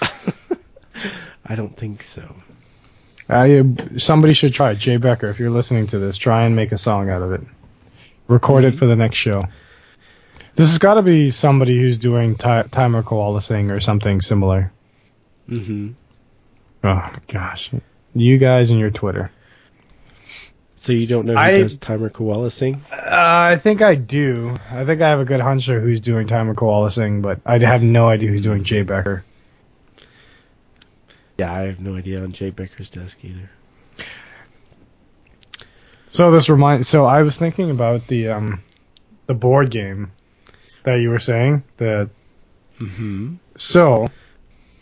I 1.45 1.55
don't 1.55 1.75
think 1.75 2.03
so. 2.03 2.35
Uh, 3.27 3.63
somebody 3.97 4.33
should 4.33 4.53
try 4.53 4.71
it. 4.71 4.75
Jay 4.77 4.97
Becker, 4.97 5.29
if 5.29 5.39
you're 5.39 5.49
listening 5.49 5.87
to 5.87 5.99
this, 5.99 6.17
try 6.17 6.45
and 6.45 6.55
make 6.55 6.71
a 6.71 6.77
song 6.77 7.09
out 7.09 7.21
of 7.21 7.31
it. 7.33 7.41
Record 8.27 8.63
it 8.65 8.75
for 8.75 8.85
the 8.85 8.95
next 8.95 9.17
show. 9.17 9.43
This 10.55 10.69
has 10.69 10.79
got 10.79 10.95
to 10.95 11.01
be 11.01 11.31
somebody 11.31 11.77
who's 11.77 11.97
doing 11.97 12.35
ti 12.35 12.63
timer 12.71 13.03
coalescing 13.03 13.71
or 13.71 13.79
something 13.79 14.21
similar. 14.21 14.71
hmm 15.47 15.91
Oh 16.83 17.11
gosh, 17.27 17.71
you 18.13 18.37
guys 18.37 18.69
and 18.69 18.79
your 18.79 18.91
Twitter. 18.91 19.31
So 20.85 20.93
you 20.93 21.07
don't 21.07 21.25
know 21.25 21.33
who 21.33 21.39
I- 21.39 21.51
does 21.61 21.77
timer 21.77 22.11
coalescing? 22.11 22.79
Uh, 22.91 22.97
I 23.09 23.55
think 23.55 23.81
I 23.81 23.95
do. 23.95 24.53
I 24.69 24.85
think 24.85 25.01
I 25.01 25.09
have 25.09 25.19
a 25.19 25.25
good 25.25 25.39
hunch 25.39 25.67
of 25.67 25.81
who's 25.81 25.99
doing 25.99 26.27
timer 26.27 26.53
Koala 26.53 26.81
coalescing, 26.81 27.23
but 27.23 27.39
I 27.43 27.57
have 27.57 27.81
no 27.81 28.07
idea 28.07 28.29
who's 28.29 28.43
doing 28.43 28.63
Jay 28.63 28.83
Becker. 28.83 29.25
Yeah, 31.39 31.51
I 31.51 31.61
have 31.63 31.79
no 31.79 31.95
idea 31.95 32.21
on 32.21 32.33
Jay 32.33 32.51
Becker's 32.51 32.89
desk 32.89 33.17
either. 33.25 33.49
So 36.07 36.29
this 36.29 36.49
remind. 36.49 36.85
So 36.85 37.05
I 37.05 37.23
was 37.23 37.35
thinking 37.35 37.71
about 37.71 38.05
the 38.05 38.29
um, 38.29 38.61
the 39.25 39.33
board 39.33 39.71
game 39.71 40.11
that 40.83 40.97
you 40.97 41.09
were 41.09 41.17
saying. 41.17 41.63
The 41.77 42.11
Mm-hmm. 42.79 43.35
so, 43.57 44.05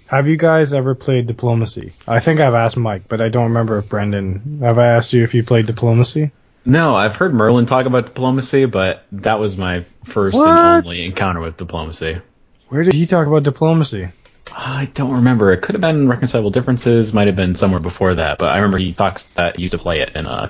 have 0.07 0.27
you 0.27 0.37
guys 0.37 0.73
ever 0.73 0.95
played 0.95 1.27
Diplomacy? 1.27 1.93
I 2.07 2.19
think 2.19 2.39
I've 2.39 2.53
asked 2.55 2.77
Mike, 2.77 3.03
but 3.07 3.21
I 3.21 3.29
don't 3.29 3.45
remember 3.45 3.79
if 3.79 3.89
Brendan. 3.89 4.59
Have 4.61 4.77
I 4.77 4.87
asked 4.87 5.13
you 5.13 5.23
if 5.23 5.33
you 5.33 5.43
played 5.43 5.65
Diplomacy? 5.65 6.31
No, 6.65 6.95
I've 6.95 7.15
heard 7.15 7.33
Merlin 7.33 7.65
talk 7.65 7.85
about 7.85 8.05
diplomacy, 8.05 8.65
but 8.65 9.05
that 9.11 9.37
was 9.39 9.57
my 9.57 9.83
first 10.05 10.35
What? 10.37 10.47
and 10.47 10.85
only 10.85 11.05
encounter 11.05 11.41
with 11.41 11.57
diplomacy. 11.57 12.21
Where 12.69 12.83
did 12.83 12.93
he 12.93 13.05
talk 13.05 13.27
about 13.27 13.43
Diplomacy? 13.43 14.09
I 14.51 14.89
don't 14.93 15.11
remember. 15.11 15.51
It 15.51 15.61
could 15.61 15.75
have 15.75 15.81
been 15.81 16.07
reconcilable 16.07 16.51
differences. 16.51 17.13
Might 17.13 17.27
have 17.27 17.35
been 17.35 17.55
somewhere 17.55 17.79
before 17.79 18.15
that. 18.15 18.37
But 18.37 18.51
I 18.51 18.55
remember 18.57 18.77
he 18.77 18.93
talks 18.93 19.23
that 19.35 19.57
he 19.57 19.63
used 19.63 19.73
to 19.73 19.77
play 19.77 19.99
it 19.99 20.15
in 20.15 20.25
uh, 20.25 20.49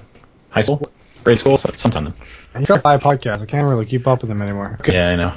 high 0.49 0.61
school, 0.61 0.89
grade 1.23 1.39
school, 1.39 1.57
so- 1.57 1.71
sometime. 1.73 2.13
He 2.57 2.65
got 2.65 2.81
five 2.83 3.01
podcasts. 3.01 3.41
I 3.41 3.45
can't 3.45 3.67
really 3.67 3.85
keep 3.85 4.07
up 4.07 4.21
with 4.21 4.29
him 4.29 4.41
anymore. 4.41 4.77
Okay. 4.81 4.93
Yeah, 4.93 5.09
I 5.09 5.15
know. 5.15 5.33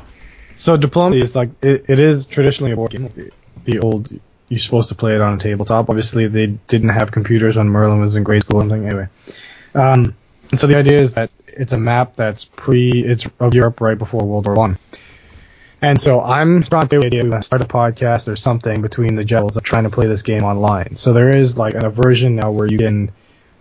So 0.58 0.76
diplomacy 0.76 1.20
is 1.22 1.34
like 1.34 1.50
it, 1.64 1.86
it 1.88 1.98
is 1.98 2.26
traditionally 2.26 2.72
a 2.72 2.76
board 2.76 2.90
game. 2.90 3.08
The, 3.64 3.80
old 3.80 4.08
you're 4.48 4.58
supposed 4.58 4.88
to 4.90 4.94
play 4.94 5.14
it 5.14 5.20
on 5.20 5.34
a 5.34 5.38
tabletop. 5.38 5.88
Obviously, 5.88 6.28
they 6.28 6.46
didn't 6.46 6.90
have 6.90 7.10
computers 7.10 7.56
when 7.56 7.68
Merlin 7.68 8.00
was 8.00 8.14
in 8.16 8.22
grade 8.22 8.42
school 8.42 8.60
and 8.60 8.70
something. 8.70 8.88
Anyway, 8.88 9.08
um, 9.74 10.14
and 10.50 10.60
so 10.60 10.66
the 10.66 10.76
idea 10.76 11.00
is 11.00 11.14
that 11.14 11.30
it's 11.48 11.72
a 11.72 11.78
map 11.78 12.16
that's 12.16 12.44
pre 12.44 12.90
it's 12.90 13.28
of 13.40 13.54
Europe 13.54 13.80
right 13.80 13.98
before 13.98 14.24
World 14.24 14.46
War 14.46 14.54
One. 14.54 14.78
And 15.82 16.00
so 16.00 16.22
I'm 16.22 16.62
trying 16.62 16.88
to 16.88 17.04
idea 17.04 17.22
to 17.22 17.42
start 17.42 17.62
a 17.62 17.66
podcast 17.66 18.28
or 18.28 18.36
something 18.36 18.80
between 18.80 19.14
the 19.14 19.24
generals 19.24 19.56
of 19.56 19.62
trying 19.62 19.84
to 19.84 19.90
play 19.90 20.06
this 20.06 20.22
game 20.22 20.42
online. 20.42 20.96
So 20.96 21.12
there 21.12 21.28
is 21.28 21.58
like 21.58 21.74
a 21.74 21.90
version 21.90 22.36
now 22.36 22.50
where 22.50 22.66
you 22.66 22.78
can 22.78 23.12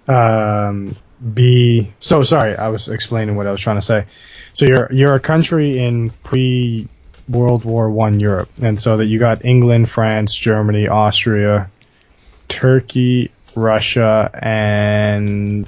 um, 0.08 0.96
be. 1.34 1.94
So 2.00 2.24
sorry, 2.24 2.56
I 2.56 2.70
was 2.70 2.88
explaining 2.88 3.36
what 3.36 3.48
I 3.48 3.52
was 3.52 3.60
trying 3.60 3.78
to 3.78 3.82
say. 3.82 4.06
So 4.54 4.66
you're 4.66 4.92
you're 4.92 5.16
a 5.16 5.20
country 5.20 5.78
in 5.78 6.12
pre 6.24 6.88
World 7.28 7.66
War 7.66 7.90
One 7.90 8.20
Europe, 8.20 8.50
and 8.62 8.80
so 8.80 8.98
that 8.98 9.06
you 9.06 9.20
got 9.20 9.46
England, 9.46 9.90
France, 9.90 10.36
Germany, 10.36 10.88
Austria, 10.88 11.70
Turkey, 12.48 13.32
Russia, 13.56 14.30
and 14.34 15.66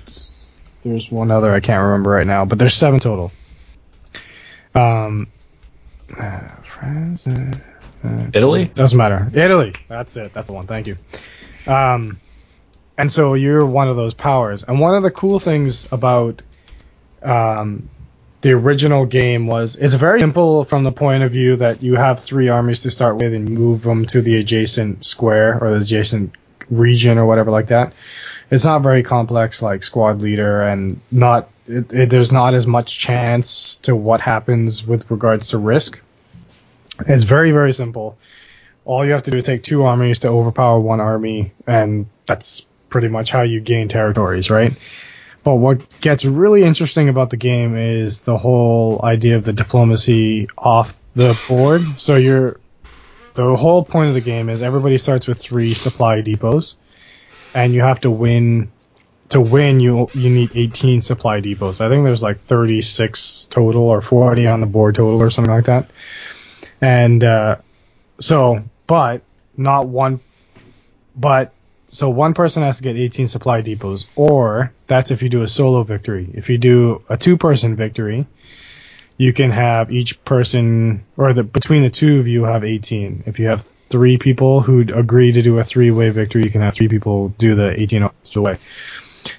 there's 0.83 1.11
one 1.11 1.31
other 1.31 1.53
I 1.53 1.59
can't 1.59 1.83
remember 1.83 2.11
right 2.11 2.27
now, 2.27 2.45
but 2.45 2.59
there's 2.59 2.73
seven 2.73 2.99
total. 2.99 3.31
Um, 4.75 5.27
uh, 6.15 6.47
France, 6.63 7.27
uh, 7.27 7.53
uh, 8.03 8.27
Italy? 8.33 8.65
doesn't 8.65 8.97
matter. 8.97 9.29
Italy. 9.33 9.73
That's 9.87 10.15
it. 10.17 10.33
That's 10.33 10.47
the 10.47 10.53
one. 10.53 10.67
Thank 10.67 10.87
you. 10.87 10.97
Um, 11.65 12.19
and 12.97 13.11
so 13.11 13.33
you're 13.33 13.65
one 13.65 13.87
of 13.87 13.95
those 13.95 14.13
powers. 14.13 14.63
And 14.63 14.79
one 14.79 14.95
of 14.95 15.03
the 15.03 15.11
cool 15.11 15.39
things 15.39 15.87
about 15.91 16.41
um, 17.21 17.89
the 18.41 18.51
original 18.51 19.05
game 19.05 19.47
was 19.47 19.75
it's 19.75 19.95
very 19.95 20.21
simple 20.21 20.63
from 20.63 20.83
the 20.83 20.91
point 20.91 21.23
of 21.23 21.31
view 21.31 21.55
that 21.55 21.81
you 21.81 21.95
have 21.95 22.19
three 22.19 22.49
armies 22.49 22.81
to 22.81 22.91
start 22.91 23.15
with 23.15 23.33
and 23.33 23.49
move 23.49 23.81
them 23.83 24.05
to 24.05 24.21
the 24.21 24.37
adjacent 24.37 25.05
square 25.05 25.61
or 25.61 25.71
the 25.71 25.77
adjacent 25.77 26.31
region 26.69 27.17
or 27.17 27.25
whatever 27.25 27.51
like 27.51 27.67
that. 27.67 27.93
It's 28.51 28.65
not 28.65 28.81
very 28.81 29.03
complex 29.03 29.61
like 29.61 29.83
squad 29.83 30.21
leader 30.21 30.61
and 30.61 30.99
not 31.11 31.49
it, 31.67 31.91
it, 31.91 32.09
there's 32.09 32.31
not 32.31 32.53
as 32.53 32.67
much 32.67 32.97
chance 32.97 33.75
to 33.77 33.95
what 33.95 34.21
happens 34.21 34.85
with 34.85 35.09
regards 35.09 35.49
to 35.49 35.57
risk. 35.57 36.01
It's 37.07 37.23
very 37.23 37.51
very 37.51 37.73
simple. 37.73 38.17
All 38.85 39.05
you 39.05 39.11
have 39.11 39.23
to 39.23 39.31
do 39.31 39.37
is 39.37 39.43
take 39.43 39.63
two 39.63 39.83
armies 39.83 40.19
to 40.19 40.29
overpower 40.29 40.79
one 40.79 41.01
army, 41.01 41.51
and 41.67 42.05
that's 42.25 42.65
pretty 42.89 43.09
much 43.09 43.31
how 43.31 43.41
you 43.41 43.59
gain 43.59 43.89
territories, 43.89 44.49
right? 44.49 44.71
But 45.47 45.55
what 45.55 46.01
gets 46.01 46.25
really 46.25 46.65
interesting 46.65 47.07
about 47.07 47.29
the 47.29 47.37
game 47.37 47.77
is 47.77 48.19
the 48.19 48.37
whole 48.37 48.99
idea 49.01 49.37
of 49.37 49.45
the 49.45 49.53
diplomacy 49.53 50.49
off 50.57 50.99
the 51.15 51.39
board. 51.47 51.81
So 51.95 52.17
you're 52.17 52.59
the 53.33 53.55
whole 53.55 53.85
point 53.85 54.09
of 54.09 54.13
the 54.13 54.19
game 54.19 54.49
is 54.49 54.61
everybody 54.61 54.97
starts 54.97 55.25
with 55.25 55.39
three 55.39 55.73
supply 55.73 56.19
depots, 56.19 56.75
and 57.55 57.73
you 57.73 57.79
have 57.79 58.01
to 58.01 58.11
win. 58.11 58.69
To 59.29 59.39
win, 59.39 59.79
you 59.79 60.09
you 60.13 60.29
need 60.29 60.51
18 60.53 61.01
supply 61.01 61.39
depots. 61.39 61.79
I 61.79 61.87
think 61.87 62.03
there's 62.03 62.21
like 62.21 62.39
36 62.39 63.45
total 63.45 63.83
or 63.83 64.01
40 64.01 64.47
on 64.47 64.59
the 64.59 64.67
board 64.67 64.95
total 64.95 65.21
or 65.21 65.29
something 65.29 65.53
like 65.53 65.63
that. 65.67 65.89
And 66.81 67.23
uh, 67.23 67.55
so, 68.19 68.65
but 68.85 69.21
not 69.55 69.87
one, 69.87 70.19
but 71.15 71.53
so 71.89 72.09
one 72.09 72.33
person 72.33 72.63
has 72.63 72.77
to 72.77 72.83
get 72.83 72.95
18 72.95 73.27
supply 73.27 73.61
depots, 73.61 74.05
or 74.15 74.73
that's 74.87 75.11
if 75.11 75.21
you 75.21 75.29
do 75.29 75.41
a 75.41 75.47
solo 75.47 75.83
victory. 75.83 76.29
If 76.33 76.49
you 76.49 76.57
do 76.57 77.01
a 77.09 77.17
two-person 77.17 77.75
victory, 77.75 78.27
you 79.17 79.33
can 79.33 79.51
have 79.51 79.91
each 79.91 80.23
person, 80.25 81.03
or 81.15 81.33
the 81.33 81.43
between 81.43 81.83
the 81.83 81.89
two 81.89 82.19
of 82.19 82.27
you 82.27 82.43
have 82.43 82.63
18. 82.63 83.23
If 83.25 83.39
you 83.39 83.47
have 83.47 83.67
three 83.89 84.17
people 84.17 84.61
who 84.61 84.81
agree 84.81 85.31
to 85.31 85.41
do 85.41 85.57
a 85.59 85.63
three-way 85.63 86.09
victory, 86.09 86.43
you 86.43 86.51
can 86.51 86.61
have 86.61 86.73
three 86.73 86.89
people 86.89 87.29
do 87.29 87.55
the 87.55 87.79
18 87.81 88.09
way. 88.35 88.57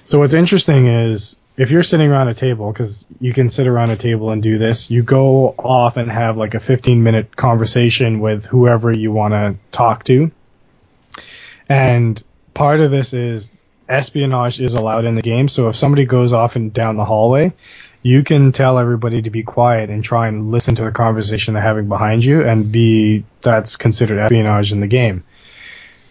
So 0.03 0.19
what's 0.19 0.33
interesting 0.33 0.87
is 0.87 1.37
if 1.55 1.71
you're 1.71 1.83
sitting 1.83 2.09
around 2.09 2.29
a 2.29 2.33
table, 2.33 2.71
because 2.71 3.05
you 3.19 3.33
can 3.33 3.49
sit 3.49 3.67
around 3.67 3.91
a 3.91 3.97
table 3.97 4.31
and 4.31 4.41
do 4.41 4.57
this, 4.57 4.89
you 4.89 5.03
go 5.03 5.49
off 5.57 5.97
and 5.97 6.09
have 6.11 6.37
like 6.37 6.55
a 6.55 6.59
15 6.59 7.03
minute 7.03 7.35
conversation 7.35 8.19
with 8.19 8.45
whoever 8.45 8.91
you 8.91 9.11
want 9.11 9.33
to 9.33 9.55
talk 9.71 10.03
to. 10.05 10.31
And 11.67 12.21
part 12.59 12.81
of 12.81 12.91
this 12.91 13.13
is 13.13 13.53
espionage 13.87 14.59
is 14.59 14.73
allowed 14.73 15.05
in 15.05 15.15
the 15.15 15.21
game. 15.21 15.47
So 15.47 15.69
if 15.69 15.77
somebody 15.77 16.03
goes 16.03 16.33
off 16.33 16.57
and 16.57 16.73
down 16.73 16.97
the 16.97 17.05
hallway, 17.05 17.53
you 18.03 18.21
can 18.21 18.51
tell 18.51 18.77
everybody 18.77 19.21
to 19.21 19.29
be 19.29 19.43
quiet 19.43 19.89
and 19.89 20.03
try 20.03 20.27
and 20.27 20.51
listen 20.51 20.75
to 20.75 20.83
the 20.83 20.91
conversation 20.91 21.53
they're 21.53 21.63
having 21.63 21.87
behind 21.87 22.21
you 22.21 22.43
and 22.43 22.69
be 22.69 23.23
that's 23.39 23.77
considered 23.77 24.19
espionage 24.19 24.73
in 24.73 24.81
the 24.81 24.87
game. 24.87 25.23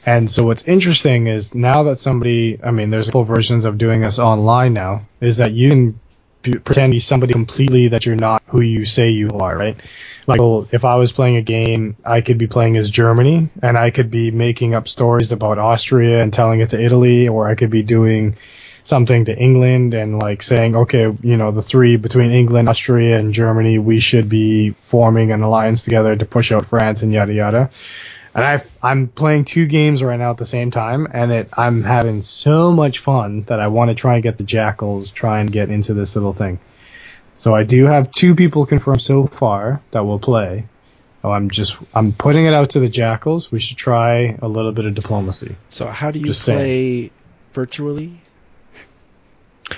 And 0.07 0.31
so 0.31 0.47
what's 0.47 0.67
interesting 0.67 1.27
is 1.27 1.55
now 1.55 1.83
that 1.83 1.99
somebody, 1.99 2.59
I 2.65 2.71
mean, 2.71 2.89
there's 2.89 3.09
a 3.09 3.13
couple 3.13 3.25
versions 3.25 3.67
of 3.67 3.77
doing 3.77 4.01
this 4.01 4.19
online 4.19 4.73
now, 4.73 5.03
is 5.21 5.37
that 5.37 5.53
you 5.53 5.69
can 5.69 6.01
pretend 6.41 6.93
to 6.93 6.97
be 6.97 7.01
somebody 7.01 7.35
completely 7.35 7.89
that 7.89 8.07
you're 8.07 8.17
not 8.17 8.43
who 8.47 8.63
you 8.63 8.87
say 8.87 9.11
you 9.11 9.29
are, 9.39 9.55
right? 9.55 9.77
Like, 10.29 10.41
well, 10.41 10.69
if 10.71 10.85
I 10.85 10.97
was 10.97 11.11
playing 11.11 11.37
a 11.37 11.43
game, 11.43 11.97
I 12.05 12.21
could 12.21 12.37
be 12.37 12.47
playing 12.47 12.77
as 12.77 12.91
Germany, 12.91 13.49
and 13.63 13.79
I 13.79 13.91
could 13.91 14.11
be 14.11 14.31
making 14.31 14.75
up 14.75 14.87
stories 14.87 15.33
about 15.33 15.59
Austria 15.59 16.23
and 16.23 16.31
telling 16.31 16.61
it 16.61 16.69
to 16.69 16.81
Italy, 16.81 17.29
or 17.29 17.49
I 17.49 17.55
could 17.55 17.71
be 17.71 17.83
doing 17.83 18.37
something 18.85 19.25
to 19.25 19.37
England 19.37 19.95
and 19.95 20.19
like 20.19 20.43
saying, 20.43 20.77
okay, 20.77 21.15
you 21.23 21.37
know, 21.39 21.51
the 21.51 21.63
three 21.63 21.97
between 21.97 22.31
England, 22.31 22.69
Austria, 22.69 23.19
and 23.19 23.33
Germany, 23.33 23.79
we 23.79 24.01
should 24.01 24.29
be 24.29 24.71
forming 24.71 25.33
an 25.33 25.41
alliance 25.41 25.85
together 25.85 26.15
to 26.15 26.27
push 26.27 26.53
out 26.53 26.67
France 26.67 27.03
and 27.03 27.13
yada 27.13 27.33
yada. 27.33 27.71
And 28.35 28.45
I 28.45 28.63
I'm 28.83 29.09
playing 29.09 29.47
two 29.47 29.65
games 29.65 30.03
right 30.03 30.19
now 30.19 30.31
at 30.31 30.37
the 30.37 30.47
same 30.47 30.71
time, 30.71 31.09
and 31.11 31.33
it 31.33 31.49
I'm 31.55 31.83
having 31.83 32.21
so 32.21 32.71
much 32.71 32.99
fun 32.99 33.43
that 33.43 33.61
I 33.61 33.69
want 33.69 33.91
to 33.91 33.95
try 33.95 34.15
and 34.15 34.23
get 34.23 34.37
the 34.37 34.45
jackals, 34.45 35.11
try 35.11 35.41
and 35.41 35.51
get 35.51 35.71
into 35.71 35.95
this 35.95 36.17
little 36.17 36.35
thing. 36.35 36.59
So 37.39 37.55
I 37.55 37.63
do 37.63 37.87
have 37.87 38.11
two 38.11 38.35
people 38.35 38.67
confirmed 38.67 39.01
so 39.01 39.27
far 39.29 39.81
that 39.93 40.05
will 40.05 40.19
play. 40.19 40.67
Oh, 41.23 41.31
I'm 41.31 41.51
just 41.51 41.79
I'm 41.95 42.13
putting 42.13 42.47
it 42.47 42.53
out 42.53 42.71
to 42.71 42.81
the 42.81 42.89
jackals. 42.89 43.53
We 43.53 43.61
should 43.61 43.77
try 43.77 44.37
a 44.43 44.49
little 44.49 44.73
bit 44.73 44.87
of 44.87 44.95
diplomacy. 44.97 45.55
So 45.69 45.87
how 45.87 46.11
do 46.11 46.19
you 46.19 46.27
Just 46.27 46.45
play 46.45 47.13
virtually? 47.53 48.21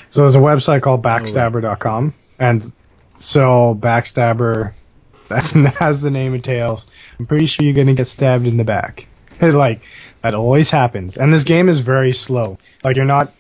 So 0.09 0.23
there's 0.23 0.37
a 0.37 0.41
website 0.41 0.81
called 0.81 1.05
oh, 1.05 1.09
backstabbr.com, 1.09 2.15
and 2.39 2.75
so 3.19 3.77
backstabbr 3.79 4.73
that's 5.29 5.55
as 5.83 6.01
the 6.01 6.11
name 6.11 6.33
of 6.33 6.37
entails. 6.37 6.87
I'm 7.19 7.27
pretty 7.27 7.45
sure 7.45 7.63
you're 7.65 7.75
gonna 7.75 7.95
get 7.95 8.09
stabbed 8.09 8.47
in 8.47 8.57
the 8.57 8.65
back. 8.65 9.07
like 9.43 9.83
that 10.23 10.33
always 10.33 10.71
happens. 10.71 11.19
And 11.19 11.31
this 11.31 11.45
game 11.45 11.69
is 11.69 11.81
very 11.81 12.13
slow. 12.13 12.59
Like 12.83 12.97
you're 12.97 13.05
not 13.05 13.35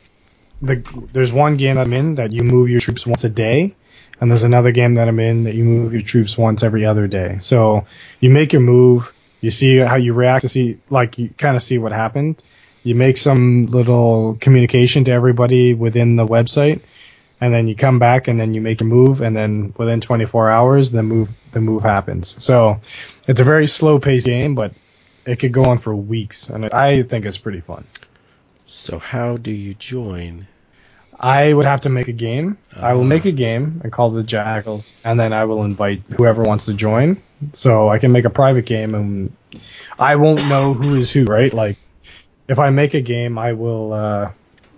the 0.61 0.77
there's 1.15 1.33
one 1.33 1.57
game 1.57 1.79
I'm 1.79 1.95
in 1.95 2.17
that 2.17 2.33
you 2.33 2.43
move 2.43 2.69
your 2.69 2.81
troops 2.81 3.07
once 3.07 3.25
a 3.25 3.31
day, 3.31 3.73
and 4.21 4.31
there's 4.31 4.43
another 4.43 4.71
game 4.71 4.95
that 4.95 5.09
I'm 5.09 5.19
in 5.19 5.45
that 5.45 5.55
you 5.55 5.65
move 5.65 5.93
your 5.93 6.03
troops 6.03 6.37
once 6.37 6.63
every 6.63 6.85
other 6.85 7.07
day. 7.07 7.39
So 7.41 7.87
you 8.21 8.31
make 8.31 8.53
your 8.53 8.63
move, 8.63 9.13
you 9.41 9.51
see 9.51 9.79
how 9.79 9.97
you 9.97 10.13
react 10.13 10.43
to 10.43 10.49
see 10.49 10.79
like 10.91 11.19
you 11.19 11.31
kind 11.31 11.57
of 11.57 11.63
see 11.63 11.79
what 11.79 11.93
happened. 11.93 12.43
You 12.83 12.95
make 12.95 13.17
some 13.17 13.67
little 13.67 14.37
communication 14.41 15.05
to 15.05 15.13
everybody 15.13 15.75
within 15.75 16.17
the 16.17 16.27
website, 16.27 16.81
and 17.41 17.53
then 17.53 17.69
you 17.69 17.75
come 17.75 17.99
back 17.99 18.29
and 18.29 18.41
then 18.41 18.55
you 18.55 18.61
make 18.61 18.81
a 18.81 18.85
move, 18.85 19.21
and 19.21 19.37
then 19.37 19.75
within 19.77 20.01
24 20.01 20.51
hours 20.51 20.91
the 20.91 21.03
move 21.03 21.29
the 21.53 21.61
move 21.61 21.83
happens. 21.83 22.43
So 22.43 22.81
it's 23.27 23.41
a 23.41 23.45
very 23.45 23.67
slow 23.67 23.99
paced 23.99 24.27
game, 24.27 24.55
but 24.55 24.73
it 25.27 25.37
could 25.37 25.53
go 25.53 25.65
on 25.65 25.79
for 25.79 25.95
weeks, 25.95 26.49
and 26.49 26.67
I 26.67 27.03
think 27.03 27.25
it's 27.27 27.39
pretty 27.39 27.61
fun. 27.61 27.85
So 28.67 28.99
how 28.99 29.37
do 29.37 29.51
you 29.51 29.75
join? 29.75 30.47
I 31.21 31.53
would 31.53 31.67
have 31.67 31.83
to 31.83 31.91
make 31.91 32.09
a 32.09 32.13
game. 32.13 32.57
I 32.75 32.95
will 32.95 33.05
make 33.05 33.27
a 33.27 33.33
game 33.33 33.83
and 33.85 33.93
call 33.93 34.11
the 34.11 34.23
Jackals, 34.23 34.95
and 35.05 35.21
then 35.21 35.35
I 35.35 35.45
will 35.45 35.65
invite 35.65 36.03
whoever 36.17 36.43
wants 36.43 36.65
to 36.67 36.75
join. 36.75 37.23
So 37.53 37.91
I 37.91 37.99
can 37.99 38.11
make 38.11 38.25
a 38.25 38.31
private 38.31 38.65
game, 38.65 38.95
and 38.95 39.37
I 39.99 40.17
won't 40.17 40.49
know 40.49 40.73
who 40.73 40.95
is 40.95 41.11
who, 41.11 41.25
right? 41.25 41.53
Like, 41.53 41.77
if 42.49 42.59
I 42.59 42.71
make 42.71 42.95
a 42.95 43.03
game, 43.03 43.39
I 43.39 43.53
will. 43.53 43.93
Uh, 43.93 44.31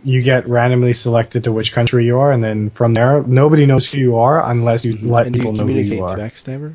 you 0.04 0.20
get 0.20 0.48
randomly 0.48 0.92
selected 0.92 1.44
to 1.44 1.52
which 1.52 1.72
country 1.72 2.04
you 2.04 2.18
are, 2.18 2.32
and 2.32 2.42
then 2.42 2.70
from 2.70 2.94
there, 2.94 3.22
nobody 3.22 3.66
knows 3.66 3.90
who 3.90 3.98
you 3.98 4.16
are 4.16 4.50
unless 4.50 4.84
you 4.84 4.98
let 5.00 5.26
and 5.26 5.34
do 5.34 5.38
you 5.38 5.44
people 5.44 5.52
know 5.52 5.72
who 5.72 5.78
you 5.78 6.04
are. 6.04 6.16
Backstabbr? 6.16 6.74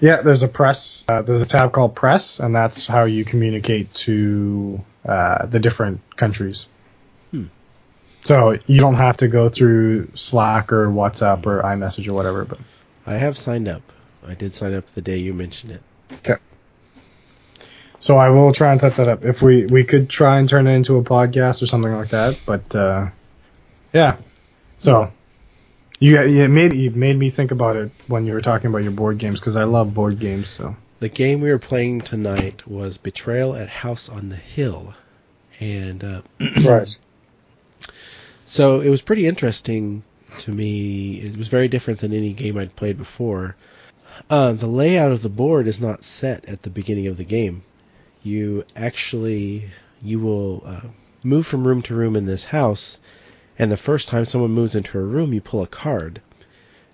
Yeah, 0.00 0.22
there's 0.22 0.42
a 0.42 0.48
press. 0.48 1.04
Uh, 1.06 1.22
there's 1.22 1.42
a 1.42 1.46
tab 1.46 1.70
called 1.70 1.94
press, 1.94 2.40
and 2.40 2.52
that's 2.52 2.88
how 2.88 3.04
you 3.04 3.24
communicate 3.24 3.94
to 3.94 4.82
uh, 5.06 5.46
the 5.46 5.60
different 5.60 6.00
countries. 6.16 6.66
So 8.24 8.56
you 8.66 8.80
don't 8.80 8.94
have 8.94 9.16
to 9.18 9.28
go 9.28 9.48
through 9.48 10.08
Slack 10.14 10.72
or 10.72 10.88
WhatsApp 10.88 11.44
or 11.46 11.62
iMessage 11.62 12.08
or 12.08 12.14
whatever. 12.14 12.44
But 12.44 12.58
I 13.06 13.14
have 13.14 13.36
signed 13.36 13.68
up. 13.68 13.82
I 14.26 14.34
did 14.34 14.54
sign 14.54 14.74
up 14.74 14.86
the 14.86 15.02
day 15.02 15.16
you 15.16 15.32
mentioned 15.32 15.72
it. 15.72 15.82
Okay. 16.12 16.36
So 17.98 18.16
I 18.18 18.30
will 18.30 18.52
try 18.52 18.72
and 18.72 18.80
set 18.80 18.96
that 18.96 19.08
up. 19.08 19.24
If 19.24 19.42
we 19.42 19.66
we 19.66 19.84
could 19.84 20.08
try 20.08 20.38
and 20.38 20.48
turn 20.48 20.66
it 20.66 20.72
into 20.72 20.96
a 20.98 21.02
podcast 21.02 21.62
or 21.62 21.66
something 21.66 21.92
like 21.92 22.10
that. 22.10 22.38
But 22.46 22.74
uh, 22.74 23.08
yeah, 23.92 24.16
so. 24.78 25.12
You, 26.00 26.20
you 26.22 26.48
made 26.48 26.72
you 26.72 26.90
made 26.90 27.16
me 27.16 27.30
think 27.30 27.52
about 27.52 27.76
it 27.76 27.92
when 28.08 28.26
you 28.26 28.32
were 28.32 28.40
talking 28.40 28.66
about 28.66 28.82
your 28.82 28.90
board 28.90 29.18
games 29.18 29.38
because 29.38 29.54
I 29.54 29.62
love 29.62 29.94
board 29.94 30.18
games. 30.18 30.48
So 30.48 30.74
The 30.98 31.08
game 31.08 31.40
we 31.40 31.48
were 31.48 31.60
playing 31.60 32.00
tonight 32.00 32.66
was 32.66 32.98
Betrayal 32.98 33.54
at 33.54 33.68
House 33.68 34.08
on 34.08 34.28
the 34.28 34.34
Hill, 34.34 34.94
and 35.60 36.02
uh, 36.02 36.22
right, 36.64 36.98
so 38.52 38.80
it 38.80 38.90
was 38.90 39.00
pretty 39.00 39.26
interesting 39.26 40.02
to 40.36 40.50
me. 40.52 41.20
It 41.26 41.38
was 41.38 41.48
very 41.48 41.68
different 41.68 42.00
than 42.00 42.12
any 42.12 42.34
game 42.34 42.58
I'd 42.58 42.76
played 42.76 42.98
before. 42.98 43.56
Uh, 44.28 44.52
the 44.52 44.66
layout 44.66 45.10
of 45.10 45.22
the 45.22 45.36
board 45.42 45.66
is 45.66 45.80
not 45.80 46.04
set 46.04 46.46
at 46.46 46.60
the 46.62 46.68
beginning 46.78 47.06
of 47.06 47.16
the 47.16 47.24
game. 47.24 47.62
You 48.22 48.64
actually 48.76 49.70
you 50.02 50.18
will 50.20 50.62
uh, 50.66 50.88
move 51.22 51.46
from 51.46 51.66
room 51.66 51.80
to 51.82 51.94
room 51.94 52.14
in 52.14 52.26
this 52.26 52.44
house, 52.44 52.98
and 53.58 53.72
the 53.72 53.86
first 53.88 54.08
time 54.08 54.26
someone 54.26 54.50
moves 54.50 54.74
into 54.74 54.98
a 54.98 55.02
room, 55.14 55.32
you 55.32 55.40
pull 55.40 55.62
a 55.62 55.66
card, 55.66 56.20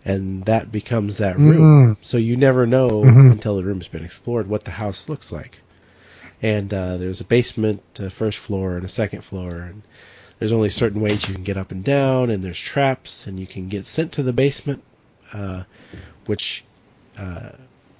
and 0.05 0.45
that 0.45 0.71
becomes 0.71 1.19
that 1.19 1.39
room. 1.39 1.97
Mm. 1.97 1.97
So 2.03 2.19
you 2.19 2.37
never 2.37 2.67
know 2.67 3.03
Mhm. 3.03 3.33
until 3.33 3.57
the 3.57 3.65
room's 3.65 3.89
been 3.89 4.05
explored 4.05 4.47
what 4.49 4.63
the 4.65 4.79
house 4.83 5.09
looks 5.09 5.33
like. 5.33 5.59
And 6.41 6.73
uh, 6.73 6.99
there's 6.99 7.21
a 7.21 7.25
basement, 7.37 7.83
a 7.99 8.11
first 8.11 8.39
floor, 8.39 8.77
and 8.77 8.85
a 8.85 8.89
second 9.03 9.23
floor, 9.25 9.57
and 9.71 9.83
there's 10.39 10.53
only 10.53 10.71
certain 10.71 11.01
ways 11.01 11.29
you 11.29 11.35
can 11.35 11.45
get 11.45 11.57
up 11.57 11.73
and 11.73 11.83
down, 11.83 12.31
and 12.31 12.43
there's 12.43 12.61
traps, 12.61 13.27
and 13.27 13.39
you 13.41 13.47
can 13.47 13.69
get 13.69 13.87
sent 13.87 14.13
to 14.13 14.23
the 14.23 14.33
basement, 14.33 14.83
uh, 15.33 15.65
which 16.27 16.65
uh, 17.17 17.51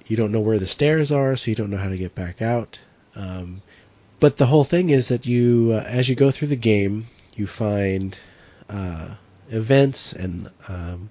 you 0.07 0.15
don't 0.15 0.31
know 0.31 0.39
where 0.39 0.59
the 0.59 0.67
stairs 0.67 1.11
are, 1.11 1.35
so 1.35 1.51
you 1.51 1.55
don't 1.55 1.69
know 1.69 1.77
how 1.77 1.89
to 1.89 1.97
get 1.97 2.15
back 2.15 2.41
out. 2.41 2.79
Um, 3.15 3.61
but 4.19 4.37
the 4.37 4.45
whole 4.45 4.63
thing 4.63 4.89
is 4.89 5.09
that 5.09 5.25
you, 5.25 5.71
uh, 5.73 5.83
as 5.85 6.07
you 6.07 6.15
go 6.15 6.31
through 6.31 6.49
the 6.49 6.55
game, 6.55 7.07
you 7.35 7.47
find 7.47 8.17
uh, 8.69 9.15
events 9.49 10.13
and 10.13 10.49
um, 10.67 11.09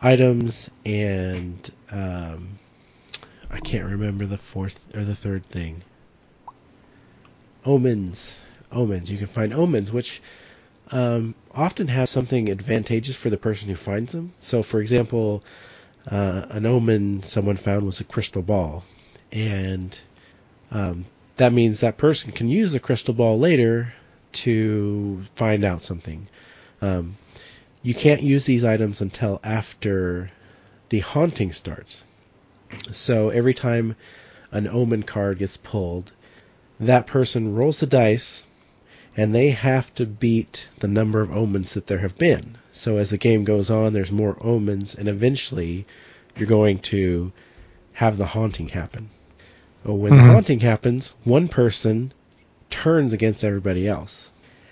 items, 0.00 0.70
and 0.84 1.70
um, 1.90 2.58
I 3.50 3.60
can't 3.60 3.90
remember 3.90 4.26
the 4.26 4.38
fourth 4.38 4.94
or 4.94 5.04
the 5.04 5.16
third 5.16 5.46
thing. 5.46 5.82
Omens, 7.64 8.36
omens. 8.70 9.10
You 9.10 9.18
can 9.18 9.26
find 9.26 9.52
omens, 9.52 9.90
which 9.90 10.20
um, 10.90 11.34
often 11.54 11.88
have 11.88 12.08
something 12.08 12.48
advantageous 12.48 13.16
for 13.16 13.30
the 13.30 13.36
person 13.36 13.68
who 13.68 13.76
finds 13.76 14.12
them. 14.12 14.32
So, 14.40 14.62
for 14.62 14.80
example, 14.80 15.42
uh, 16.10 16.46
an 16.50 16.66
omen 16.66 17.22
someone 17.22 17.56
found 17.56 17.84
was 17.84 18.00
a 18.00 18.04
crystal 18.04 18.42
ball, 18.42 18.84
and 19.32 19.98
um, 20.70 21.04
that 21.36 21.52
means 21.52 21.80
that 21.80 21.98
person 21.98 22.32
can 22.32 22.48
use 22.48 22.72
the 22.72 22.80
crystal 22.80 23.14
ball 23.14 23.38
later 23.38 23.92
to 24.32 25.24
find 25.34 25.64
out 25.64 25.82
something. 25.82 26.26
Um, 26.80 27.16
you 27.82 27.94
can't 27.94 28.22
use 28.22 28.44
these 28.44 28.64
items 28.64 29.00
until 29.00 29.40
after 29.44 30.30
the 30.88 31.00
haunting 31.00 31.52
starts. 31.52 32.04
So 32.90 33.30
every 33.30 33.54
time 33.54 33.96
an 34.50 34.66
omen 34.68 35.02
card 35.02 35.38
gets 35.38 35.56
pulled, 35.56 36.12
that 36.80 37.06
person 37.06 37.54
rolls 37.54 37.80
the 37.80 37.86
dice 37.86 38.44
and 39.18 39.34
they 39.34 39.50
have 39.50 39.92
to 39.96 40.06
beat 40.06 40.66
the 40.78 40.86
number 40.86 41.20
of 41.20 41.36
omens 41.36 41.74
that 41.74 41.88
there 41.88 41.98
have 41.98 42.16
been. 42.16 42.54
So 42.72 42.98
as 42.98 43.10
the 43.10 43.18
game 43.18 43.42
goes 43.42 43.68
on, 43.68 43.92
there's 43.92 44.12
more 44.12 44.36
omens, 44.40 44.94
and 44.94 45.08
eventually 45.08 45.86
you're 46.36 46.46
going 46.46 46.78
to 46.94 47.32
have 47.94 48.16
the 48.16 48.26
haunting 48.26 48.68
happen. 48.68 49.08
When 49.84 50.14
the 50.14 50.22
Mhm. 50.22 50.26
haunting 50.26 50.60
happens, 50.60 51.14
one 51.24 51.48
person 51.48 52.12
turns 52.70 53.12
against 53.12 53.42
everybody 53.42 53.88
else, 53.88 54.30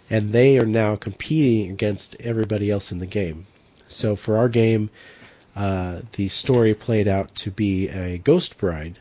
and 0.09 0.33
they 0.33 0.59
are 0.59 0.67
now 0.67 0.95
competing 0.95 1.71
against 1.73 2.15
everybody 2.21 2.71
else 2.71 2.93
in 2.93 2.99
the 3.01 3.07
game. 3.07 3.47
So 3.89 4.15
for 4.15 4.37
our 4.37 4.49
game, 4.49 4.91
uh, 5.57 6.03
the 6.13 6.29
story 6.29 6.73
played 6.73 7.09
out 7.09 7.35
to 7.37 7.51
be 7.51 7.89
a 7.89 8.19
ghost 8.19 8.59
bride, 8.59 8.99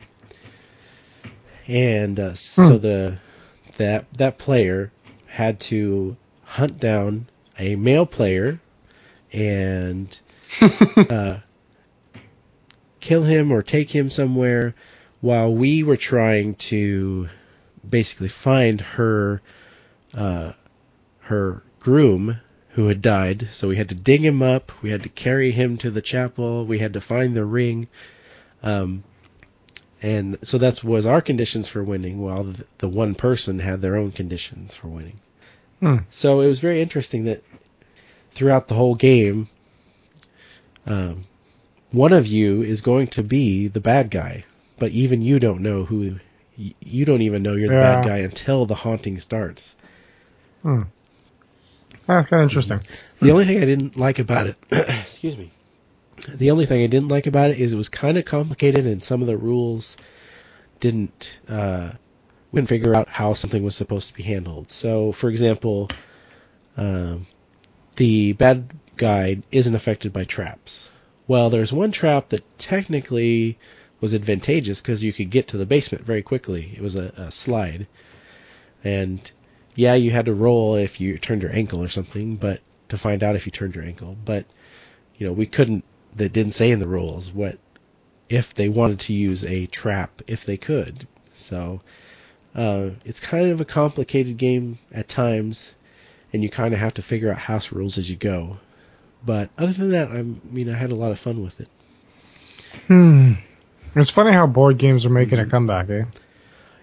and 1.68 2.20
uh, 2.20 2.34
so 2.34 2.78
Hmm. 2.78 2.82
the 2.82 3.18
that 3.78 4.12
that 4.14 4.40
player 4.40 4.92
had 5.36 5.60
to 5.60 6.16
hunt 6.46 6.80
down 6.80 7.26
a 7.60 7.76
male 7.76 8.06
player 8.06 8.58
and 9.34 10.18
uh, 10.62 11.38
kill 13.02 13.22
him 13.22 13.52
or 13.52 13.62
take 13.62 13.94
him 13.94 14.10
somewhere 14.10 14.74
while 15.20 15.54
we 15.54 15.84
were 15.84 15.98
trying 15.98 16.56
to 16.56 17.28
basically 17.88 18.30
find 18.30 18.80
her 18.80 19.42
uh, 20.14 20.54
her 21.20 21.62
groom 21.82 22.40
who 22.70 22.88
had 22.88 23.02
died. 23.02 23.50
So 23.52 23.68
we 23.68 23.76
had 23.76 23.90
to 23.90 23.96
dig 23.96 24.24
him 24.24 24.42
up. 24.42 24.72
We 24.82 24.92
had 24.92 25.04
to 25.04 25.10
carry 25.10 25.52
him 25.52 25.76
to 25.80 25.92
the 25.92 26.02
chapel. 26.02 26.66
We 26.66 26.80
had 26.80 26.94
to 26.94 27.02
find 27.02 27.36
the 27.36 27.44
ring. 27.44 27.90
Um, 28.64 29.04
and 30.02 30.38
so 30.48 30.58
that 30.60 30.82
was 30.82 31.06
our 31.06 31.20
conditions 31.20 31.68
for 31.68 31.84
winning. 31.84 32.22
While 32.22 32.46
the, 32.46 32.66
the 32.78 32.88
one 32.88 33.16
person 33.16 33.60
had 33.60 33.82
their 33.82 33.98
own 33.98 34.14
conditions 34.14 34.74
for 34.74 34.88
winning 34.88 35.20
Hmm. 35.80 35.98
so 36.10 36.42
it 36.42 36.48
was 36.48 36.60
very 36.60 36.82
interesting 36.82 37.26
that 37.26 37.44
throughout 38.32 38.68
the 38.68 38.76
whole 38.76 38.96
game 38.96 39.48
um, 40.86 41.22
one 41.92 42.14
of 42.14 42.28
you 42.28 42.62
is 42.62 42.82
going 42.82 43.08
to 43.08 43.24
be 43.24 43.68
the 43.68 43.80
bad 43.80 44.10
guy 44.10 44.46
but 44.78 44.92
even 44.92 45.22
you 45.22 45.40
don't 45.40 45.62
know 45.62 45.84
who 45.84 46.16
you 46.58 47.06
don't 47.06 47.22
even 47.22 47.44
know 47.44 47.54
you're 47.54 47.68
the 47.68 47.76
bad 47.76 48.06
guy 48.06 48.18
until 48.20 48.66
the 48.66 48.76
haunting 48.76 49.20
starts 49.20 49.76
Hmm. 50.66 50.82
That's 52.08 52.28
kind 52.28 52.42
of 52.42 52.50
interesting. 52.50 52.82
The 53.22 53.32
only 53.32 53.46
thing 53.46 53.62
I 53.62 53.66
didn't 53.66 53.98
like 53.98 54.18
about 54.18 54.48
it, 54.48 54.56
excuse 54.72 55.38
me, 55.38 55.52
the 56.28 56.50
only 56.50 56.66
thing 56.66 56.84
I 56.84 56.88
didn't 56.88 57.10
like 57.10 57.28
about 57.28 57.52
it 57.52 57.60
is 57.60 57.74
it 57.74 57.76
was 57.76 57.90
kind 57.90 58.18
of 58.18 58.26
complicated 58.26 58.88
and 58.88 59.04
some 59.04 59.22
of 59.22 59.28
the 59.28 59.38
rules 59.38 59.96
didn't 60.80 61.38
uh, 61.48 61.92
couldn't 62.56 62.68
figure 62.68 62.96
out 62.96 63.10
how 63.10 63.34
something 63.34 63.64
was 63.64 63.76
supposed 63.76 64.08
to 64.08 64.14
be 64.14 64.24
handled. 64.24 64.72
So, 64.72 65.12
for 65.12 65.30
example, 65.30 65.90
um, 66.78 67.28
the 67.98 68.32
bad 68.32 68.70
guy 68.96 69.40
isn't 69.52 69.76
affected 69.76 70.14
by 70.14 70.24
traps. 70.24 70.90
Well, 71.28 71.50
there's 71.50 71.74
one 71.74 71.92
trap 71.92 72.30
that 72.30 72.58
technically 72.58 73.58
was 74.00 74.14
advantageous 74.14 74.80
because 74.80 75.04
you 75.04 75.12
could 75.12 75.32
get 75.32 75.50
to 75.50 75.58
the 75.58 75.66
basement 75.66 76.06
very 76.06 76.22
quickly. 76.22 76.72
It 76.74 76.82
was 76.82 76.96
a, 76.96 77.12
a 77.18 77.30
slide, 77.30 77.88
and 78.86 79.20
yeah, 79.76 79.96
you 79.96 80.12
had 80.12 80.28
to 80.28 80.34
roll 80.34 80.76
if 80.76 81.02
you 81.02 81.18
turned 81.18 81.42
your 81.42 81.52
ankle 81.52 81.84
or 81.84 81.90
something, 81.90 82.38
but 82.38 82.62
to 82.88 82.98
find 82.98 83.22
out 83.22 83.36
if 83.36 83.46
you 83.46 83.52
turned 83.52 83.76
your 83.76 83.84
ankle. 83.84 84.16
But 84.24 84.46
you 85.18 85.28
know, 85.28 85.34
we 85.34 85.46
couldn't. 85.46 85.84
That 86.16 86.32
didn't 86.32 86.54
say 86.54 86.72
in 86.72 86.80
the 86.80 86.88
rules 86.88 87.34
what 87.34 87.58
if 88.30 88.54
they 88.54 88.70
wanted 88.70 89.02
to 89.02 89.14
use 89.14 89.44
a 89.44 89.66
trap 89.66 90.22
if 90.26 90.46
they 90.46 90.56
could. 90.56 91.06
So 91.34 91.82
uh, 92.56 92.92
it's 93.04 93.20
kind 93.20 93.52
of 93.52 93.62
a 93.62 93.66
complicated 93.66 94.38
game 94.38 94.80
at 94.92 95.08
times, 95.08 95.74
and 96.32 96.42
you 96.42 96.50
kind 96.50 96.74
of 96.74 96.80
have 96.80 96.94
to 96.96 97.02
figure 97.02 97.32
out 97.32 97.38
house 97.38 97.72
rules 97.72 97.98
as 97.98 98.10
you 98.10 98.16
go. 98.16 98.58
But 99.26 99.50
other 99.58 99.74
than 99.74 99.90
that, 99.90 100.12
I 100.12 100.22
mean, 100.22 100.70
I 100.70 100.78
had 100.78 100.92
a 100.92 100.96
lot 100.96 101.12
of 101.12 101.20
fun 101.20 101.44
with 101.44 101.60
it. 101.60 101.68
Hmm. 102.88 103.34
It's 103.96 104.12
funny 104.12 104.32
how 104.32 104.46
board 104.46 104.78
games 104.78 105.06
are 105.06 105.10
making 105.10 105.40
a 105.40 105.46
comeback, 105.46 105.90
eh? 105.90 106.04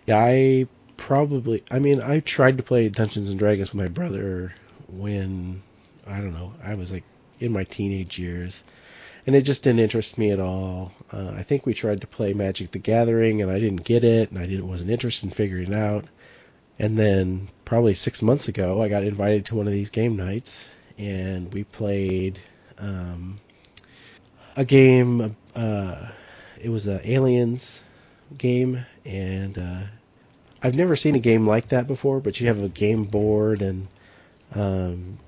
Yeah, 0.06 0.18
I 0.18 0.66
probably. 0.96 1.62
I 1.70 1.78
mean, 1.78 2.00
I 2.00 2.20
tried 2.20 2.56
to 2.56 2.62
play 2.62 2.88
Dungeons 2.88 3.30
and 3.30 3.38
Dragons 3.38 3.72
with 3.72 3.82
my 3.82 3.88
brother 3.88 4.54
when 4.88 5.62
I 6.06 6.16
don't 6.16 6.32
know. 6.32 6.54
I 6.62 6.74
was 6.74 6.90
like 6.90 7.04
in 7.38 7.52
my 7.52 7.64
teenage 7.64 8.18
years, 8.18 8.64
and 9.26 9.36
it 9.36 9.42
just 9.42 9.62
didn't 9.62 9.80
interest 9.80 10.18
me 10.18 10.30
at 10.30 10.40
all. 10.40 10.92
Uh, 11.12 11.32
I 11.36 11.42
think 11.42 11.64
we 11.64 11.74
tried 11.74 12.00
to 12.00 12.06
play 12.06 12.32
Magic 12.32 12.72
the 12.72 12.78
Gathering, 12.78 13.40
and 13.40 13.50
I 13.50 13.60
didn't 13.60 13.84
get 13.84 14.04
it, 14.04 14.30
and 14.30 14.38
I 14.38 14.46
didn't 14.46 14.68
wasn't 14.68 14.90
interested 14.90 15.26
in 15.26 15.32
figuring 15.32 15.72
it 15.72 15.74
out. 15.74 16.06
And 16.78 16.98
then 16.98 17.48
probably 17.64 17.94
six 17.94 18.22
months 18.22 18.48
ago, 18.48 18.82
I 18.82 18.88
got 18.88 19.04
invited 19.04 19.44
to 19.46 19.54
one 19.54 19.66
of 19.66 19.72
these 19.72 19.90
game 19.90 20.16
nights, 20.16 20.68
and 20.98 21.52
we 21.52 21.64
played 21.64 22.40
um, 22.78 23.36
a 24.56 24.64
game. 24.64 25.36
Uh, 25.54 26.08
it 26.60 26.70
was 26.70 26.86
an 26.88 27.00
Aliens 27.04 27.80
game, 28.36 28.84
and 29.04 29.58
uh, 29.58 29.82
I've 30.62 30.74
never 30.74 30.96
seen 30.96 31.14
a 31.14 31.20
game 31.20 31.46
like 31.46 31.68
that 31.68 31.86
before. 31.86 32.18
But 32.18 32.40
you 32.40 32.48
have 32.48 32.60
a 32.60 32.68
game 32.68 33.04
board, 33.04 33.62
and 33.62 33.86
um, 34.54 35.18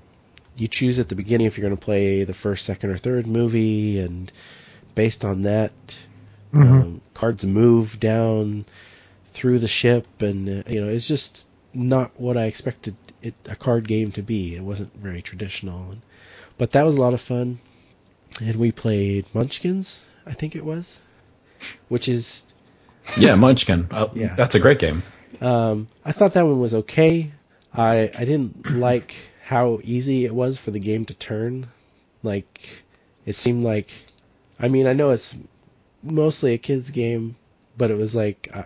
you 0.57 0.67
choose 0.67 0.99
at 0.99 1.09
the 1.09 1.15
beginning 1.15 1.47
if 1.47 1.57
you're 1.57 1.67
going 1.67 1.77
to 1.77 1.83
play 1.83 2.23
the 2.23 2.33
first, 2.33 2.65
second, 2.65 2.89
or 2.91 2.97
third 2.97 3.27
movie, 3.27 3.99
and 3.99 4.31
based 4.95 5.25
on 5.25 5.41
that, 5.43 5.71
Mhm. 6.53 6.81
um, 6.81 7.01
cards 7.13 7.43
move 7.43 7.99
down 7.99 8.65
through 9.33 9.59
the 9.59 9.67
ship, 9.67 10.07
and 10.21 10.47
uh, 10.49 10.63
you 10.69 10.79
know 10.81 10.87
it's 10.89 11.07
just 11.07 11.45
not 11.73 12.11
what 12.19 12.37
I 12.37 12.45
expected 12.45 12.95
it 13.21 13.33
a 13.49 13.55
card 13.55 13.87
game 13.87 14.11
to 14.13 14.21
be. 14.21 14.55
It 14.55 14.61
wasn't 14.63 14.95
very 14.95 15.21
traditional, 15.21 15.91
and, 15.91 16.01
but 16.57 16.71
that 16.71 16.85
was 16.85 16.95
a 16.95 17.01
lot 17.01 17.13
of 17.13 17.21
fun. 17.21 17.59
And 18.41 18.55
we 18.57 18.71
played 18.71 19.25
Munchkins, 19.33 20.03
I 20.25 20.33
think 20.33 20.55
it 20.55 20.63
was, 20.65 20.97
which 21.89 22.07
is 22.09 22.45
Yeah, 23.17 23.35
Munchkin. 23.35 23.87
Uh, 23.91 24.07
Yeah. 24.13 24.35
That's 24.35 24.55
a 24.55 24.59
great 24.59 24.79
game. 24.79 25.03
um, 25.41 25.87
I 26.05 26.11
thought 26.11 26.33
that 26.33 26.45
one 26.45 26.59
was 26.59 26.73
okay. 26.73 27.31
I 27.73 28.09
I 28.17 28.23
didn't 28.25 28.69
like 28.77 29.15
how 29.45 29.79
easy 29.83 30.25
it 30.25 30.33
was 30.33 30.57
for 30.57 30.71
the 30.71 30.79
game 30.79 31.05
to 31.05 31.13
turn. 31.13 31.67
Like 32.23 32.83
it 33.27 33.33
seemed 33.33 33.63
like, 33.63 33.91
I 34.59 34.69
mean, 34.69 34.87
I 34.87 34.93
know 34.93 35.11
it's 35.11 35.35
mostly 36.01 36.55
a 36.55 36.57
kids 36.57 36.89
game, 36.89 37.35
but 37.77 37.91
it 37.91 37.95
was 37.95 38.15
like 38.15 38.49
uh, 38.51 38.63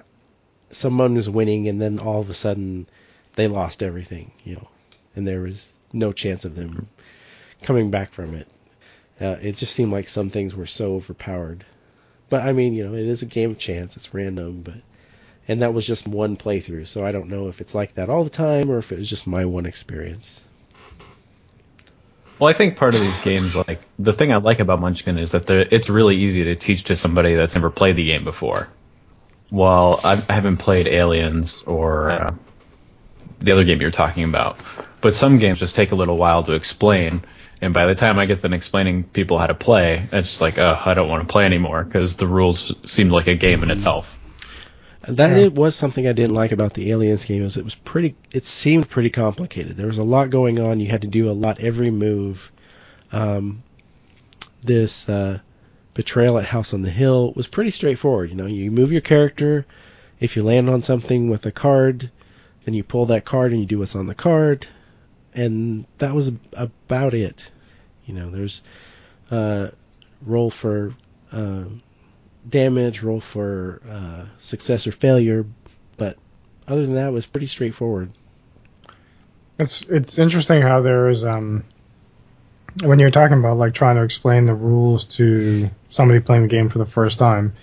someone 0.70 1.16
was 1.16 1.30
winning 1.30 1.68
and 1.68 1.82
then 1.82 2.00
all 2.00 2.22
of 2.22 2.30
a 2.30 2.34
sudden 2.34 2.88
they 3.36 3.50
lost 3.50 3.84
everything, 3.84 4.32
you 4.46 4.56
know, 4.56 4.70
and 5.18 5.28
there 5.28 5.42
was 5.42 5.76
no 5.92 6.14
chance 6.14 6.46
of 6.46 6.56
them 6.56 6.88
coming 7.62 7.92
back 7.92 8.14
from 8.14 8.34
it. 8.34 8.48
Uh, 9.20 9.36
it 9.42 9.58
just 9.58 9.76
seemed 9.76 9.92
like 9.92 10.08
some 10.08 10.30
things 10.30 10.56
were 10.56 10.66
so 10.66 10.96
overpowered. 10.96 11.66
But 12.30 12.44
I 12.44 12.54
mean, 12.54 12.74
you 12.74 12.86
know, 12.86 12.94
it 12.94 13.06
is 13.06 13.22
a 13.22 13.26
game 13.26 13.52
of 13.52 13.58
chance. 13.58 13.98
It's 13.98 14.14
random, 14.14 14.62
but 14.62 14.76
and 15.46 15.62
that 15.62 15.74
was 15.74 15.86
just 15.86 16.08
one 16.08 16.38
playthrough, 16.38 16.88
so 16.88 17.06
I 17.06 17.12
don't 17.12 17.28
know 17.28 17.50
if 17.50 17.60
it's 17.60 17.76
like 17.76 17.96
that 17.96 18.10
all 18.10 18.24
the 18.24 18.30
time 18.30 18.72
or 18.72 18.78
if 18.78 18.94
it 18.94 19.00
was 19.00 19.10
just 19.10 19.28
my 19.28 19.44
one 19.44 19.66
experience. 19.66 20.40
Well, 22.40 22.50
I 22.50 22.54
think 22.54 22.78
part 22.78 22.96
of 22.96 23.02
these 23.02 23.18
games, 23.18 23.54
like 23.54 23.82
the 24.00 24.14
thing 24.14 24.32
I 24.32 24.38
like 24.38 24.62
about 24.62 24.80
Munchkin 24.80 25.18
is 25.18 25.32
that 25.32 25.50
it's 25.50 25.90
really 25.90 26.16
easy 26.16 26.46
to 26.46 26.56
teach 26.56 26.86
to 26.86 26.96
somebody 26.96 27.36
that's 27.36 27.54
never 27.54 27.70
played 27.70 27.98
the 27.98 28.06
game 28.06 28.24
before. 28.24 28.70
Well, 29.52 30.00
I 30.04 30.24
I 30.30 30.34
haven't 30.34 30.58
played 30.58 30.88
Aliens 30.88 31.64
or 31.64 32.10
uh, 32.10 32.34
the 33.40 33.52
other 33.52 33.66
game 33.66 33.82
you're 33.82 33.92
talking 33.92 34.24
about, 34.24 34.58
but 35.02 35.16
some 35.16 35.38
games 35.38 35.60
just 35.60 35.76
take 35.76 35.92
a 35.92 35.96
little 35.96 36.16
while 36.16 36.44
to 36.44 36.54
explain, 36.54 37.24
and 37.62 37.74
by 37.74 37.88
the 37.88 37.96
time 37.96 38.20
I 38.20 38.26
get 38.26 38.42
done 38.42 38.54
explaining 38.54 39.04
people 39.04 39.38
how 39.38 39.48
to 39.48 39.56
play, 39.56 40.08
it's 40.12 40.30
just 40.30 40.42
like, 40.42 40.58
oh, 40.58 40.82
I 40.86 40.94
don't 40.94 41.10
want 41.10 41.28
to 41.28 41.32
play 41.32 41.46
anymore 41.46 41.84
because 41.84 42.16
the 42.16 42.28
rules 42.28 42.74
seem 42.90 43.10
like 43.10 43.28
a 43.28 43.36
game 43.36 43.64
in 43.64 43.72
itself. 43.72 44.19
That 45.10 45.32
Yeah. 45.32 45.46
it 45.46 45.56
was 45.56 45.76
something 45.76 46.08
I 46.08 46.12
didn't 46.14 46.36
like 46.36 46.52
about 46.52 46.74
the 46.74 46.92
Aliens 46.92 47.26
game 47.26 47.42
is 47.42 47.58
it 47.58 47.64
was 47.64 47.76
pretty. 47.76 48.16
It 48.34 48.46
seemed 48.46 48.90
pretty 48.90 49.10
complicated. 49.10 49.76
There 49.76 49.88
was 49.88 49.98
a 49.98 50.04
lot 50.04 50.30
going 50.30 50.60
on. 50.60 50.80
You 50.80 50.88
had 50.88 51.02
to 51.02 51.08
do 51.08 51.30
a 51.30 51.34
lot 51.34 51.60
every 51.60 51.90
move. 51.92 52.52
Um, 53.12 53.64
this 54.64 55.10
uh, 55.10 55.40
betrayal 55.94 56.38
at 56.38 56.46
House 56.46 56.74
on 56.74 56.82
the 56.84 56.90
Hill 56.92 57.34
was 57.36 57.48
pretty 57.48 57.72
straightforward. 57.72 58.30
You 58.30 58.36
know, 58.36 58.46
you 58.46 58.72
move 58.72 58.92
your 58.92 59.02
character. 59.02 59.66
If 60.20 60.36
you 60.36 60.44
land 60.44 60.70
on 60.70 60.82
something 60.82 61.30
with 61.30 61.46
a 61.46 61.52
card, 61.52 62.12
then 62.66 62.74
you 62.74 62.84
pull 62.84 63.06
that 63.08 63.26
card 63.26 63.52
and 63.52 63.62
you 63.62 63.66
do 63.66 63.80
what's 63.80 63.96
on 63.96 64.08
the 64.08 64.16
card, 64.16 64.68
and 65.34 65.86
that 65.98 66.14
was 66.14 66.34
about 66.54 67.14
it. 67.14 67.52
You 68.06 68.14
know, 68.14 68.30
there's 68.30 68.62
uh, 69.32 69.70
roll 70.22 70.50
for. 70.50 70.94
Um, 71.32 71.82
damage, 72.50 73.02
roll 73.04 73.20
for 73.20 73.82
uh, 73.90 74.26
success 74.40 74.88
or 74.88 74.92
failure, 74.92 75.46
but 75.98 76.18
other 76.68 76.86
than 76.86 76.96
that, 76.96 77.10
it 77.10 77.14
was 77.14 77.26
pretty 77.26 77.48
straightforward. 77.48 78.12
It's 79.58 79.82
it's 79.84 80.20
interesting 80.20 80.62
how 80.62 80.82
there 80.82 81.10
is 81.10 81.26
um 81.26 81.66
when 82.82 83.00
you're 83.00 83.10
talking 83.10 83.38
about 83.38 83.58
like 83.58 83.74
trying 83.74 83.98
to 83.98 84.04
explain 84.04 84.46
the 84.46 84.54
rules 84.54 85.06
to 85.18 85.70
somebody 85.90 86.20
playing 86.20 86.44
the 86.44 86.48
game 86.48 86.70
for 86.70 86.78
the 86.78 86.86
first 86.86 87.20
time. 87.20 87.54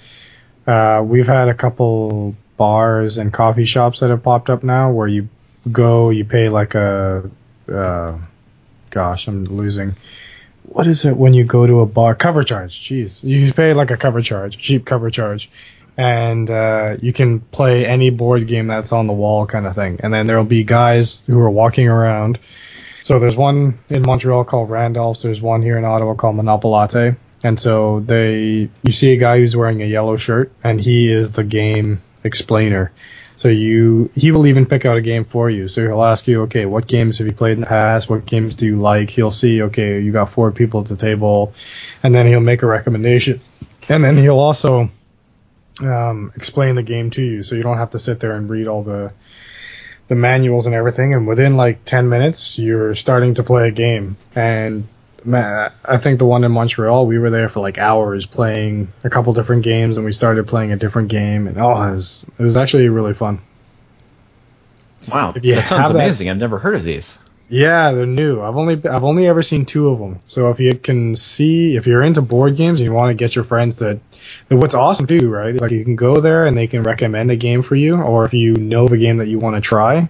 Uh, 0.67 1.03
we've 1.05 1.27
had 1.27 1.49
a 1.49 1.55
couple 1.55 2.35
bars 2.57 3.19
and 3.19 3.33
coffee 3.33 3.65
shops 3.65 4.01
that 4.01 4.11
have 4.11 4.23
popped 4.23 4.51
up 4.51 4.63
now 4.63 4.91
where 4.91 5.09
you 5.09 5.29
go, 5.71 6.11
you 6.11 6.25
pay 6.25 6.49
like 6.49 6.75
a 6.75 7.31
uh, 7.73 8.19
gosh, 8.91 9.29
I'm 9.29 9.45
losing. 9.45 9.95
What 10.69 10.87
is 10.87 11.05
it 11.05 11.17
when 11.17 11.33
you 11.33 11.45
go 11.45 11.67
to 11.67 11.81
a 11.81 11.87
bar? 11.87 12.15
Cover 12.15 12.43
charge. 12.45 12.81
Jeez, 12.81 13.23
you 13.25 13.53
pay 13.53 13.73
like 13.73 13.91
a 13.91 13.97
cover 13.97 14.21
charge, 14.21 14.59
cheap 14.59 14.85
cover 14.85 15.11
charge, 15.11 15.51
and 15.97 16.51
uh, 16.51 16.97
you 17.01 17.13
can 17.13 17.41
play 17.41 17.87
any 17.87 18.11
board 18.11 18.47
game 18.47 18.67
that's 18.67 18.93
on 18.93 19.07
the 19.07 19.13
wall, 19.13 19.47
kind 19.47 19.67
of 19.67 19.75
thing. 19.75 20.01
And 20.03 20.13
then 20.13 20.27
there'll 20.27 20.45
be 20.45 20.65
guys 20.65 21.25
who 21.27 21.39
are 21.41 21.51
walking 21.51 21.89
around. 21.89 22.39
So 23.03 23.19
there's 23.19 23.37
one 23.37 23.79
in 23.89 24.03
Montreal 24.03 24.45
called 24.45 24.69
Randolph's. 24.69 25.23
There's 25.23 25.41
one 25.41 25.63
here 25.63 25.79
in 25.79 25.85
Ottawa 25.85 26.15
called 26.15 26.37
Monopolatte. 26.37 27.17
And 27.45 27.61
so 27.61 28.01
they, 28.01 28.69
you 28.83 28.93
see 28.93 29.13
a 29.13 29.17
guy 29.17 29.39
who's 29.39 29.57
wearing 29.57 29.83
a 29.83 29.87
yellow 29.87 30.17
shirt, 30.17 30.51
and 30.65 30.81
he 30.81 31.13
is 31.13 31.33
the 31.33 31.45
game 31.45 32.03
explainer. 32.25 32.91
So 33.37 33.49
you, 33.49 34.11
he 34.15 34.33
will 34.33 34.47
even 34.47 34.65
pick 34.65 34.87
out 34.87 34.97
a 34.97 35.03
game 35.03 35.25
for 35.25 35.51
you. 35.51 35.69
So 35.69 35.83
he'll 35.83 36.03
ask 36.03 36.27
you, 36.27 36.43
okay, 36.45 36.65
what 36.65 36.87
games 36.87 37.19
have 37.19 37.27
you 37.27 37.35
played 37.35 37.53
in 37.53 37.61
the 37.61 37.67
past? 37.67 38.09
What 38.09 38.25
games 38.25 38.55
do 38.55 38.67
you 38.67 38.81
like? 38.81 39.11
He'll 39.11 39.31
see, 39.31 39.63
okay, 39.63 40.01
you 40.01 40.11
got 40.11 40.31
four 40.31 40.51
people 40.53 40.81
at 40.81 40.87
the 40.87 40.97
table, 40.97 41.53
and 42.03 42.15
then 42.15 42.27
he'll 42.27 42.41
make 42.41 42.63
a 42.63 42.67
recommendation. 42.67 43.41
And 43.89 44.03
then 44.03 44.17
he'll 44.17 44.41
also 44.41 44.91
um, 45.83 46.33
explain 46.35 46.75
the 46.77 46.83
game 46.83 47.11
to 47.11 47.23
you, 47.23 47.43
so 47.43 47.57
you 47.57 47.63
don't 47.63 47.77
have 47.77 47.91
to 47.91 47.99
sit 47.99 48.21
there 48.21 48.35
and 48.35 48.49
read 48.49 48.67
all 48.67 48.83
the 48.83 49.13
the 50.09 50.15
manuals 50.15 50.67
and 50.67 50.75
everything. 50.75 51.15
And 51.15 51.27
within 51.27 51.57
like 51.57 51.85
ten 51.85 52.09
minutes, 52.09 52.59
you're 52.59 52.95
starting 52.95 53.35
to 53.35 53.43
play 53.43 53.69
a 53.69 53.73
game. 53.73 54.17
And 54.35 54.87
man, 55.27 55.73
I 55.85 55.99
think 55.99 56.19
the 56.19 56.27
one 56.27 56.45
in 56.45 56.53
Montreal, 56.53 57.07
we 57.07 57.19
were 57.19 57.31
there 57.31 57.49
for 57.49 57.61
like 57.61 57.79
hours 57.79 58.27
playing 58.27 58.93
a 59.05 59.11
couple 59.11 59.33
different 59.33 59.63
games, 59.63 59.97
and 59.97 60.07
we 60.07 60.13
started 60.13 60.47
playing 60.47 60.73
a 60.73 60.77
different 60.77 61.09
game, 61.09 61.47
and 61.47 61.59
oh, 61.59 61.71
it 61.73 61.95
was 61.95 62.27
it 62.39 62.43
was 62.43 62.57
actually 62.57 62.89
really 62.89 63.15
fun. 63.15 63.41
Wow, 65.11 65.33
that 65.33 65.45
sounds 65.67 65.89
that- 65.89 65.91
amazing. 65.91 66.31
I've 66.31 66.39
never 66.39 66.59
heard 66.59 66.75
of 66.75 66.85
these. 66.85 67.19
Yeah, 67.49 67.93
they're 67.93 68.07
new. 68.07 68.41
I've 68.43 68.57
only 68.57 68.75
I've 68.89 69.05
only 69.05 69.29
ever 69.29 69.41
seen 69.41 69.65
two 69.65 69.89
of 69.89 70.01
them. 70.01 70.19
So 70.27 70.51
if 70.51 70.59
you 70.59 70.75
can 70.75 71.15
see 71.15 71.77
if 71.77 71.87
you're 71.87 72.03
into 72.03 72.21
board 72.21 72.57
games 72.57 72.81
and 72.81 72.89
you 72.89 72.93
want 72.93 73.11
to 73.11 73.15
get 73.15 73.37
your 73.37 73.45
friends 73.45 73.77
to, 73.77 74.01
what's 74.49 74.75
awesome 74.75 75.07
too, 75.07 75.31
right? 75.31 75.55
Is 75.55 75.61
like 75.61 75.71
you 75.71 75.85
can 75.85 75.95
go 75.95 76.21
there 76.21 76.47
and 76.47 76.57
they 76.57 76.67
can 76.67 76.83
recommend 76.83 77.31
a 77.31 77.37
game 77.37 77.63
for 77.63 77.77
you, 77.77 77.97
or 78.01 78.25
if 78.25 78.35
you 78.35 78.55
know 78.55 78.89
the 78.89 78.97
game 78.97 79.19
that 79.19 79.29
you 79.29 79.39
want 79.39 79.55
to 79.55 79.63
try, 79.63 80.09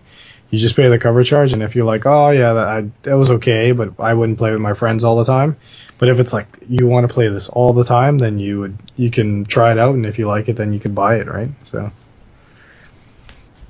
You 0.50 0.58
just 0.58 0.76
pay 0.76 0.88
the 0.88 0.98
cover 0.98 1.24
charge, 1.24 1.52
and 1.52 1.62
if 1.62 1.74
you're 1.74 1.86
like, 1.86 2.06
oh 2.06 2.30
yeah, 2.30 2.52
that, 2.52 2.68
I, 2.68 2.90
that 3.02 3.14
was 3.14 3.30
okay, 3.32 3.72
but 3.72 3.98
I 3.98 4.14
wouldn't 4.14 4.38
play 4.38 4.52
with 4.52 4.60
my 4.60 4.74
friends 4.74 5.02
all 5.02 5.16
the 5.16 5.24
time. 5.24 5.56
But 5.98 6.08
if 6.08 6.20
it's 6.20 6.32
like 6.32 6.46
you 6.68 6.86
want 6.86 7.08
to 7.08 7.12
play 7.12 7.28
this 7.28 7.48
all 7.48 7.72
the 7.72 7.84
time, 7.84 8.18
then 8.18 8.38
you 8.38 8.60
would 8.60 8.78
you 8.96 9.10
can 9.10 9.44
try 9.44 9.72
it 9.72 9.78
out, 9.78 9.94
and 9.94 10.06
if 10.06 10.18
you 10.18 10.28
like 10.28 10.48
it, 10.48 10.54
then 10.54 10.72
you 10.72 10.78
can 10.78 10.94
buy 10.94 11.16
it, 11.16 11.26
right? 11.26 11.48
So. 11.64 11.90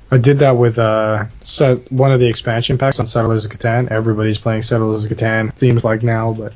I 0.09 0.19
did 0.19 0.39
that 0.39 0.57
with 0.57 0.79
uh, 0.79 1.25
set 1.41 1.91
one 1.91 2.13
of 2.13 2.21
the 2.21 2.29
expansion 2.29 2.79
packs 2.79 3.01
on 3.01 3.07
Settlers 3.07 3.45
of 3.45 3.51
Catan. 3.51 3.91
Everybody's 3.91 4.39
playing 4.39 4.63
Settlers 4.63 5.05
of 5.05 5.11
Catan. 5.11 5.53
Themes 5.53 5.85
like 5.85 6.05
now, 6.05 6.33
but 6.33 6.53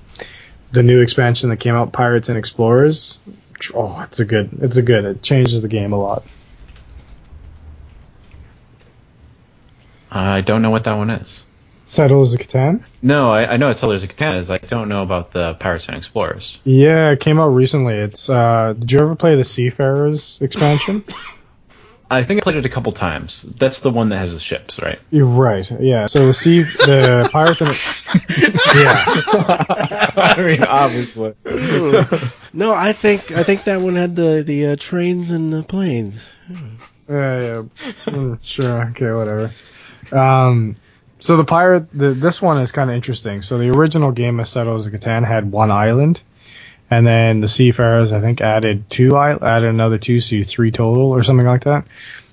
the 0.70 0.84
new 0.84 1.00
expansion 1.00 1.50
that 1.50 1.56
came 1.56 1.74
out, 1.74 1.92
Pirates 1.92 2.28
and 2.28 2.38
Explorers. 2.38 3.18
Oh, 3.74 4.00
it's 4.02 4.20
a 4.20 4.24
good. 4.24 4.50
It's 4.60 4.76
a 4.76 4.82
good. 4.82 5.04
It 5.04 5.22
changes 5.22 5.60
the 5.62 5.68
game 5.68 5.92
a 5.92 5.98
lot. 5.98 6.24
I 10.10 10.40
don't 10.40 10.62
know 10.62 10.70
what 10.70 10.84
that 10.84 10.94
one 10.96 11.10
is. 11.10 11.44
Settlers 11.86 12.34
of 12.34 12.40
Catan. 12.40 12.84
No, 13.02 13.32
I, 13.32 13.54
I 13.54 13.56
know 13.56 13.68
what 13.68 13.78
Settlers 13.78 14.04
of 14.04 14.10
Catan 14.10 14.38
is. 14.38 14.50
I 14.50 14.58
don't 14.58 14.88
know 14.88 15.02
about 15.02 15.32
the 15.32 15.54
Pirates 15.54 15.88
and 15.88 15.96
Explorers. 15.96 16.58
Yeah, 16.62 17.10
it 17.10 17.20
came 17.20 17.38
out 17.40 17.48
recently. 17.48 17.94
It's. 17.96 18.30
uh 18.30 18.74
Did 18.78 18.92
you 18.92 19.00
ever 19.00 19.16
play 19.16 19.34
the 19.36 19.44
Seafarers 19.44 20.40
expansion? 20.40 21.04
I 22.12 22.24
think 22.24 22.40
I 22.40 22.42
played 22.42 22.56
it 22.56 22.66
a 22.66 22.68
couple 22.68 22.90
times. 22.90 23.42
That's 23.42 23.80
the 23.80 23.90
one 23.90 24.08
that 24.08 24.18
has 24.18 24.32
the 24.32 24.40
ships, 24.40 24.80
right? 24.80 24.98
You're 25.12 25.26
right. 25.26 25.70
Yeah. 25.80 26.06
So 26.06 26.26
the 26.26 26.34
sea, 26.34 26.62
the 26.62 27.28
pirates 27.32 27.60
and 27.60 27.70
yeah. 28.74 29.04
I 30.16 30.42
mean, 30.44 30.64
obviously. 30.64 31.34
no, 32.52 32.74
I 32.74 32.92
think 32.92 33.30
I 33.30 33.44
think 33.44 33.62
that 33.64 33.80
one 33.80 33.94
had 33.94 34.16
the 34.16 34.42
the 34.44 34.66
uh, 34.66 34.76
trains 34.76 35.30
and 35.30 35.52
the 35.52 35.62
planes. 35.62 36.34
Yeah, 37.08 37.40
yeah. 37.40 37.62
Mm, 38.06 38.38
sure. 38.42 38.90
Okay, 38.90 39.12
whatever. 39.12 39.52
Um, 40.12 40.76
so 41.18 41.36
the 41.36 41.44
pirate, 41.44 41.90
the, 41.92 42.10
this 42.10 42.40
one 42.40 42.58
is 42.58 42.72
kind 42.72 42.90
of 42.90 42.96
interesting. 42.96 43.42
So 43.42 43.58
the 43.58 43.70
original 43.70 44.10
game 44.10 44.40
of 44.40 44.48
Settlers 44.48 44.86
of 44.86 44.92
Catan 44.92 45.24
had 45.24 45.50
one 45.50 45.70
island, 45.70 46.22
and 46.90 47.06
then 47.06 47.40
the 47.40 47.48
Seafarers 47.48 48.12
I 48.12 48.20
think 48.20 48.40
added 48.40 48.88
two, 48.90 49.16
added 49.16 49.68
another 49.68 49.98
two, 49.98 50.20
so 50.20 50.36
you 50.36 50.44
three 50.44 50.70
total 50.70 51.10
or 51.10 51.22
something 51.22 51.46
like 51.46 51.64
that. 51.64 51.84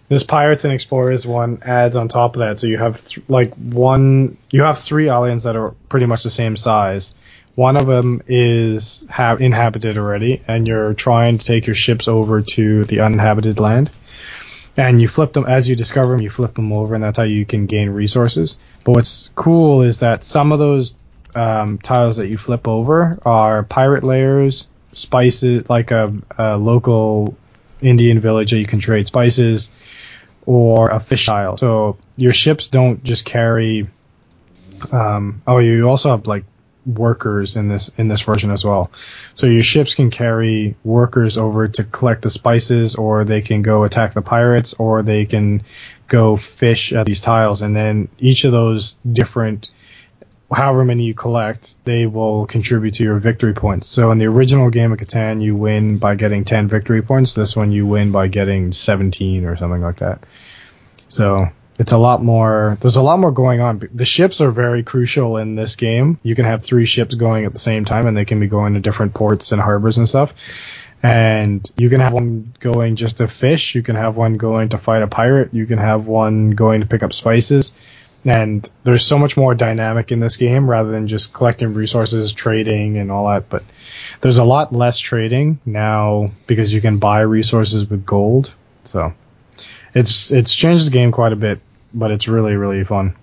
This 0.09 0.23
Pirates 0.23 0.63
and 0.63 0.73
Explorers 0.73 1.27
one 1.27 1.61
adds 1.63 1.97
on 1.97 2.07
top 2.07 2.35
of 2.35 2.39
that, 2.39 2.59
so 2.59 2.67
you 2.67 2.77
have 2.77 3.05
th- 3.05 3.27
like 3.27 3.53
one, 3.55 4.37
you 4.51 4.63
have 4.63 4.79
three 4.79 5.09
islands 5.09 5.43
that 5.43 5.57
are 5.57 5.71
pretty 5.89 6.05
much 6.05 6.23
the 6.23 6.29
same 6.29 6.55
size. 6.55 7.13
One 7.55 7.75
of 7.75 7.87
them 7.87 8.21
is 8.27 9.03
ha- 9.09 9.35
inhabited 9.35 9.97
already, 9.97 10.41
and 10.47 10.65
you're 10.65 10.93
trying 10.93 11.39
to 11.39 11.45
take 11.45 11.67
your 11.67 11.75
ships 11.75 12.07
over 12.07 12.41
to 12.41 12.85
the 12.85 13.01
uninhabited 13.01 13.59
land 13.59 13.89
and 14.77 15.01
you 15.01 15.07
flip 15.07 15.33
them 15.33 15.45
as 15.47 15.67
you 15.67 15.75
discover 15.75 16.11
them 16.11 16.21
you 16.21 16.29
flip 16.29 16.53
them 16.53 16.71
over 16.71 16.93
and 16.93 17.03
that's 17.03 17.17
how 17.17 17.23
you 17.23 17.45
can 17.45 17.65
gain 17.65 17.89
resources. 17.89 18.59
But 18.83 18.93
what's 18.93 19.31
cool 19.35 19.81
is 19.81 19.99
that 19.99 20.23
some 20.23 20.51
of 20.51 20.59
those 20.59 20.95
um, 21.35 21.79
tiles 21.79 22.17
that 22.17 22.27
you 22.27 22.37
flip 22.37 22.67
over 22.67 23.19
are 23.25 23.63
pirate 23.63 24.03
lairs 24.03 24.67
spices 24.93 25.69
like 25.69 25.91
a, 25.91 26.11
a, 26.37 26.57
local 26.57 27.37
indian 27.81 28.19
village 28.19 28.51
that 28.51 28.59
you 28.59 28.65
can 28.65 28.79
trade 28.79 29.05
spices 29.05 29.69
or 30.45 30.89
a 30.89 30.99
fish 30.99 31.25
tile. 31.25 31.57
So 31.57 31.97
your 32.15 32.33
ships 32.33 32.69
don't 32.69 33.03
just 33.03 33.25
carry 33.25 33.87
um, 34.91 35.41
oh 35.47 35.57
you 35.57 35.89
also 35.89 36.11
have 36.11 36.27
like 36.27 36.45
workers 36.87 37.55
in 37.55 37.67
this 37.67 37.91
in 37.97 38.07
this 38.07 38.21
version 38.21 38.49
as 38.49 38.63
well. 38.63 38.91
So 39.35 39.45
your 39.47 39.63
ships 39.63 39.93
can 39.93 40.09
carry 40.09 40.75
workers 40.83 41.37
over 41.37 41.67
to 41.67 41.83
collect 41.83 42.21
the 42.21 42.29
spices, 42.29 42.95
or 42.95 43.25
they 43.25 43.41
can 43.41 43.61
go 43.61 43.83
attack 43.83 44.13
the 44.13 44.21
pirates, 44.21 44.73
or 44.73 45.03
they 45.03 45.25
can 45.25 45.63
go 46.07 46.37
fish 46.37 46.93
at 46.93 47.05
these 47.05 47.21
tiles, 47.21 47.61
and 47.61 47.75
then 47.75 48.07
each 48.17 48.45
of 48.45 48.51
those 48.51 48.97
different 49.11 49.71
however 50.51 50.85
many 50.85 51.03
you 51.03 51.13
collect, 51.13 51.75
they 51.83 52.05
will 52.05 52.45
contribute 52.45 52.93
to 52.95 53.03
your 53.03 53.17
victory 53.17 53.53
points. 53.53 53.87
So 53.87 54.11
in 54.11 54.17
the 54.17 54.27
original 54.27 54.69
game 54.69 54.93
of 54.93 54.99
Catan, 54.99 55.41
you 55.41 55.55
win 55.55 55.97
by 55.97 56.15
getting 56.15 56.45
10 56.45 56.69
victory 56.69 57.01
points. 57.01 57.33
This 57.33 57.55
one 57.55 57.71
you 57.71 57.85
win 57.85 58.11
by 58.11 58.27
getting 58.27 58.71
17 58.71 59.43
or 59.45 59.57
something 59.57 59.81
like 59.81 59.97
that. 59.97 60.23
So 61.09 61.49
it's 61.79 61.91
a 61.91 61.97
lot 61.97 62.23
more 62.23 62.77
there's 62.81 62.95
a 62.95 63.03
lot 63.03 63.19
more 63.19 63.31
going 63.31 63.61
on. 63.61 63.87
The 63.93 64.05
ships 64.05 64.41
are 64.41 64.51
very 64.51 64.83
crucial 64.83 65.37
in 65.37 65.55
this 65.55 65.75
game. 65.75 66.19
You 66.23 66.35
can 66.35 66.45
have 66.45 66.63
three 66.63 66.85
ships 66.85 67.15
going 67.15 67.45
at 67.45 67.53
the 67.53 67.59
same 67.59 67.85
time 67.85 68.07
and 68.07 68.17
they 68.17 68.25
can 68.25 68.39
be 68.39 68.47
going 68.47 68.73
to 68.73 68.79
different 68.79 69.13
ports 69.13 69.51
and 69.51 69.61
harbors 69.61 69.97
and 69.97 70.09
stuff. 70.09 70.33
And 71.03 71.69
you 71.77 71.89
can 71.89 71.99
have 72.01 72.13
one 72.13 72.53
going 72.59 72.95
just 72.95 73.17
to 73.17 73.27
fish. 73.27 73.75
You 73.75 73.83
can 73.83 73.95
have 73.95 74.17
one 74.17 74.37
going 74.37 74.69
to 74.69 74.79
fight 74.79 75.03
a 75.03 75.07
pirate. 75.07 75.53
You 75.53 75.67
can 75.67 75.77
have 75.77 76.07
one 76.07 76.51
going 76.51 76.81
to 76.81 76.87
pick 76.87 77.03
up 77.03 77.13
spices. 77.13 77.71
And 78.25 78.67
there's 78.83 79.05
so 79.05 79.19
much 79.19 79.37
more 79.37 79.53
dynamic 79.53 80.11
in 80.11 80.19
this 80.19 80.37
game 80.37 80.67
rather 80.67 80.89
than 80.89 81.07
just 81.07 81.33
collecting 81.33 81.75
resources 81.75 82.33
trading 82.33 82.97
and 82.97 83.11
all 83.11 83.27
that. 83.27 83.47
But 83.47 83.63
there's 84.21 84.39
a 84.39 84.43
lot 84.43 84.73
less 84.73 84.97
trading 84.97 85.59
now 85.65 86.31
because 86.47 86.73
you 86.73 86.81
can 86.81 86.97
buy 86.97 87.21
resources 87.21 87.87
with 87.87 88.05
gold. 88.05 88.55
So 88.85 89.13
it's 89.93 90.31
it's 90.31 90.53
changed 90.53 90.87
the 90.87 90.91
game 90.91 91.11
quite 91.11 91.31
a 91.31 91.37
bit 91.37 91.59
but 91.97 92.11
it's 92.11 92.27
really 92.27 92.55
really 92.55 92.83
fun. 92.83 93.15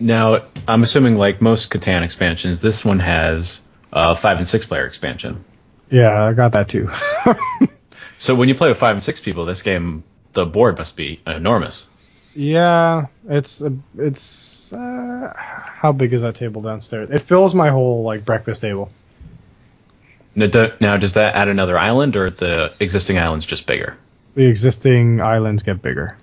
Now, 0.00 0.42
I'm 0.66 0.82
assuming 0.82 1.16
like 1.16 1.40
most 1.40 1.70
Catan 1.70 2.02
expansions, 2.02 2.60
this 2.60 2.84
one 2.84 2.98
has 2.98 3.60
a 3.92 4.16
five 4.16 4.38
and 4.38 4.48
six 4.48 4.66
player 4.66 4.86
expansion. 4.86 5.44
Yeah, 5.90 6.24
I 6.24 6.32
got 6.32 6.52
that 6.52 6.68
too. 6.68 6.90
so 8.18 8.34
when 8.34 8.48
you 8.48 8.54
play 8.56 8.68
with 8.68 8.78
five 8.78 8.96
and 8.96 9.02
six 9.02 9.20
people, 9.20 9.44
this 9.44 9.62
game 9.62 10.02
the 10.32 10.46
board 10.46 10.78
must 10.78 10.96
be 10.96 11.20
enormous. 11.26 11.86
Yeah, 12.34 13.06
it's 13.28 13.62
it's 13.98 14.72
uh, 14.72 15.32
how 15.36 15.92
big 15.92 16.14
is 16.14 16.22
that 16.22 16.34
table 16.34 16.62
downstairs? 16.62 17.10
It 17.10 17.20
fills 17.20 17.54
my 17.54 17.68
whole 17.68 18.02
like 18.02 18.24
breakfast 18.24 18.62
table. 18.62 18.90
Now, 20.34 20.96
does 20.96 21.12
that 21.12 21.34
add 21.34 21.48
another 21.48 21.78
island, 21.78 22.16
or 22.16 22.30
the 22.30 22.72
existing 22.80 23.18
island's 23.18 23.44
just 23.44 23.66
bigger? 23.66 23.98
The 24.34 24.46
existing 24.46 25.20
islands 25.20 25.62
get 25.62 25.82
bigger. 25.82 26.16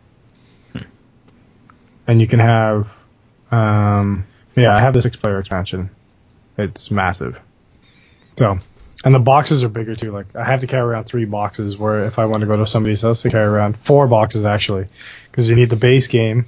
And 2.07 2.20
you 2.20 2.28
can 2.28 2.39
have, 2.39 2.88
um, 3.51 4.26
yeah, 4.55 4.76
I 4.76 4.80
have 4.80 4.93
the 4.93 5.01
six 5.01 5.16
player 5.16 5.39
expansion. 5.39 5.91
It's 6.57 6.89
massive. 6.89 7.39
So, 8.38 8.57
and 9.05 9.14
the 9.14 9.20
boxes 9.20 9.64
are 9.64 9.70
bigger 9.70 9.95
too. 9.95 10.12
Like 10.12 10.36
I 10.36 10.43
have 10.43 10.62
to 10.62 10.68
carry 10.68 10.82
around 10.82 11.05
three 11.05 11.26
boxes. 11.26 11.78
Where 11.78 12.05
if 12.05 12.18
I 12.18 12.26
want 12.26 12.41
to 12.41 12.47
go 12.47 12.57
to 12.57 12.66
somebody's 12.66 13.01
house, 13.01 13.22
to 13.22 13.30
carry 13.30 13.45
around 13.45 13.78
four 13.78 14.07
boxes 14.07 14.43
actually, 14.43 14.88
because 15.30 15.49
you 15.49 15.55
need 15.55 15.70
the 15.70 15.76
base 15.76 16.07
game, 16.07 16.47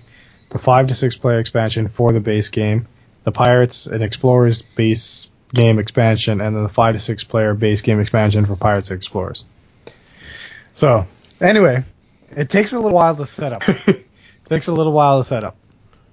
the 0.49 0.59
five 0.59 0.87
to 0.87 0.95
six 0.95 1.15
player 1.15 1.39
expansion 1.39 1.87
for 1.87 2.11
the 2.11 2.19
base 2.19 2.49
game, 2.49 2.87
the 3.23 3.31
Pirates 3.31 3.85
and 3.85 4.03
Explorers 4.03 4.61
base 4.63 5.29
game 5.53 5.79
expansion, 5.79 6.41
and 6.41 6.55
then 6.55 6.63
the 6.63 6.69
five 6.69 6.95
to 6.95 6.99
six 6.99 7.23
player 7.23 7.53
base 7.53 7.81
game 7.81 7.99
expansion 7.99 8.45
for 8.45 8.55
Pirates 8.55 8.89
and 8.89 8.97
Explorers. 8.97 9.45
So 10.73 11.05
Anyway, 11.41 11.83
it 12.35 12.49
takes 12.49 12.71
a 12.71 12.77
little 12.77 12.91
while 12.91 13.15
to 13.15 13.25
set 13.25 13.51
up. 13.51 13.67
it 13.67 14.07
takes 14.45 14.67
a 14.67 14.73
little 14.73 14.93
while 14.93 15.21
to 15.21 15.27
set 15.27 15.43
up. 15.43 15.57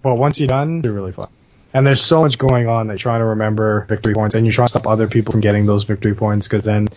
But 0.03 0.15
once 0.15 0.41
you're 0.41 0.49
done, 0.49 0.83
you're 0.83 0.93
really 0.93 1.13
fun. 1.13 1.29
And 1.75 1.87
there's 1.87 2.03
so 2.03 2.23
much 2.23 2.39
going 2.39 2.67
on 2.67 2.87
that 2.87 2.95
you're 2.95 2.99
trying 2.99 3.21
to 3.21 3.27
remember 3.27 3.83
victory 3.83 4.15
points, 4.15 4.35
and 4.35 4.47
you're 4.47 4.55
trying 4.55 4.69
to 4.69 4.71
stop 4.71 4.87
other 4.87 5.07
people 5.07 5.33
from 5.33 5.43
getting 5.43 5.67
those 5.67 5.85
victory 5.85 6.15
points 6.15 6.49
because 6.49 6.65
then 6.65 6.89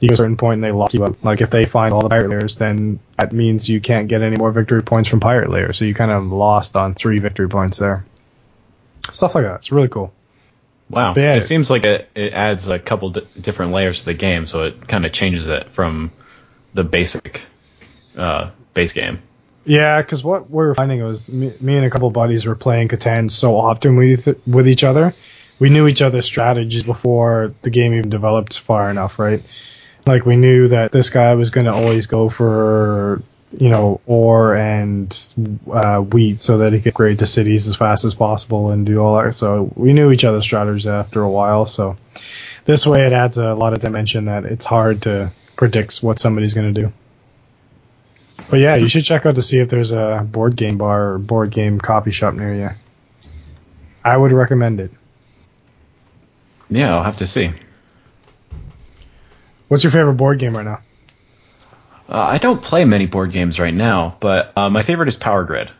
you 0.00 0.08
get 0.08 0.14
a 0.14 0.16
certain 0.18 0.36
point 0.36 0.54
and 0.54 0.64
they 0.64 0.72
lock 0.72 0.92
you 0.92 1.04
up. 1.04 1.24
Like 1.24 1.40
if 1.40 1.50
they 1.50 1.64
find 1.64 1.94
all 1.94 2.02
the 2.02 2.08
pirate 2.08 2.28
lairs, 2.28 2.58
then 2.58 2.98
that 3.16 3.32
means 3.32 3.68
you 3.68 3.80
can't 3.80 4.08
get 4.08 4.22
any 4.22 4.36
more 4.36 4.50
victory 4.50 4.82
points 4.82 5.08
from 5.08 5.20
pirate 5.20 5.48
lairs. 5.48 5.78
So 5.78 5.84
you 5.84 5.94
kind 5.94 6.10
of 6.10 6.24
lost 6.26 6.76
on 6.76 6.94
three 6.94 7.20
victory 7.20 7.48
points 7.48 7.78
there. 7.78 8.04
Stuff 9.12 9.34
like 9.34 9.44
that. 9.44 9.56
It's 9.56 9.72
really 9.72 9.88
cool. 9.88 10.12
Wow. 10.90 11.12
It, 11.12 11.18
it 11.18 11.44
seems 11.44 11.70
like 11.70 11.86
it, 11.86 12.10
it 12.14 12.34
adds 12.34 12.68
a 12.68 12.78
couple 12.78 13.10
d- 13.10 13.26
different 13.40 13.72
layers 13.72 14.00
to 14.00 14.04
the 14.06 14.14
game, 14.14 14.46
so 14.46 14.64
it 14.64 14.88
kind 14.88 15.06
of 15.06 15.12
changes 15.12 15.46
it 15.46 15.70
from 15.70 16.10
the 16.74 16.84
basic 16.84 17.46
uh, 18.16 18.50
base 18.74 18.92
game. 18.92 19.20
Yeah, 19.64 20.02
because 20.02 20.24
what 20.24 20.50
we 20.50 20.56
were 20.56 20.74
finding 20.74 21.02
was 21.04 21.28
me, 21.28 21.52
me, 21.60 21.76
and 21.76 21.86
a 21.86 21.90
couple 21.90 22.10
buddies 22.10 22.46
were 22.46 22.56
playing 22.56 22.88
Catan 22.88 23.30
so 23.30 23.56
often 23.56 23.96
with 23.96 24.28
with 24.46 24.68
each 24.68 24.84
other. 24.84 25.14
We 25.58 25.70
knew 25.70 25.86
each 25.86 26.02
other's 26.02 26.26
strategies 26.26 26.82
before 26.82 27.54
the 27.62 27.70
game 27.70 27.94
even 27.94 28.10
developed 28.10 28.58
far 28.58 28.90
enough, 28.90 29.18
right? 29.18 29.40
Like 30.06 30.26
we 30.26 30.34
knew 30.34 30.66
that 30.68 30.90
this 30.90 31.10
guy 31.10 31.34
was 31.34 31.50
going 31.50 31.66
to 31.66 31.72
always 31.72 32.06
go 32.06 32.28
for 32.28 33.22
you 33.58 33.68
know 33.68 34.00
ore 34.06 34.56
and 34.56 35.34
uh, 35.70 35.98
wheat 35.98 36.42
so 36.42 36.58
that 36.58 36.72
he 36.72 36.80
could 36.80 36.92
upgrade 36.94 37.18
to 37.20 37.26
cities 37.26 37.68
as 37.68 37.76
fast 37.76 38.04
as 38.04 38.14
possible 38.14 38.70
and 38.70 38.84
do 38.84 38.98
all 38.98 39.22
that. 39.22 39.34
So 39.34 39.72
we 39.76 39.92
knew 39.92 40.10
each 40.10 40.24
other's 40.24 40.44
strategies 40.44 40.88
after 40.88 41.22
a 41.22 41.30
while. 41.30 41.66
So 41.66 41.96
this 42.64 42.86
way, 42.86 43.06
it 43.06 43.12
adds 43.12 43.38
a 43.38 43.54
lot 43.54 43.72
of 43.72 43.80
dimension 43.80 44.24
that 44.24 44.44
it's 44.44 44.64
hard 44.64 45.02
to 45.02 45.30
predict 45.56 45.98
what 45.98 46.18
somebody's 46.18 46.54
going 46.54 46.74
to 46.74 46.80
do. 46.80 46.92
But 48.52 48.60
yeah, 48.60 48.74
you 48.74 48.86
should 48.86 49.06
check 49.06 49.24
out 49.24 49.36
to 49.36 49.40
see 49.42 49.60
if 49.60 49.70
there's 49.70 49.92
a 49.92 50.28
board 50.30 50.56
game 50.56 50.76
bar 50.76 51.12
or 51.14 51.18
board 51.18 51.50
game 51.52 51.80
coffee 51.80 52.10
shop 52.10 52.34
near 52.34 52.54
you. 52.54 52.68
I 54.04 54.14
would 54.14 54.30
recommend 54.30 54.78
it. 54.78 54.92
Yeah, 56.68 56.94
I'll 56.94 57.02
have 57.02 57.16
to 57.16 57.26
see. 57.26 57.50
What's 59.68 59.84
your 59.84 59.90
favorite 59.90 60.18
board 60.18 60.38
game 60.38 60.54
right 60.54 60.66
now? 60.66 60.80
Uh, 62.10 62.20
I 62.20 62.36
don't 62.36 62.60
play 62.60 62.84
many 62.84 63.06
board 63.06 63.32
games 63.32 63.58
right 63.58 63.74
now, 63.74 64.18
but 64.20 64.52
uh, 64.54 64.68
my 64.68 64.82
favorite 64.82 65.08
is 65.08 65.16
Power 65.16 65.44
Grid. 65.44 65.70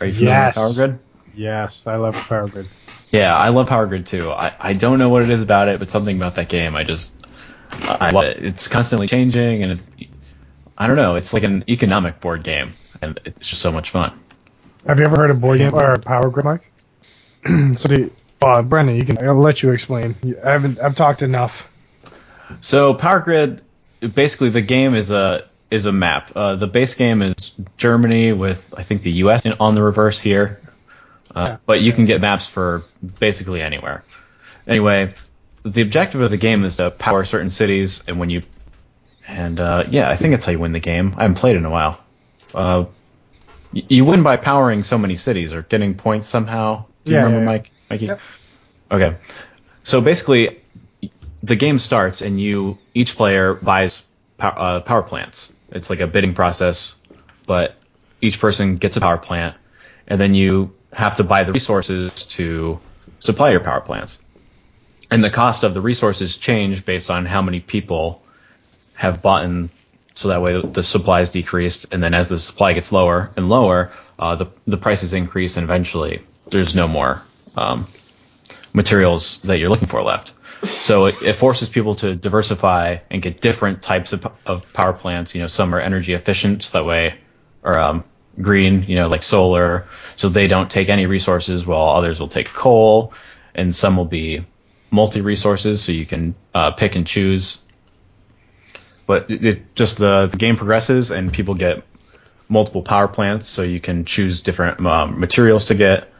Are 0.00 0.06
you 0.08 0.12
familiar 0.12 0.30
Yes. 0.34 0.56
with 0.58 0.76
Power 0.76 0.88
Grid? 0.88 0.98
Yes, 1.34 1.86
I 1.86 1.96
love 1.96 2.14
Power 2.28 2.48
Grid. 2.48 2.66
Yeah, 3.12 3.34
I 3.34 3.48
love 3.48 3.66
Power 3.66 3.86
Grid 3.86 4.04
too. 4.04 4.30
I, 4.30 4.54
I 4.60 4.72
don't 4.74 4.98
know 4.98 5.08
what 5.08 5.22
it 5.22 5.30
is 5.30 5.40
about 5.40 5.68
it, 5.68 5.78
but 5.78 5.90
something 5.90 6.18
about 6.18 6.34
that 6.34 6.50
game, 6.50 6.76
I 6.76 6.84
just 6.84 7.12
I 7.72 8.10
love 8.10 8.24
it. 8.24 8.44
It's 8.44 8.68
constantly 8.68 9.06
changing, 9.08 9.62
and 9.62 9.72
it, 9.72 9.78
I 10.78 10.86
don't 10.86 10.96
know. 10.96 11.16
It's 11.16 11.32
like 11.32 11.42
an 11.42 11.64
economic 11.68 12.20
board 12.20 12.44
game, 12.44 12.74
and 13.02 13.18
it's 13.24 13.48
just 13.48 13.60
so 13.60 13.72
much 13.72 13.90
fun. 13.90 14.18
Have 14.86 15.00
you 15.00 15.04
ever 15.04 15.16
heard 15.16 15.30
of 15.30 15.40
board 15.40 15.58
game 15.58 15.74
or 15.74 15.98
Power 15.98 16.30
Grid, 16.30 16.44
Mike? 16.46 16.70
so, 17.76 17.88
the, 17.88 18.10
uh, 18.40 18.62
Brendan, 18.62 18.94
you 18.96 19.04
can. 19.04 19.18
I'll 19.26 19.34
let 19.34 19.62
you 19.62 19.72
explain. 19.72 20.14
I 20.44 20.52
haven't. 20.52 20.78
I've 20.78 20.94
talked 20.94 21.22
enough. 21.22 21.68
So 22.60 22.94
Power 22.94 23.20
Grid, 23.20 23.62
basically 24.14 24.50
the 24.50 24.62
game 24.62 24.94
is 24.94 25.10
a 25.10 25.44
is 25.70 25.84
a 25.84 25.92
map. 25.92 26.30
Uh, 26.34 26.56
the 26.56 26.66
base 26.66 26.94
game 26.94 27.22
is 27.22 27.52
Germany 27.76 28.32
with 28.32 28.64
I 28.76 28.84
think 28.84 29.02
the 29.02 29.12
U.S. 29.12 29.42
on 29.60 29.74
the 29.74 29.82
reverse 29.82 30.18
here, 30.20 30.60
uh, 31.34 31.44
Yeah. 31.46 31.56
but 31.66 31.82
you 31.82 31.92
can 31.92 32.06
get 32.06 32.20
maps 32.20 32.46
for 32.46 32.84
basically 33.18 33.60
anywhere. 33.60 34.04
Anyway, 34.66 35.12
the 35.64 35.82
objective 35.82 36.20
of 36.20 36.30
the 36.30 36.36
game 36.36 36.64
is 36.64 36.76
to 36.76 36.90
power 36.90 37.24
certain 37.24 37.50
cities, 37.50 38.02
and 38.08 38.18
when 38.18 38.30
you 38.30 38.42
and 39.28 39.60
uh, 39.60 39.84
yeah, 39.90 40.10
I 40.10 40.16
think 40.16 40.32
that's 40.32 40.44
how 40.46 40.52
you 40.52 40.58
win 40.58 40.72
the 40.72 40.80
game. 40.80 41.14
I 41.16 41.22
haven't 41.22 41.36
played 41.36 41.56
in 41.56 41.64
a 41.64 41.70
while. 41.70 42.00
Uh, 42.54 42.86
y- 43.72 43.84
you 43.88 44.04
win 44.04 44.22
by 44.22 44.36
powering 44.36 44.82
so 44.82 44.98
many 44.98 45.16
cities 45.16 45.52
or 45.52 45.62
getting 45.62 45.94
points 45.94 46.26
somehow. 46.26 46.84
Do 47.04 47.12
you 47.12 47.18
Yeah, 47.18 47.24
remember, 47.24 47.40
yeah, 47.40 47.44
yeah. 47.44 47.52
Mike? 47.52 47.70
Mikey? 47.90 48.06
Yep. 48.06 48.20
Okay. 48.90 49.16
So 49.84 50.00
basically, 50.00 50.60
the 51.42 51.56
game 51.56 51.78
starts 51.78 52.22
and 52.22 52.40
you 52.40 52.78
each 52.94 53.16
player 53.16 53.54
buys 53.54 54.02
pow- 54.38 54.48
uh, 54.56 54.80
power 54.80 55.02
plants. 55.02 55.52
It's 55.70 55.90
like 55.90 56.00
a 56.00 56.06
bidding 56.06 56.34
process, 56.34 56.96
but 57.46 57.76
each 58.22 58.40
person 58.40 58.76
gets 58.76 58.96
a 58.96 59.00
power 59.00 59.18
plant, 59.18 59.54
and 60.08 60.20
then 60.20 60.34
you 60.34 60.74
have 60.94 61.16
to 61.16 61.24
buy 61.24 61.44
the 61.44 61.52
resources 61.52 62.10
to 62.24 62.80
supply 63.20 63.50
your 63.50 63.60
power 63.60 63.80
plants. 63.82 64.18
And 65.10 65.22
the 65.22 65.30
cost 65.30 65.62
of 65.64 65.74
the 65.74 65.80
resources 65.80 66.36
change 66.38 66.84
based 66.84 67.10
on 67.10 67.26
how 67.26 67.42
many 67.42 67.60
people 67.60 68.22
have 68.98 69.22
bought 69.22 69.44
in, 69.44 69.70
so 70.14 70.28
that 70.28 70.42
way 70.42 70.60
the 70.60 70.82
supply 70.82 71.20
is 71.20 71.30
decreased, 71.30 71.86
and 71.92 72.02
then 72.02 72.14
as 72.14 72.28
the 72.28 72.36
supply 72.36 72.72
gets 72.72 72.90
lower 72.90 73.30
and 73.36 73.48
lower, 73.48 73.92
uh, 74.18 74.34
the 74.34 74.46
the 74.66 74.76
prices 74.76 75.12
increase, 75.12 75.56
and 75.56 75.62
eventually 75.62 76.20
there's 76.50 76.74
no 76.74 76.88
more 76.88 77.22
um, 77.56 77.86
materials 78.72 79.40
that 79.42 79.58
you're 79.58 79.70
looking 79.70 79.88
for 79.88 80.02
left. 80.02 80.32
So 80.80 81.06
it, 81.06 81.22
it 81.22 81.34
forces 81.34 81.68
people 81.68 81.94
to 81.96 82.16
diversify 82.16 82.98
and 83.12 83.22
get 83.22 83.40
different 83.40 83.84
types 83.84 84.12
of, 84.12 84.26
of 84.44 84.72
power 84.72 84.92
plants. 84.92 85.32
You 85.32 85.42
know, 85.42 85.46
some 85.46 85.72
are 85.72 85.80
energy 85.80 86.14
efficient, 86.14 86.64
so 86.64 86.78
that 86.78 86.84
way, 86.84 87.14
or 87.62 87.78
um, 87.78 88.02
green, 88.40 88.82
you 88.82 88.96
know, 88.96 89.06
like 89.06 89.22
solar, 89.22 89.86
so 90.16 90.28
they 90.28 90.48
don't 90.48 90.68
take 90.68 90.88
any 90.88 91.06
resources, 91.06 91.64
while 91.64 91.96
others 91.96 92.18
will 92.18 92.28
take 92.28 92.48
coal, 92.52 93.12
and 93.54 93.74
some 93.74 93.96
will 93.96 94.10
be 94.10 94.44
multi 94.90 95.20
resources, 95.20 95.80
so 95.80 95.92
you 95.92 96.06
can 96.06 96.34
uh, 96.52 96.72
pick 96.72 96.96
and 96.96 97.06
choose. 97.06 97.62
But 99.08 99.30
it, 99.30 99.44
it 99.44 99.74
just 99.74 99.96
the, 99.96 100.26
the 100.26 100.36
game 100.36 100.56
progresses, 100.56 101.10
and 101.10 101.32
people 101.32 101.54
get 101.54 101.82
multiple 102.48 102.82
power 102.82 103.08
plants, 103.08 103.48
so 103.48 103.62
you 103.62 103.80
can 103.80 104.04
choose 104.04 104.42
different 104.42 104.84
um, 104.86 105.18
materials 105.18 105.64
to 105.66 105.74
get. 105.74 106.12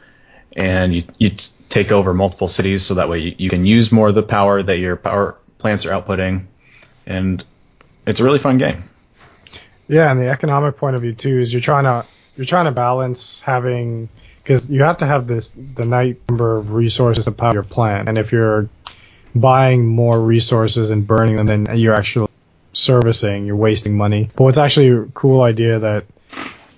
And 0.57 0.95
you, 0.95 1.03
you 1.19 1.35
take 1.69 1.91
over 1.91 2.15
multiple 2.15 2.47
cities 2.47 2.83
so 2.83 2.95
that 2.95 3.07
way 3.07 3.19
you, 3.19 3.35
you 3.37 3.49
can 3.49 3.67
use 3.67 3.91
more 3.91 4.07
of 4.07 4.15
the 4.15 4.23
power 4.23 4.63
that 4.63 4.79
your 4.79 4.95
power 4.95 5.37
plants 5.59 5.85
are 5.85 5.91
outputting. 5.91 6.47
And 7.05 7.45
it's 8.07 8.19
a 8.19 8.23
really 8.23 8.39
fun 8.39 8.57
game. 8.57 8.89
Yeah, 9.87 10.09
and 10.09 10.19
the 10.19 10.29
economic 10.29 10.77
point 10.77 10.95
of 10.95 11.03
view 11.03 11.13
too 11.13 11.39
is 11.39 11.53
you're 11.53 11.61
trying 11.61 11.83
to 11.83 12.05
you're 12.35 12.45
trying 12.45 12.65
to 12.65 12.71
balance 12.71 13.39
having 13.41 14.09
because 14.41 14.69
you 14.71 14.83
have 14.83 14.97
to 14.97 15.05
have 15.05 15.27
this 15.27 15.53
the 15.75 15.85
night 15.85 16.17
number 16.27 16.57
of 16.57 16.73
resources 16.73 17.25
to 17.25 17.31
power 17.31 17.53
your 17.53 17.63
plant, 17.63 18.09
and 18.09 18.17
if 18.17 18.31
you're 18.31 18.67
buying 19.35 19.85
more 19.85 20.19
resources 20.19 20.89
and 20.89 21.05
burning 21.05 21.35
them 21.35 21.45
than 21.45 21.77
you're 21.77 21.93
actually 21.93 22.28
servicing, 22.79 23.47
you're 23.47 23.55
wasting 23.55 23.97
money. 23.97 24.29
But 24.35 24.43
what's 24.43 24.57
actually 24.57 24.89
a 24.89 25.05
cool 25.13 25.41
idea 25.41 25.79
that 25.79 26.05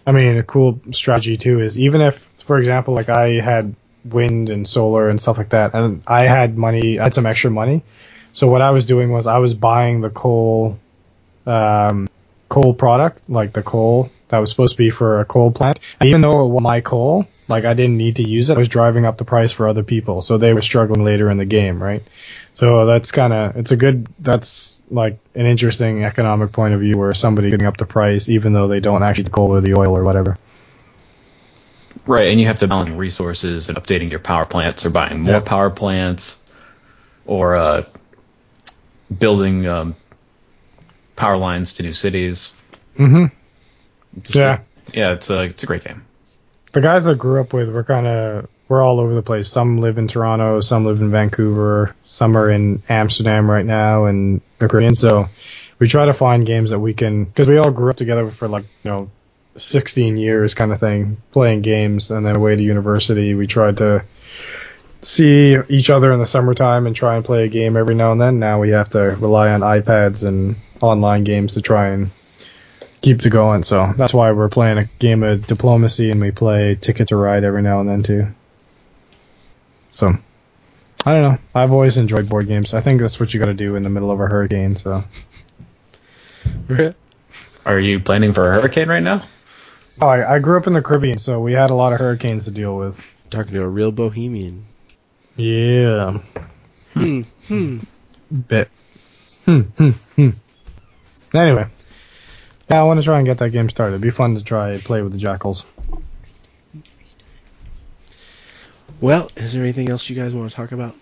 I 0.06 0.12
mean 0.12 0.38
a 0.38 0.43
cool 0.43 0.80
strategy 0.91 1.38
too 1.38 1.62
is 1.62 1.78
even 1.78 2.02
if, 2.02 2.18
for 2.39 2.58
example, 2.58 2.93
like 2.93 3.10
I 3.10 3.39
had 3.39 3.76
wind 4.04 4.49
and 4.49 4.68
solar 4.68 5.10
and 5.10 5.22
stuff 5.22 5.38
like 5.38 5.49
that, 5.49 5.74
and 5.74 6.04
I 6.08 6.24
had 6.24 6.58
money, 6.58 6.99
I 6.99 7.04
had 7.04 7.14
some 7.14 7.26
extra 7.26 7.52
money. 7.52 7.84
So 8.34 8.47
what 8.47 8.62
I 8.62 8.72
was 8.72 8.86
doing 8.86 9.12
was 9.12 9.28
I 9.28 9.39
was 9.39 9.54
buying 9.54 10.02
the 10.02 10.10
coal 10.10 10.80
um, 11.45 12.10
coal 12.49 12.74
product, 12.74 13.30
like 13.30 13.54
the 13.54 13.64
coal 13.64 14.10
that 14.30 14.39
was 14.39 14.49
supposed 14.49 14.74
to 14.74 14.78
be 14.78 14.89
for 14.89 15.20
a 15.20 15.26
coal 15.26 15.52
plant. 15.52 15.80
And 15.99 16.10
even 16.10 16.22
though 16.22 16.45
it 16.45 16.49
was 16.49 16.62
my 16.62 16.82
coal, 16.82 17.28
like 17.47 17.66
I 17.66 17.74
didn't 17.74 17.97
need 17.97 18.18
to 18.18 18.28
use 18.28 18.49
it, 18.49 18.56
I 18.56 18.60
was 18.60 18.68
driving 18.68 19.06
up 19.06 19.18
the 19.18 19.26
price 19.26 19.52
for 19.52 19.68
other 19.68 19.84
people, 19.84 20.22
so 20.22 20.38
they 20.38 20.54
were 20.54 20.62
struggling 20.62 21.04
later 21.04 21.30
in 21.30 21.38
the 21.38 21.45
game, 21.45 21.82
right? 21.82 22.04
So 22.54 22.86
that's 22.86 23.12
kind 23.12 23.34
of 23.34 23.58
it's 23.58 23.72
a 23.72 23.78
good 23.78 24.08
that's 24.20 24.81
like 24.92 25.18
an 25.36 25.46
interesting 25.46 26.04
economic 26.04 26.52
point 26.52 26.74
of 26.74 26.82
view 26.82 26.98
where 26.98 27.14
somebody 27.14 27.50
getting 27.50 27.66
up 27.68 27.78
the 27.78 27.86
price 27.86 28.30
even 28.30 28.54
though 28.54 28.68
they 28.68 28.80
don't 28.80 29.04
actually 29.04 29.24
the 29.24 29.30
coal 29.30 29.52
or 29.56 29.62
the 29.62 29.74
oil 29.76 29.96
or 29.96 30.04
whatever. 30.04 30.38
right 32.06 32.28
and 32.30 32.39
you 32.39 32.48
have 32.48 32.60
to 32.60 32.68
balance 32.68 32.89
resources 32.89 33.70
and 33.70 33.78
updating 33.78 34.10
your 34.12 34.20
power 34.20 34.46
plants 34.46 34.86
or 34.86 34.89
buying 34.89 35.22
more 35.22 35.36
Yeah. 35.36 35.39
power 35.42 35.70
plants 35.70 36.38
or 37.26 37.56
uh, 37.56 37.84
building 39.18 39.68
um, 39.68 39.96
power 41.16 41.38
lines 41.38 41.74
to 41.74 41.84
new 41.84 41.94
cities 41.94 42.54
hmm 42.98 43.26
Just 44.22 44.36
Yeah. 44.36 44.60
yeah 44.94 45.14
it's 45.14 45.30
a 45.30 45.44
it's 45.44 45.64
a 45.64 45.66
great 45.66 45.84
game 45.84 46.06
the 46.74 46.82
guys 46.82 47.08
I 47.08 47.14
grew 47.16 47.42
up 47.42 47.54
with 47.54 47.70
were 47.70 47.84
kind 47.84 48.08
of 48.08 48.48
we're 48.70 48.82
all 48.82 49.02
over 49.02 49.14
the 49.14 49.22
place. 49.22 49.50
Some 49.50 49.82
live 49.82 49.98
in 49.98 50.08
Toronto, 50.08 50.62
some 50.62 50.86
live 50.86 51.02
in 51.02 51.12
Vancouver, 51.12 51.94
some 52.06 52.38
are 52.38 52.50
in 52.50 52.82
Amsterdam 52.88 53.52
right 53.52 53.66
now, 53.66 54.06
and 54.06 54.39
the 54.62 54.70
Korean. 54.70 54.95
So 54.95 55.28
we 55.80 55.88
try 55.88 56.05
to 56.05 56.14
find 56.14 56.45
games 56.45 56.70
that 56.70 56.80
we 56.80 56.93
can 56.93 57.26
because 57.26 57.47
we 57.47 57.57
all 57.57 57.72
grew 57.72 57.89
up 57.89 57.97
together 57.97 58.30
for 58.30 58.47
like 58.47 58.66
you 58.84 58.91
know 58.91 59.12
16 59.57 60.18
years 60.18 60.53
kind 60.53 60.72
of 60.72 60.80
thing, 60.80 61.18
playing 61.32 61.62
games, 61.62 62.12
and 62.12 62.26
then 62.26 62.36
away 62.36 62.55
to 62.55 62.64
university. 62.64 63.34
We 63.34 63.47
tried 63.47 63.78
to 63.78 64.05
see 65.01 65.57
each 65.68 65.89
other 65.89 66.12
in 66.14 66.20
the 66.20 66.26
summertime 66.26 66.88
and 66.88 66.95
try 66.95 67.16
and 67.16 67.26
play 67.26 67.45
a 67.45 67.49
game 67.49 67.76
every 67.76 67.95
now 67.95 68.12
and 68.12 68.22
then. 68.22 68.39
Now 68.39 68.59
we 68.59 68.70
have 68.70 68.89
to 68.89 68.99
rely 68.99 69.49
on 69.49 69.62
iPads 69.62 70.26
and 70.26 70.55
online 70.80 71.24
games 71.24 71.55
to 71.55 71.62
try 71.62 71.89
and 71.89 72.12
keep 73.01 73.26
it 73.26 73.30
going. 73.30 73.64
So 73.64 73.93
that's 73.97 74.14
why 74.14 74.32
we're 74.32 74.49
playing 74.49 74.78
a 74.78 74.86
game 74.99 75.24
of 75.24 75.47
diplomacy 75.47 76.12
and 76.12 76.22
we 76.22 76.32
play 76.32 76.76
Ticket 76.76 77.09
to 77.09 77.16
Ride 77.16 77.43
every 77.43 77.64
now 77.64 77.80
and 77.82 77.89
then 77.89 78.03
too. 78.03 78.28
So 79.91 80.16
I 81.06 81.14
don't 81.14 81.24
know. 81.24 81.38
I've 81.56 81.72
always 81.72 81.97
enjoyed 81.97 82.30
board 82.30 82.47
games. 82.47 82.74
I 82.74 82.82
think 82.82 83.02
that's 83.02 83.20
what 83.20 83.34
you 83.34 83.39
got 83.39 83.47
to 83.47 83.54
do 83.54 83.76
in 83.76 83.84
the 83.84 83.89
middle 83.89 84.12
of 84.12 84.20
a 84.20 84.28
hurricane. 84.28 84.76
So 84.78 85.04
are 87.66 87.80
you 87.80 87.99
planning 87.99 88.34
for 88.34 88.49
a 88.49 88.54
hurricane 88.54 88.88
right 88.88 89.04
now 89.04 89.24
oh, 90.02 90.08
I, 90.08 90.36
I 90.36 90.39
grew 90.39 90.58
up 90.58 90.68
in 90.68 90.74
the 90.74 90.82
Caribbean, 90.82 91.18
so 91.18 91.39
we 91.39 91.54
had 91.54 91.70
a 91.70 91.76
lot 91.76 91.93
of 91.93 91.99
hurricanes 91.99 92.45
to 92.45 92.52
deal 92.52 92.76
with. 92.76 92.99
Talking 93.30 93.54
to 93.54 93.62
a 93.62 93.68
real 93.68 93.91
Bahamian. 93.91 94.64
Yeah, 95.38 96.20
Hmm. 96.93 97.22
Hmm. 97.47 97.80
bit. 98.47 98.70
Hmm, 99.45 99.62
hmm, 99.62 99.89
hmm. 100.18 100.30
Anyway, 101.34 101.66
yeah, 102.70 102.82
I 102.82 102.84
want 102.84 102.99
to 102.99 103.04
try 103.06 103.18
and 103.18 103.26
get 103.26 103.38
that 103.38 103.52
game 103.52 103.70
started. 103.70 103.93
It'd 103.93 104.02
be 104.02 104.12
fun 104.12 104.36
to 104.36 104.43
try 104.43 104.72
and 104.72 104.84
play 104.84 105.02
with 105.02 105.14
the 105.14 105.18
jackals. 105.18 105.66
Well, 109.02 109.30
is 109.36 109.54
there 109.54 109.64
anything 109.64 109.89
else 109.89 110.10
you 110.10 110.16
guys 110.16 110.34
want 110.34 110.49
to 110.49 110.56
talk 110.56 110.72
about? 110.72 110.95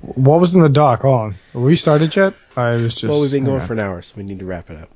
What 0.00 0.40
was 0.40 0.54
in 0.54 0.60
the 0.60 0.68
dock? 0.68 1.02
Hold 1.02 1.20
on. 1.20 1.34
Are 1.54 1.60
we 1.60 1.76
started 1.76 2.14
yet? 2.14 2.34
I 2.56 2.70
was 2.70 2.94
just. 2.94 3.04
well, 3.04 3.20
we've 3.20 3.30
been 3.32 3.44
going 3.44 3.60
for 3.60 3.74
an 3.74 3.80
hour, 3.80 4.02
so 4.02 4.14
we 4.16 4.24
need 4.24 4.40
to 4.40 4.46
wrap 4.46 4.70
it 4.70 4.76
up. 4.78 4.88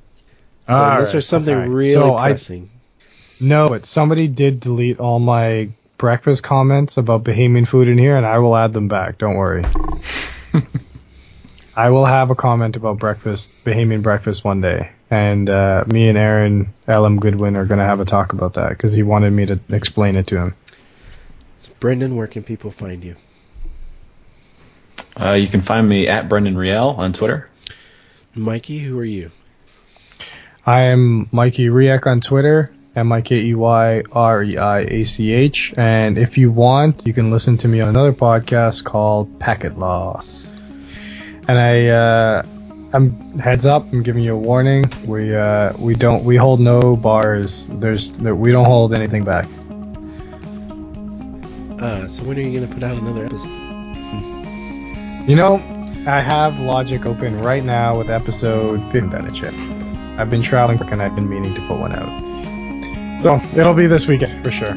So 0.66 0.74
All 0.74 0.82
unless 0.92 1.06
right, 1.06 1.12
there's 1.12 1.26
something 1.26 1.54
okay. 1.56 1.68
really 1.68 1.92
So 1.92 2.16
I- 2.16 2.30
pressing. 2.30 2.70
No, 3.40 3.68
but 3.68 3.86
somebody 3.86 4.28
did 4.28 4.60
delete 4.60 5.00
all 5.00 5.18
my 5.18 5.68
breakfast 5.98 6.44
comments 6.44 6.96
about 6.96 7.24
Bahamian 7.24 7.66
food 7.66 7.88
in 7.88 7.98
here, 7.98 8.16
and 8.16 8.24
I 8.24 8.38
will 8.38 8.56
add 8.56 8.72
them 8.72 8.86
back. 8.86 9.18
Don't 9.18 9.34
worry. 9.36 9.64
I 11.76 11.90
will 11.90 12.04
have 12.04 12.30
a 12.30 12.34
comment 12.36 12.76
about 12.76 12.98
breakfast, 12.98 13.50
Bahamian 13.64 14.02
breakfast 14.02 14.44
one 14.44 14.60
day, 14.60 14.90
and 15.10 15.48
uh, 15.50 15.84
me 15.88 16.08
and 16.08 16.16
Aaron 16.18 16.72
L.M. 16.86 17.18
Goodwin 17.18 17.56
are 17.56 17.64
going 17.64 17.78
to 17.80 17.84
have 17.84 17.98
a 18.00 18.04
talk 18.04 18.32
about 18.32 18.54
that 18.54 18.68
because 18.70 18.92
he 18.92 19.02
wanted 19.02 19.32
me 19.32 19.46
to 19.46 19.58
explain 19.70 20.14
it 20.16 20.28
to 20.28 20.36
him. 20.38 20.54
So 21.83 21.89
Brendan, 21.89 22.14
where 22.14 22.28
can 22.28 22.45
people 22.45 22.70
find 22.70 23.03
you? 23.03 23.16
uh, 25.20 25.33
you 25.33 25.49
can 25.49 25.62
find 25.62 25.89
me 25.89 26.07
at 26.07 26.28
brendan 26.28 26.57
riel 26.57 26.95
on 26.97 27.12
twitter 27.12 27.49
Mikey, 28.35 28.78
who 28.78 28.99
are 28.99 29.05
you? 29.05 29.30
I 30.64 30.83
am 30.85 31.28
Mikey 31.33 31.66
Riek 31.66 32.07
on 32.07 32.20
Twitter, 32.22 32.72
M 32.97 33.12
I 33.12 33.20
K 33.20 33.39
E 33.43 33.55
Y 33.55 34.03
R 34.11 34.43
E 34.43 34.57
I 34.57 34.78
A 34.80 35.05
C 35.05 35.33
H, 35.33 35.74
and 35.76 36.16
if 36.16 36.39
you 36.39 36.51
want, 36.51 37.05
you 37.07 37.12
can 37.12 37.30
listen 37.30 37.59
to 37.59 37.68
me 37.68 37.83
on 37.83 37.91
another 37.91 38.14
podcast 38.14 38.85
called 38.85 39.39
Packet 39.39 39.78
Loss. 39.78 40.55
And 41.47 41.59
I 41.59 41.89
uh, 41.89 42.43
I'm 42.95 43.39
heads 43.39 43.66
up. 43.66 43.93
I'm 43.93 44.03
giving 44.03 44.24
you 44.24 44.35
a 44.35 44.39
warning. 44.39 44.85
We 45.05 45.37
uh, 45.37 45.74
we 45.76 45.95
don't 45.95 46.24
we 46.24 46.37
hold 46.37 46.59
no 46.61 46.97
bars. 46.97 47.66
There's 47.68 48.12
there, 48.12 48.35
we 48.35 48.51
don't 48.51 48.64
hold 48.64 48.95
anything 48.95 49.24
back. 49.24 49.47
Uh, 51.83 52.07
so 52.07 52.22
when 52.22 52.39
are 52.39 52.41
you 52.41 52.61
gonna 52.61 52.72
put 52.72 52.83
out 52.83 52.97
another 52.97 53.26
episode? 53.26 53.51
You 55.28 55.37
know, 55.37 55.55
I 56.05 56.20
have 56.20 56.59
Logic 56.59 57.07
open 57.07 57.41
right 57.41 57.62
now 57.62 57.97
with 57.97 58.11
episode 58.11 58.83
15 58.91 59.11
done. 59.11 60.18
I've 60.18 60.28
been 60.28 60.43
traveling 60.43 60.80
and 60.91 61.01
I've 61.01 61.14
been 61.14 61.28
meaning 61.28 61.55
to 61.55 61.61
put 61.68 61.78
one 61.78 61.93
out. 61.93 63.20
So 63.22 63.37
it'll 63.57 63.72
be 63.72 63.87
this 63.87 64.09
weekend 64.09 64.43
for 64.43 64.51
sure. 64.51 64.74